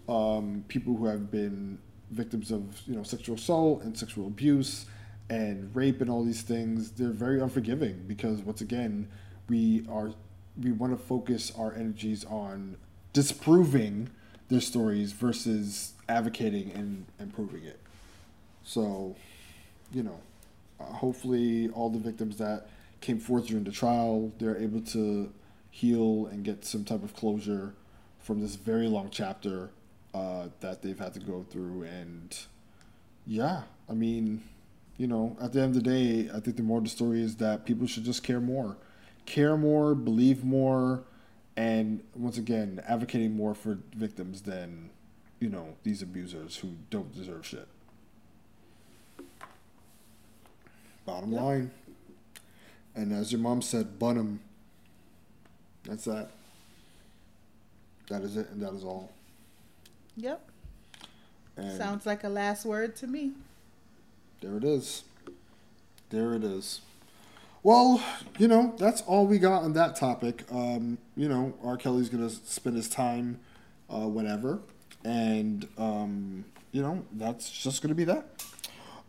um, 0.09 0.64
people 0.68 0.97
who 0.97 1.07
have 1.07 1.30
been 1.30 1.78
victims 2.11 2.51
of 2.51 2.80
you 2.86 2.95
know 2.95 3.03
sexual 3.03 3.36
assault 3.36 3.82
and 3.82 3.97
sexual 3.97 4.26
abuse 4.26 4.86
and 5.28 5.74
rape 5.74 6.01
and 6.01 6.11
all 6.11 6.24
these 6.24 6.43
things. 6.43 6.93
They're 6.93 7.11
very 7.11 7.41
unforgiving 7.41 8.05
because 8.07 8.41
once 8.41 8.61
again, 8.61 9.09
we 9.49 9.86
are 9.91 10.12
we 10.61 10.72
want 10.72 10.99
to 10.99 11.05
focus 11.05 11.53
our 11.59 11.74
energies 11.74 12.24
on 12.24 12.76
disproving 13.12 14.11
their 14.51 14.61
stories 14.61 15.12
versus 15.12 15.94
advocating 16.09 16.72
and 16.72 17.07
improving 17.18 17.64
it. 17.64 17.78
So, 18.64 19.16
you 19.92 20.03
know, 20.03 20.20
uh, 20.80 20.84
hopefully 20.84 21.70
all 21.70 21.88
the 21.88 21.98
victims 21.98 22.36
that 22.38 22.68
came 23.01 23.18
forth 23.18 23.46
during 23.46 23.64
the 23.64 23.70
trial, 23.70 24.32
they're 24.38 24.59
able 24.59 24.80
to 24.82 25.32
heal 25.70 26.26
and 26.26 26.44
get 26.44 26.64
some 26.64 26.84
type 26.84 27.03
of 27.03 27.14
closure 27.14 27.74
from 28.18 28.40
this 28.40 28.57
very 28.57 28.88
long 28.88 29.09
chapter 29.11 29.70
uh, 30.12 30.48
that 30.61 30.82
they've 30.82 30.98
had 30.98 31.14
to 31.14 31.20
go 31.20 31.46
through. 31.51 31.84
And 31.84 32.36
yeah, 33.26 33.62
I 33.88 33.94
mean, 33.94 34.42
you 34.96 35.07
know, 35.07 35.36
at 35.40 35.53
the 35.53 35.61
end 35.61 35.76
of 35.76 35.82
the 35.82 35.90
day, 35.90 36.28
I 36.34 36.40
think 36.40 36.57
the 36.57 36.62
more 36.62 36.80
the 36.80 36.88
story 36.88 37.22
is 37.22 37.36
that 37.36 37.64
people 37.64 37.86
should 37.86 38.05
just 38.05 38.22
care 38.22 38.40
more, 38.40 38.76
care 39.24 39.57
more, 39.57 39.94
believe 39.94 40.44
more, 40.44 41.05
and 41.61 42.02
once 42.14 42.38
again, 42.38 42.82
advocating 42.88 43.36
more 43.36 43.54
for 43.54 43.78
victims 43.94 44.42
than 44.42 44.90
you 45.40 45.48
know, 45.48 45.74
these 45.82 46.02
abusers 46.02 46.56
who 46.56 46.74
don't 46.90 47.14
deserve 47.14 47.46
shit. 47.46 47.66
Bottom 51.06 51.32
yep. 51.32 51.42
line. 51.42 51.70
And 52.94 53.12
as 53.12 53.32
your 53.32 53.40
mom 53.40 53.62
said, 53.62 53.98
bun 53.98 54.16
them. 54.16 54.40
That's 55.84 56.04
that. 56.04 56.30
That 58.08 58.22
is 58.22 58.36
it, 58.36 58.50
and 58.50 58.62
that 58.62 58.74
is 58.74 58.84
all. 58.84 59.12
Yep. 60.16 60.46
And 61.56 61.78
Sounds 61.78 62.04
like 62.04 62.24
a 62.24 62.28
last 62.28 62.66
word 62.66 62.96
to 62.96 63.06
me. 63.06 63.32
There 64.40 64.56
it 64.56 64.64
is. 64.64 65.04
There 66.11 66.34
it 66.34 66.44
is. 66.44 66.80
Well, 67.62 68.02
you 68.38 68.48
know, 68.48 68.74
that's 68.78 69.02
all 69.02 69.26
we 69.26 69.38
got 69.38 69.62
on 69.62 69.74
that 69.74 69.96
topic. 69.96 70.44
Um, 70.50 70.98
you 71.21 71.29
know, 71.29 71.53
R. 71.62 71.77
Kelly's 71.77 72.09
going 72.09 72.27
to 72.27 72.35
spend 72.35 72.77
his 72.77 72.89
time 72.89 73.41
uh, 73.91 74.09
whenever 74.09 74.61
and 75.05 75.66
um, 75.79 76.45
you 76.73 76.83
know 76.83 77.05
that's 77.12 77.51
just 77.51 77.83
going 77.83 77.91
to 77.91 77.95
be 77.95 78.05
that. 78.05 78.27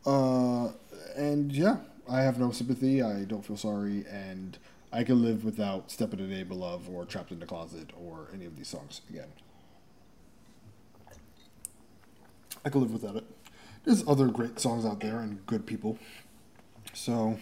Uh, 0.05 0.71
and 1.15 1.51
yeah, 1.51 1.77
I 2.09 2.21
have 2.21 2.39
no 2.39 2.51
sympathy. 2.51 3.01
I 3.01 3.23
don't 3.23 3.45
feel 3.45 3.57
sorry, 3.57 4.05
and 4.09 4.57
I 4.91 5.03
can 5.03 5.21
live 5.21 5.43
without 5.45 5.91
"Step 5.91 6.13
in 6.13 6.29
Name 6.29 6.51
of 6.51 6.57
Love" 6.57 6.89
or 6.89 7.05
"Trapped 7.05 7.31
in 7.31 7.39
the 7.39 7.45
Closet" 7.45 7.91
or 7.97 8.27
any 8.33 8.45
of 8.45 8.57
these 8.57 8.67
songs 8.67 9.01
again. 9.09 9.29
I 12.63 12.69
can 12.69 12.81
live 12.81 12.91
without 12.91 13.15
it. 13.15 13.25
There's 13.85 14.07
other 14.07 14.27
great 14.27 14.59
songs 14.59 14.85
out 14.85 14.99
there 14.99 15.19
and 15.19 15.43
good 15.47 15.65
people. 15.65 15.97
So, 16.93 17.39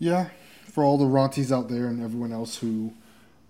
yeah, 0.00 0.30
for 0.64 0.82
all 0.82 0.98
the 0.98 1.04
Ronties 1.04 1.54
out 1.54 1.68
there 1.68 1.86
and 1.86 2.02
everyone 2.02 2.32
else 2.32 2.56
who 2.56 2.94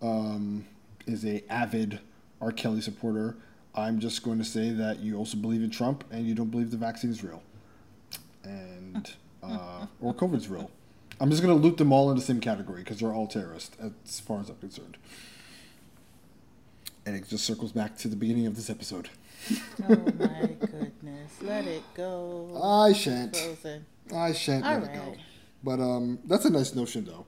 um, 0.03 0.67
is 1.07 1.25
a 1.25 1.43
avid 1.51 2.01
R. 2.41 2.53
Kelly 2.53 2.81
supporter, 2.81 3.37
I'm 3.75 4.01
just 4.01 4.23
going 4.23 4.39
to 4.39 4.45
say 4.45 4.71
that 4.71 5.01
you 5.01 5.17
also 5.17 5.37
believe 5.37 5.63
in 5.63 5.71
Trump 5.71 6.05
and 6.11 6.27
you 6.27 6.35
don't 6.35 6.51
believe 6.51 6.71
the 6.71 6.77
vaccine 6.77 7.11
is 7.11 7.23
real, 7.23 7.43
and 8.43 9.13
uh, 9.43 9.87
or 10.01 10.15
COVID's 10.15 10.49
real. 10.49 10.71
I'm 11.21 11.31
just 11.31 11.43
going 11.43 11.55
to 11.55 11.63
loop 11.63 11.77
them 11.77 11.93
all 11.93 12.11
in 12.11 12.17
the 12.17 12.23
same 12.23 12.41
category 12.41 12.83
because 12.83 13.01
they're 13.01 13.13
all 13.13 13.27
terrorists, 13.27 13.77
as 14.07 14.21
far 14.21 14.41
as 14.41 14.49
I'm 14.49 14.57
concerned. 14.57 14.97
And 17.05 17.15
it 17.15 17.29
just 17.29 17.45
circles 17.45 17.73
back 17.73 17.97
to 17.99 18.09
the 18.09 18.17
beginning 18.17 18.47
of 18.47 18.57
this 18.57 18.71
episode. 18.71 19.11
oh 19.89 19.97
my 20.19 20.49
goodness! 20.61 21.33
Let 21.41 21.67
it 21.67 21.83
go. 21.95 22.61
I 22.63 22.93
shan't. 22.93 23.35
Frozen. 23.35 23.87
I 24.15 24.33
shan't 24.33 24.65
all 24.65 24.75
let 24.75 24.83
right. 24.83 24.97
it 24.97 24.99
go. 24.99 25.15
But 25.63 25.81
um, 25.81 26.19
that's 26.25 26.45
a 26.45 26.51
nice 26.51 26.75
notion, 26.75 27.05
though. 27.05 27.27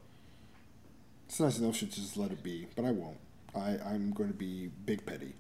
It's 1.33 1.41
a 1.41 1.45
nice 1.45 1.61
notion 1.61 1.89
to 1.89 1.95
just 1.95 2.18
let 2.18 2.30
it 2.30 2.43
be, 2.43 2.66
but 2.76 2.85
I 2.85 2.91
won't. 2.91 3.16
I 3.57 3.78
I'm 3.87 4.12
going 4.12 4.28
to 4.28 4.35
be 4.35 4.68
big 4.85 5.07
petty. 5.07 5.33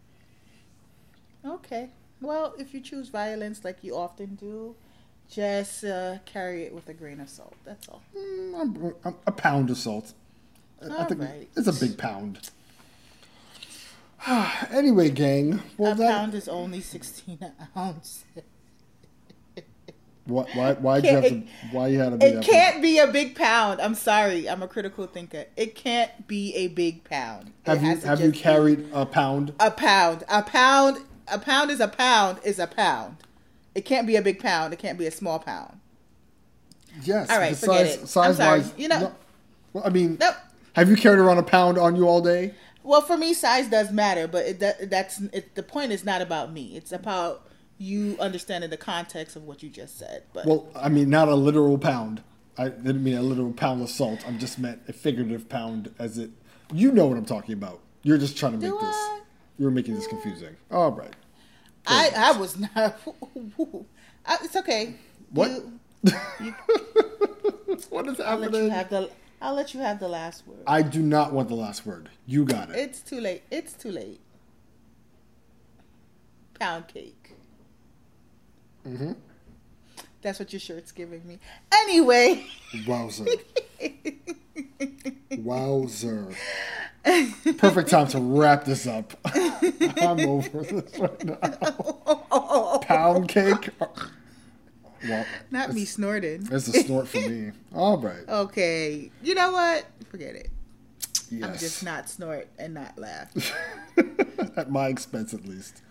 Okay. 1.44 1.90
Well, 2.22 2.54
if 2.58 2.72
you 2.72 2.80
choose 2.80 3.10
violence 3.10 3.62
like 3.62 3.84
you 3.84 3.94
often 3.94 4.36
do, 4.36 4.74
just 5.28 5.84
uh, 5.84 6.16
carry 6.24 6.62
it 6.62 6.74
with 6.74 6.88
a 6.88 6.94
grain 6.94 7.20
of 7.20 7.28
salt. 7.28 7.56
That's 7.66 7.90
all. 7.90 8.00
Mm, 8.16 8.94
I'm, 9.04 9.14
a 9.26 9.32
pound 9.32 9.68
of 9.68 9.76
salt. 9.76 10.14
All 10.82 10.98
I 10.98 11.04
think 11.04 11.20
right. 11.20 11.48
it's 11.54 11.66
a 11.66 11.74
big 11.74 11.98
pound. 11.98 12.48
anyway, 14.70 15.10
gang. 15.10 15.60
Well, 15.76 15.92
a 15.92 15.96
that... 15.96 16.10
pound 16.10 16.34
is 16.34 16.48
only 16.48 16.80
16 16.80 17.38
ounces. 17.76 18.24
Why? 20.24 20.44
Why? 20.54 20.72
Why 20.74 20.98
you 20.98 21.10
have 21.10 21.24
to? 21.24 21.42
Why 21.72 21.88
you 21.88 21.98
had 21.98 22.10
to 22.10 22.16
be? 22.16 22.26
It 22.26 22.42
can't 22.42 22.76
big? 22.76 22.82
be 22.82 22.98
a 22.98 23.06
big 23.08 23.34
pound. 23.34 23.80
I'm 23.80 23.94
sorry. 23.94 24.48
I'm 24.48 24.62
a 24.62 24.68
critical 24.68 25.06
thinker. 25.06 25.46
It 25.56 25.74
can't 25.74 26.28
be 26.28 26.54
a 26.54 26.68
big 26.68 27.04
pound. 27.04 27.52
Have 27.66 27.82
you 27.82 27.96
have 27.96 28.20
you 28.20 28.32
carried 28.32 28.88
a 28.92 29.04
pound? 29.04 29.52
A 29.58 29.70
pound. 29.70 30.24
A 30.28 30.42
pound 30.42 30.98
a 31.32 31.38
pound 31.38 31.70
is 31.70 31.80
a 31.80 31.88
pound 31.88 32.38
is 32.44 32.58
a 32.58 32.66
pound. 32.66 33.16
It 33.74 33.84
can't 33.84 34.06
be 34.06 34.16
a 34.16 34.22
big 34.22 34.38
pound. 34.38 34.72
It 34.72 34.78
can't 34.78 34.98
be 34.98 35.06
a 35.06 35.10
small 35.10 35.38
pound. 35.38 35.80
Yes. 37.02 37.30
All 37.30 37.38
right. 37.38 37.56
Forget 37.56 37.86
size, 37.86 38.02
it. 38.02 38.06
Size 38.06 38.38
wise, 38.38 38.74
you 38.76 38.88
know. 38.88 39.00
No, 39.00 39.14
well, 39.72 39.84
I 39.86 39.88
mean, 39.88 40.18
nope. 40.20 40.34
have 40.74 40.90
you 40.90 40.96
carried 40.96 41.18
around 41.18 41.38
a 41.38 41.42
pound 41.42 41.78
on 41.78 41.96
you 41.96 42.06
all 42.06 42.20
day? 42.20 42.54
Well, 42.82 43.00
for 43.00 43.16
me, 43.16 43.32
size 43.32 43.68
does 43.68 43.92
matter, 43.92 44.26
but 44.26 44.44
it, 44.44 44.60
that, 44.60 44.90
that's 44.90 45.20
it, 45.20 45.54
the 45.54 45.62
point. 45.62 45.92
Is 45.92 46.04
not 46.04 46.20
about 46.20 46.52
me. 46.52 46.76
It's 46.76 46.92
about 46.92 47.46
you 47.82 48.16
understand 48.20 48.62
in 48.62 48.70
the 48.70 48.76
context 48.76 49.34
of 49.34 49.44
what 49.44 49.62
you 49.62 49.68
just 49.68 49.98
said. 49.98 50.22
But 50.32 50.46
well, 50.46 50.68
I 50.74 50.88
mean, 50.88 51.10
not 51.10 51.28
a 51.28 51.34
literal 51.34 51.76
pound. 51.78 52.22
I 52.56 52.68
didn't 52.68 53.02
mean 53.02 53.16
a 53.16 53.22
literal 53.22 53.52
pound 53.52 53.82
of 53.82 53.90
salt. 53.90 54.24
I'm 54.26 54.38
just 54.38 54.58
meant 54.58 54.82
a 54.88 54.92
figurative 54.92 55.48
pound, 55.48 55.92
as 55.98 56.16
it. 56.18 56.30
You 56.72 56.92
know 56.92 57.06
what 57.06 57.18
I'm 57.18 57.24
talking 57.24 57.54
about. 57.54 57.80
You're 58.02 58.18
just 58.18 58.36
trying 58.36 58.52
to 58.52 58.58
make 58.58 58.70
Do 58.70 58.78
this. 58.80 59.10
You're 59.58 59.70
making 59.70 59.94
this 59.94 60.06
confusing. 60.06 60.56
All 60.70 60.92
right. 60.92 61.14
I, 61.86 62.10
I 62.16 62.38
was 62.38 62.58
not. 62.58 62.74
I, 64.26 64.38
it's 64.42 64.56
okay. 64.56 64.94
What? 65.30 65.50
You, 66.40 66.52
what 67.90 68.06
is 68.06 68.20
I'll 68.20 68.38
let 68.38 68.52
you 68.52 68.70
have 68.70 68.90
the. 68.90 69.10
I'll 69.40 69.54
let 69.54 69.74
you 69.74 69.80
have 69.80 69.98
the 69.98 70.08
last 70.08 70.46
word. 70.46 70.62
I 70.68 70.82
do 70.82 71.02
not 71.02 71.32
want 71.32 71.48
the 71.48 71.56
last 71.56 71.84
word. 71.84 72.10
You 72.26 72.44
got 72.44 72.70
it. 72.70 72.76
It's 72.76 73.00
too 73.00 73.20
late. 73.20 73.42
It's 73.50 73.72
too 73.72 73.90
late. 73.90 74.20
Pound 76.60 76.86
cake. 76.86 77.21
Hmm 78.84 79.12
That's 80.22 80.38
what 80.38 80.52
your 80.52 80.60
shirt's 80.60 80.92
giving 80.92 81.26
me. 81.26 81.38
Anyway. 81.72 82.46
Wowzer. 82.86 83.26
Wowzer. 85.38 86.28
Perfect 87.58 87.90
time 87.90 88.06
to 88.08 88.20
wrap 88.20 88.64
this 88.64 88.86
up. 88.86 89.12
I'm 89.24 90.20
over 90.20 90.62
this 90.62 90.98
right 90.98 91.24
now. 91.24 92.78
Pound 92.82 93.28
cake. 93.28 93.70
Well, 95.08 95.26
Not 95.50 95.72
me 95.72 95.84
snorting. 95.84 96.46
it's 96.50 96.68
a 96.68 96.72
snort 96.84 97.08
for 97.08 97.18
me. 97.18 97.50
All 97.74 97.98
right. 97.98 98.28
Okay. 98.28 99.10
You 99.22 99.34
know 99.34 99.50
what? 99.50 99.84
Forget 100.10 100.36
it. 100.36 100.50
Yes. 101.30 101.44
I'm 101.44 101.58
just 101.58 101.82
not 101.84 102.08
snort 102.08 102.46
and 102.58 102.74
not 102.74 102.96
laugh. 102.98 103.30
at 104.56 104.70
my 104.70 104.86
expense 104.88 105.34
at 105.34 105.44
least. 105.44 105.82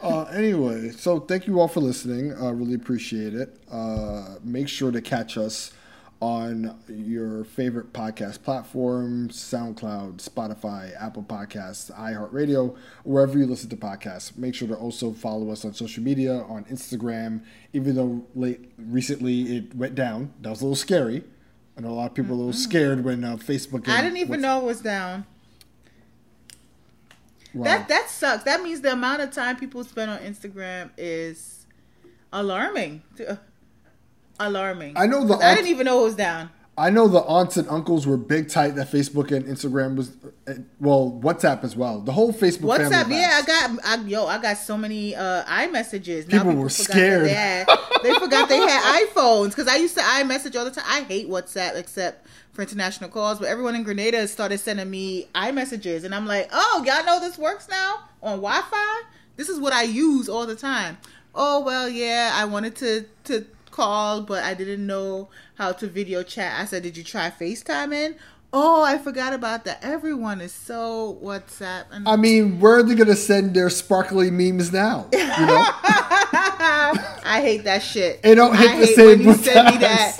Uh, 0.00 0.24
anyway, 0.24 0.90
so 0.90 1.20
thank 1.20 1.46
you 1.46 1.60
all 1.60 1.68
for 1.68 1.80
listening. 1.80 2.32
I 2.34 2.48
uh, 2.48 2.52
really 2.52 2.74
appreciate 2.74 3.34
it. 3.34 3.58
Uh, 3.70 4.36
make 4.42 4.68
sure 4.68 4.90
to 4.90 5.00
catch 5.00 5.38
us 5.38 5.72
on 6.20 6.78
your 6.88 7.44
favorite 7.44 7.92
podcast 7.92 8.42
platforms 8.42 9.36
SoundCloud, 9.36 10.16
Spotify, 10.26 10.92
Apple 11.00 11.22
Podcasts, 11.22 11.92
iHeartRadio, 11.94 12.76
wherever 13.02 13.38
you 13.38 13.46
listen 13.46 13.68
to 13.70 13.76
podcasts. 13.76 14.36
Make 14.36 14.54
sure 14.54 14.68
to 14.68 14.74
also 14.74 15.12
follow 15.12 15.50
us 15.50 15.64
on 15.64 15.74
social 15.74 16.02
media 16.02 16.42
on 16.48 16.64
Instagram, 16.64 17.42
even 17.72 17.94
though 17.94 18.26
late 18.34 18.72
recently 18.78 19.56
it 19.56 19.74
went 19.74 19.94
down. 19.94 20.32
That 20.40 20.50
was 20.50 20.60
a 20.60 20.64
little 20.64 20.76
scary. 20.76 21.24
I 21.76 21.80
know 21.80 21.88
a 21.88 21.90
lot 21.90 22.10
of 22.10 22.14
people 22.14 22.36
were 22.36 22.42
a 22.42 22.46
little 22.46 22.52
scared 22.58 23.04
when 23.04 23.24
uh, 23.24 23.36
Facebook. 23.36 23.88
I 23.88 24.00
didn't 24.00 24.18
even 24.18 24.30
was- 24.30 24.40
know 24.40 24.60
it 24.60 24.64
was 24.64 24.80
down. 24.80 25.26
Wow. 27.54 27.64
That 27.64 27.88
that 27.88 28.10
sucks. 28.10 28.44
That 28.44 28.62
means 28.62 28.80
the 28.80 28.92
amount 28.92 29.22
of 29.22 29.30
time 29.30 29.56
people 29.56 29.84
spend 29.84 30.10
on 30.10 30.18
Instagram 30.18 30.90
is 30.96 31.66
alarming. 32.32 33.02
Alarming. 34.40 34.96
I 34.96 35.06
know 35.06 35.24
the 35.24 35.34
I 35.34 35.54
didn't 35.54 35.68
even 35.68 35.86
know 35.86 36.00
it 36.00 36.04
was 36.04 36.16
down. 36.16 36.50
I 36.76 36.90
know 36.90 37.06
the 37.06 37.20
aunts 37.20 37.56
and 37.56 37.68
uncles 37.68 38.04
were 38.04 38.16
big 38.16 38.48
tight 38.48 38.74
that 38.74 38.90
Facebook 38.90 39.30
and 39.30 39.44
Instagram 39.44 39.94
was, 39.94 40.16
well, 40.80 41.20
WhatsApp 41.22 41.62
as 41.62 41.76
well. 41.76 42.00
The 42.00 42.10
whole 42.10 42.32
Facebook 42.32 42.76
family. 42.76 42.96
WhatsApp, 42.96 43.10
yeah, 43.10 43.40
I 43.40 43.46
got, 43.46 43.84
I, 43.84 44.02
yo, 44.02 44.26
I 44.26 44.42
got 44.42 44.56
so 44.58 44.76
many 44.76 45.14
uh, 45.14 45.44
iMessages. 45.44 46.28
People 46.28 46.54
were 46.54 46.68
forgot 46.68 46.88
that 46.88 46.92
scared. 46.92 47.26
They, 47.26 47.32
had, 47.32 47.68
they 48.02 48.14
forgot 48.14 48.48
they 48.48 48.56
had 48.56 49.06
iPhones 49.08 49.50
because 49.50 49.68
I 49.68 49.76
used 49.76 49.96
to 49.96 50.02
iMessage 50.02 50.58
all 50.58 50.64
the 50.64 50.72
time. 50.72 50.84
I 50.88 51.02
hate 51.02 51.28
WhatsApp 51.28 51.76
except 51.76 52.26
for 52.54 52.62
international 52.62 53.10
calls, 53.10 53.38
but 53.38 53.48
everyone 53.48 53.74
in 53.74 53.82
Grenada 53.82 54.26
started 54.28 54.58
sending 54.58 54.88
me 54.88 55.26
iMessages, 55.34 56.04
and 56.04 56.14
I'm 56.14 56.26
like, 56.26 56.48
oh, 56.52 56.84
y'all 56.86 57.04
know 57.04 57.20
this 57.20 57.36
works 57.36 57.68
now 57.68 58.04
on 58.22 58.38
Wi-Fi. 58.38 59.02
This 59.36 59.48
is 59.48 59.58
what 59.58 59.72
I 59.72 59.82
use 59.82 60.28
all 60.28 60.46
the 60.46 60.56
time. 60.56 60.96
Oh 61.34 61.60
well, 61.60 61.88
yeah, 61.88 62.30
I 62.34 62.44
wanted 62.44 62.76
to 62.76 63.06
to 63.24 63.44
call, 63.72 64.22
but 64.22 64.44
I 64.44 64.54
didn't 64.54 64.86
know 64.86 65.28
how 65.56 65.72
to 65.72 65.88
video 65.88 66.22
chat. 66.22 66.60
I 66.60 66.64
said, 66.64 66.84
did 66.84 66.96
you 66.96 67.02
try 67.02 67.30
FaceTiming? 67.30 68.14
Oh, 68.56 68.84
I 68.84 68.98
forgot 68.98 69.32
about 69.32 69.64
that. 69.64 69.82
Everyone 69.82 70.40
is 70.40 70.52
so 70.52 71.18
WhatsApp 71.20 71.86
and 71.90 72.08
I 72.08 72.14
mean, 72.14 72.60
where 72.60 72.76
are 72.76 72.82
they 72.84 72.94
going 72.94 73.08
to 73.08 73.16
send 73.16 73.52
their 73.52 73.68
sparkly 73.68 74.30
memes 74.30 74.72
now? 74.72 75.08
You 75.12 75.18
know? 75.18 75.66
I 77.26 77.40
hate 77.42 77.64
that 77.64 77.82
shit. 77.82 78.20
It 78.22 78.36
don't 78.36 78.56
hit 78.56 78.70
I 78.70 78.78
the 78.78 78.86
hate 78.86 78.94
same 78.94 79.06
when 79.08 79.22
you 79.22 79.34
send 79.34 79.74
me 79.74 79.78
that 79.78 80.16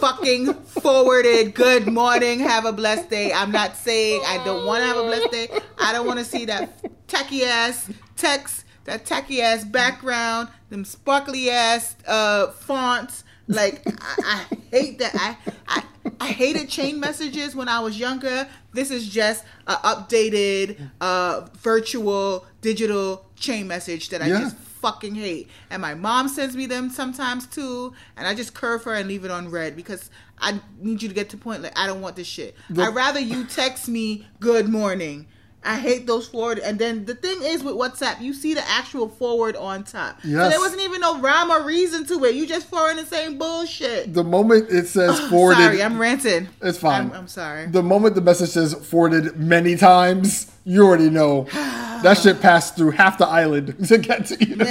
fucking 0.00 0.54
forwarded 0.82 1.54
good 1.54 1.86
morning, 1.86 2.40
have 2.40 2.64
a 2.64 2.72
blessed 2.72 3.10
day. 3.10 3.32
I'm 3.32 3.52
not 3.52 3.76
saying 3.76 4.22
I 4.26 4.42
don't 4.44 4.66
want 4.66 4.82
to 4.82 4.86
have 4.86 4.96
a 4.96 5.02
blessed 5.02 5.30
day. 5.30 5.48
I 5.78 5.92
don't 5.92 6.06
want 6.06 6.18
to 6.18 6.24
see 6.24 6.44
that 6.46 6.80
tacky 7.08 7.44
ass 7.44 7.90
text, 8.16 8.64
that 8.84 9.04
tacky 9.04 9.42
ass 9.42 9.64
background, 9.64 10.48
them 10.70 10.84
sparkly 10.84 11.50
ass 11.50 11.96
uh, 12.06 12.48
fonts. 12.52 13.24
Like 13.46 13.82
I, 13.86 14.46
I 14.50 14.56
hate 14.70 14.98
that. 15.00 15.14
I, 15.14 15.36
I 15.68 15.82
I 16.20 16.26
hated 16.28 16.68
chain 16.68 17.00
messages 17.00 17.54
when 17.56 17.68
I 17.68 17.80
was 17.80 17.98
younger. 17.98 18.48
This 18.72 18.90
is 18.90 19.08
just 19.08 19.44
a 19.66 19.74
updated 19.74 20.76
uh, 21.00 21.46
virtual 21.58 22.46
digital 22.60 23.24
chain 23.36 23.66
message 23.66 24.08
that 24.10 24.22
I 24.22 24.26
Yeah. 24.28 24.40
just 24.40 24.56
fucking 24.56 25.14
hate. 25.14 25.48
And 25.68 25.82
my 25.82 25.94
mom 25.94 26.28
sends 26.28 26.56
me 26.56 26.64
them 26.66 26.88
sometimes 26.90 27.46
too, 27.46 27.92
and 28.16 28.26
I 28.26 28.34
just 28.34 28.54
curve 28.54 28.84
her 28.84 28.94
and 28.94 29.08
leave 29.08 29.24
it 29.24 29.30
on 29.30 29.50
read 29.50 29.74
because 29.76 30.10
I 30.40 30.60
need 30.80 31.02
you 31.02 31.08
to 31.08 31.14
get 31.14 31.30
to 31.30 31.36
point 31.36 31.62
like 31.62 31.78
I 31.78 31.86
don't 31.86 32.00
want 32.00 32.16
this 32.16 32.26
shit. 32.26 32.54
The- 32.70 32.82
I'd 32.82 32.94
rather 32.94 33.20
you 33.20 33.44
text 33.44 33.88
me 33.88 34.26
good 34.40 34.68
morning. 34.68 35.26
I 35.62 35.76
hate 35.78 36.06
those 36.06 36.26
forward. 36.26 36.58
And 36.58 36.78
then 36.78 37.04
the 37.04 37.14
thing 37.14 37.36
is 37.42 37.62
with 37.62 37.74
WhatsApp, 37.74 38.22
you 38.22 38.32
see 38.32 38.54
the 38.54 38.66
actual 38.66 39.10
forward 39.10 39.56
on 39.56 39.84
top. 39.84 40.18
So 40.22 40.28
there 40.48 40.58
wasn't 40.58 40.80
even 40.80 41.02
no 41.02 41.20
rhyme 41.20 41.50
or 41.50 41.62
reason 41.66 42.06
to 42.06 42.24
it. 42.24 42.34
You 42.34 42.46
just 42.46 42.66
forwarding 42.66 42.96
the 42.96 43.04
same 43.04 43.36
bullshit. 43.36 44.14
The 44.14 44.24
moment 44.24 44.70
it 44.70 44.86
says 44.86 45.20
forwarded, 45.28 45.62
Sorry, 45.64 45.82
I'm 45.82 46.00
ranting. 46.00 46.48
it's 46.62 46.78
fine. 46.78 47.10
I'm, 47.10 47.12
I'm 47.12 47.28
sorry. 47.28 47.66
The 47.66 47.82
moment 47.82 48.14
the 48.14 48.22
message 48.22 48.48
says 48.48 48.72
forwarded 48.72 49.36
many 49.38 49.76
times, 49.76 50.50
you 50.64 50.82
already 50.86 51.10
know 51.10 51.42
that 51.52 52.16
shit 52.16 52.40
passed 52.40 52.76
through 52.76 52.92
half 52.92 53.18
the 53.18 53.26
island 53.26 53.86
to 53.88 53.98
get 53.98 54.24
to 54.28 54.42
you. 54.42 54.56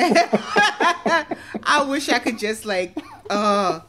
I 1.63 1.85
wish 1.87 2.09
I 2.09 2.19
could 2.19 2.39
just 2.39 2.65
like 2.65 2.97
uh 3.29 3.81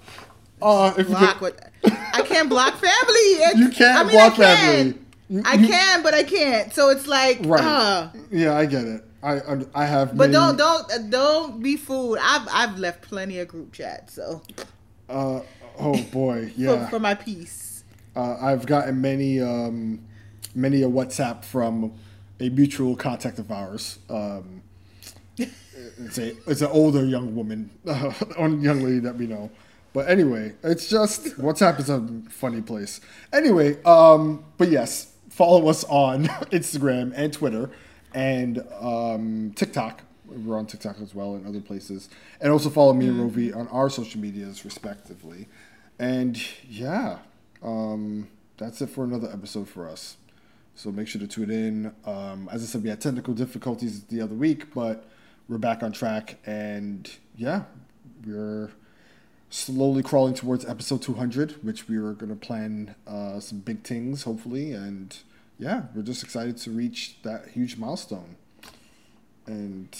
Uh, 0.62 1.02
block 1.04 1.40
what 1.40 1.72
I 1.84 2.22
can't 2.22 2.48
block 2.48 2.74
family. 2.74 2.88
It's- 3.50 3.58
You 3.58 3.68
can't 3.70 3.98
I 3.98 4.02
mean, 4.04 4.12
block 4.12 4.32
I 4.34 4.36
can. 4.36 4.56
family. 4.56 4.98
You- 5.28 5.42
I 5.44 5.56
can, 5.56 6.02
but 6.02 6.12
I 6.14 6.22
can't. 6.24 6.74
So 6.74 6.90
it's 6.90 7.06
like, 7.06 7.38
Right. 7.44 7.62
uh, 7.64 8.08
yeah, 8.32 8.56
I 8.56 8.66
get 8.66 8.84
it. 8.84 9.04
I 9.22 9.40
I 9.74 9.84
have. 9.86 10.08
but 10.16 10.30
many- 10.30 10.32
don't 10.32 10.56
don't 10.56 10.92
uh, 10.92 10.98
don't 11.08 11.62
be 11.62 11.76
fooled. 11.76 12.18
I've 12.20 12.48
I've 12.50 12.78
left 12.78 13.02
plenty 13.02 13.38
of 13.38 13.48
group 13.48 13.72
chats. 13.72 14.14
So 14.14 14.42
Uh, 15.08 15.40
oh 15.78 16.02
boy, 16.12 16.48
for, 16.54 16.60
yeah. 16.60 16.88
for 16.88 16.98
my 16.98 17.14
peace. 17.14 17.84
Uh, 18.16 18.36
I've 18.40 18.66
gotten 18.66 19.00
many, 19.00 19.40
um, 19.40 20.00
many 20.54 20.82
a 20.82 20.88
WhatsApp 20.88 21.44
from 21.44 21.92
a 22.40 22.48
mutual 22.48 22.96
contact 22.96 23.38
of 23.38 23.52
ours. 23.52 23.98
Um, 24.08 24.62
it's 25.36 26.18
a 26.18 26.34
it's 26.50 26.60
an 26.62 26.68
older 26.72 27.04
young 27.04 27.34
woman, 27.36 27.70
uh, 27.86 28.12
young 28.38 28.80
lady 28.82 28.98
that 29.00 29.16
we 29.16 29.26
know. 29.26 29.50
But 29.92 30.08
anyway, 30.08 30.54
it's 30.62 30.88
just 30.88 31.36
WhatsApp 31.38 31.80
is 31.80 31.90
a 31.90 32.00
funny 32.28 32.62
place. 32.62 33.00
Anyway, 33.32 33.82
um, 33.84 34.44
but 34.56 34.68
yes, 34.70 35.12
follow 35.28 35.68
us 35.68 35.84
on 35.84 36.24
Instagram 36.52 37.12
and 37.16 37.32
Twitter 37.32 37.70
and 38.14 38.64
um, 38.80 39.52
TikTok. 39.56 40.02
We're 40.26 40.56
on 40.56 40.66
TikTok 40.66 41.00
as 41.00 41.12
well 41.14 41.34
and 41.34 41.46
other 41.46 41.60
places. 41.60 42.08
And 42.40 42.52
also 42.52 42.70
follow 42.70 42.92
me 42.92 43.08
and 43.08 43.18
Rovie 43.18 43.52
on 43.54 43.66
our 43.68 43.90
social 43.90 44.20
medias, 44.20 44.64
respectively. 44.64 45.48
And 45.98 46.40
yeah, 46.68 47.18
um, 47.62 48.28
that's 48.56 48.80
it 48.80 48.90
for 48.90 49.04
another 49.04 49.28
episode 49.32 49.68
for 49.68 49.88
us. 49.88 50.16
So 50.76 50.92
make 50.92 51.08
sure 51.08 51.20
to 51.20 51.26
tune 51.26 51.50
in. 51.50 51.94
Um, 52.06 52.48
as 52.52 52.62
I 52.62 52.66
said, 52.66 52.82
we 52.82 52.90
had 52.90 53.00
technical 53.00 53.34
difficulties 53.34 54.04
the 54.04 54.20
other 54.20 54.34
week, 54.34 54.72
but 54.72 55.04
we're 55.48 55.58
back 55.58 55.82
on 55.82 55.90
track. 55.90 56.38
And 56.46 57.10
yeah, 57.36 57.64
we're 58.24 58.70
slowly 59.50 60.02
crawling 60.02 60.34
towards 60.34 60.64
episode 60.64 61.02
200, 61.02 61.62
which 61.64 61.88
we 61.88 61.98
were 61.98 62.12
going 62.12 62.30
to 62.30 62.36
plan 62.36 62.94
uh, 63.06 63.40
some 63.40 63.58
big 63.58 63.82
things, 63.82 64.22
hopefully. 64.22 64.72
And 64.72 65.16
yeah, 65.58 65.84
we're 65.94 66.02
just 66.02 66.22
excited 66.22 66.56
to 66.58 66.70
reach 66.70 67.20
that 67.22 67.48
huge 67.48 67.76
milestone. 67.76 68.36
And 69.46 69.94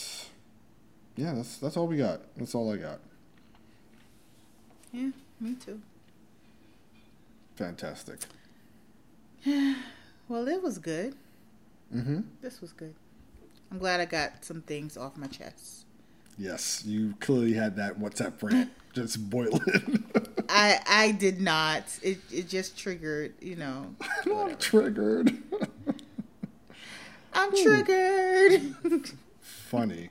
yeah, 1.16 1.34
that's 1.34 1.58
that's 1.58 1.76
all 1.76 1.88
we 1.88 1.96
got. 1.96 2.20
That's 2.36 2.54
all 2.54 2.72
I 2.72 2.76
got. 2.76 3.00
Yeah, 4.92 5.10
me 5.40 5.54
too. 5.54 5.80
Fantastic. 7.56 8.20
Well, 10.28 10.46
it 10.46 10.62
was 10.62 10.78
good. 10.78 11.16
Mm-hmm. 11.92 12.20
This 12.40 12.60
was 12.60 12.72
good. 12.72 12.94
I'm 13.72 13.78
glad 13.78 13.98
I 13.98 14.04
got 14.04 14.44
some 14.44 14.62
things 14.62 14.96
off 14.96 15.16
my 15.16 15.26
chest. 15.26 15.86
Yes, 16.38 16.84
you 16.86 17.14
clearly 17.18 17.54
had 17.54 17.74
that 17.74 17.98
WhatsApp 17.98 18.40
rant 18.40 18.70
just 18.92 19.30
boiling. 19.30 20.04
I 20.48 20.80
I 20.86 21.12
did 21.12 21.40
not. 21.40 21.84
It 22.02 22.18
it 22.32 22.48
just 22.48 22.78
triggered. 22.78 23.34
You 23.40 23.56
know. 23.56 23.94
I'm 24.26 24.56
triggered. 24.56 25.36
I'm 27.32 27.54
triggered. 27.54 29.10
Funny. 29.40 30.10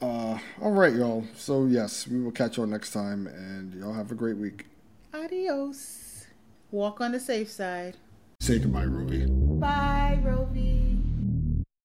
Uh, 0.00 0.38
all 0.60 0.72
right, 0.72 0.94
y'all. 0.94 1.24
So 1.36 1.66
yes, 1.66 2.06
we 2.08 2.20
will 2.20 2.32
catch 2.32 2.56
y'all 2.56 2.66
next 2.66 2.92
time, 2.92 3.26
and 3.26 3.72
y'all 3.74 3.94
have 3.94 4.10
a 4.10 4.14
great 4.14 4.36
week. 4.36 4.66
Adios. 5.14 6.26
Walk 6.70 7.00
on 7.00 7.12
the 7.12 7.20
safe 7.20 7.50
side. 7.50 7.96
Say 8.40 8.58
goodbye, 8.58 8.86
Rovie. 8.86 9.26
Bye. 9.60 10.18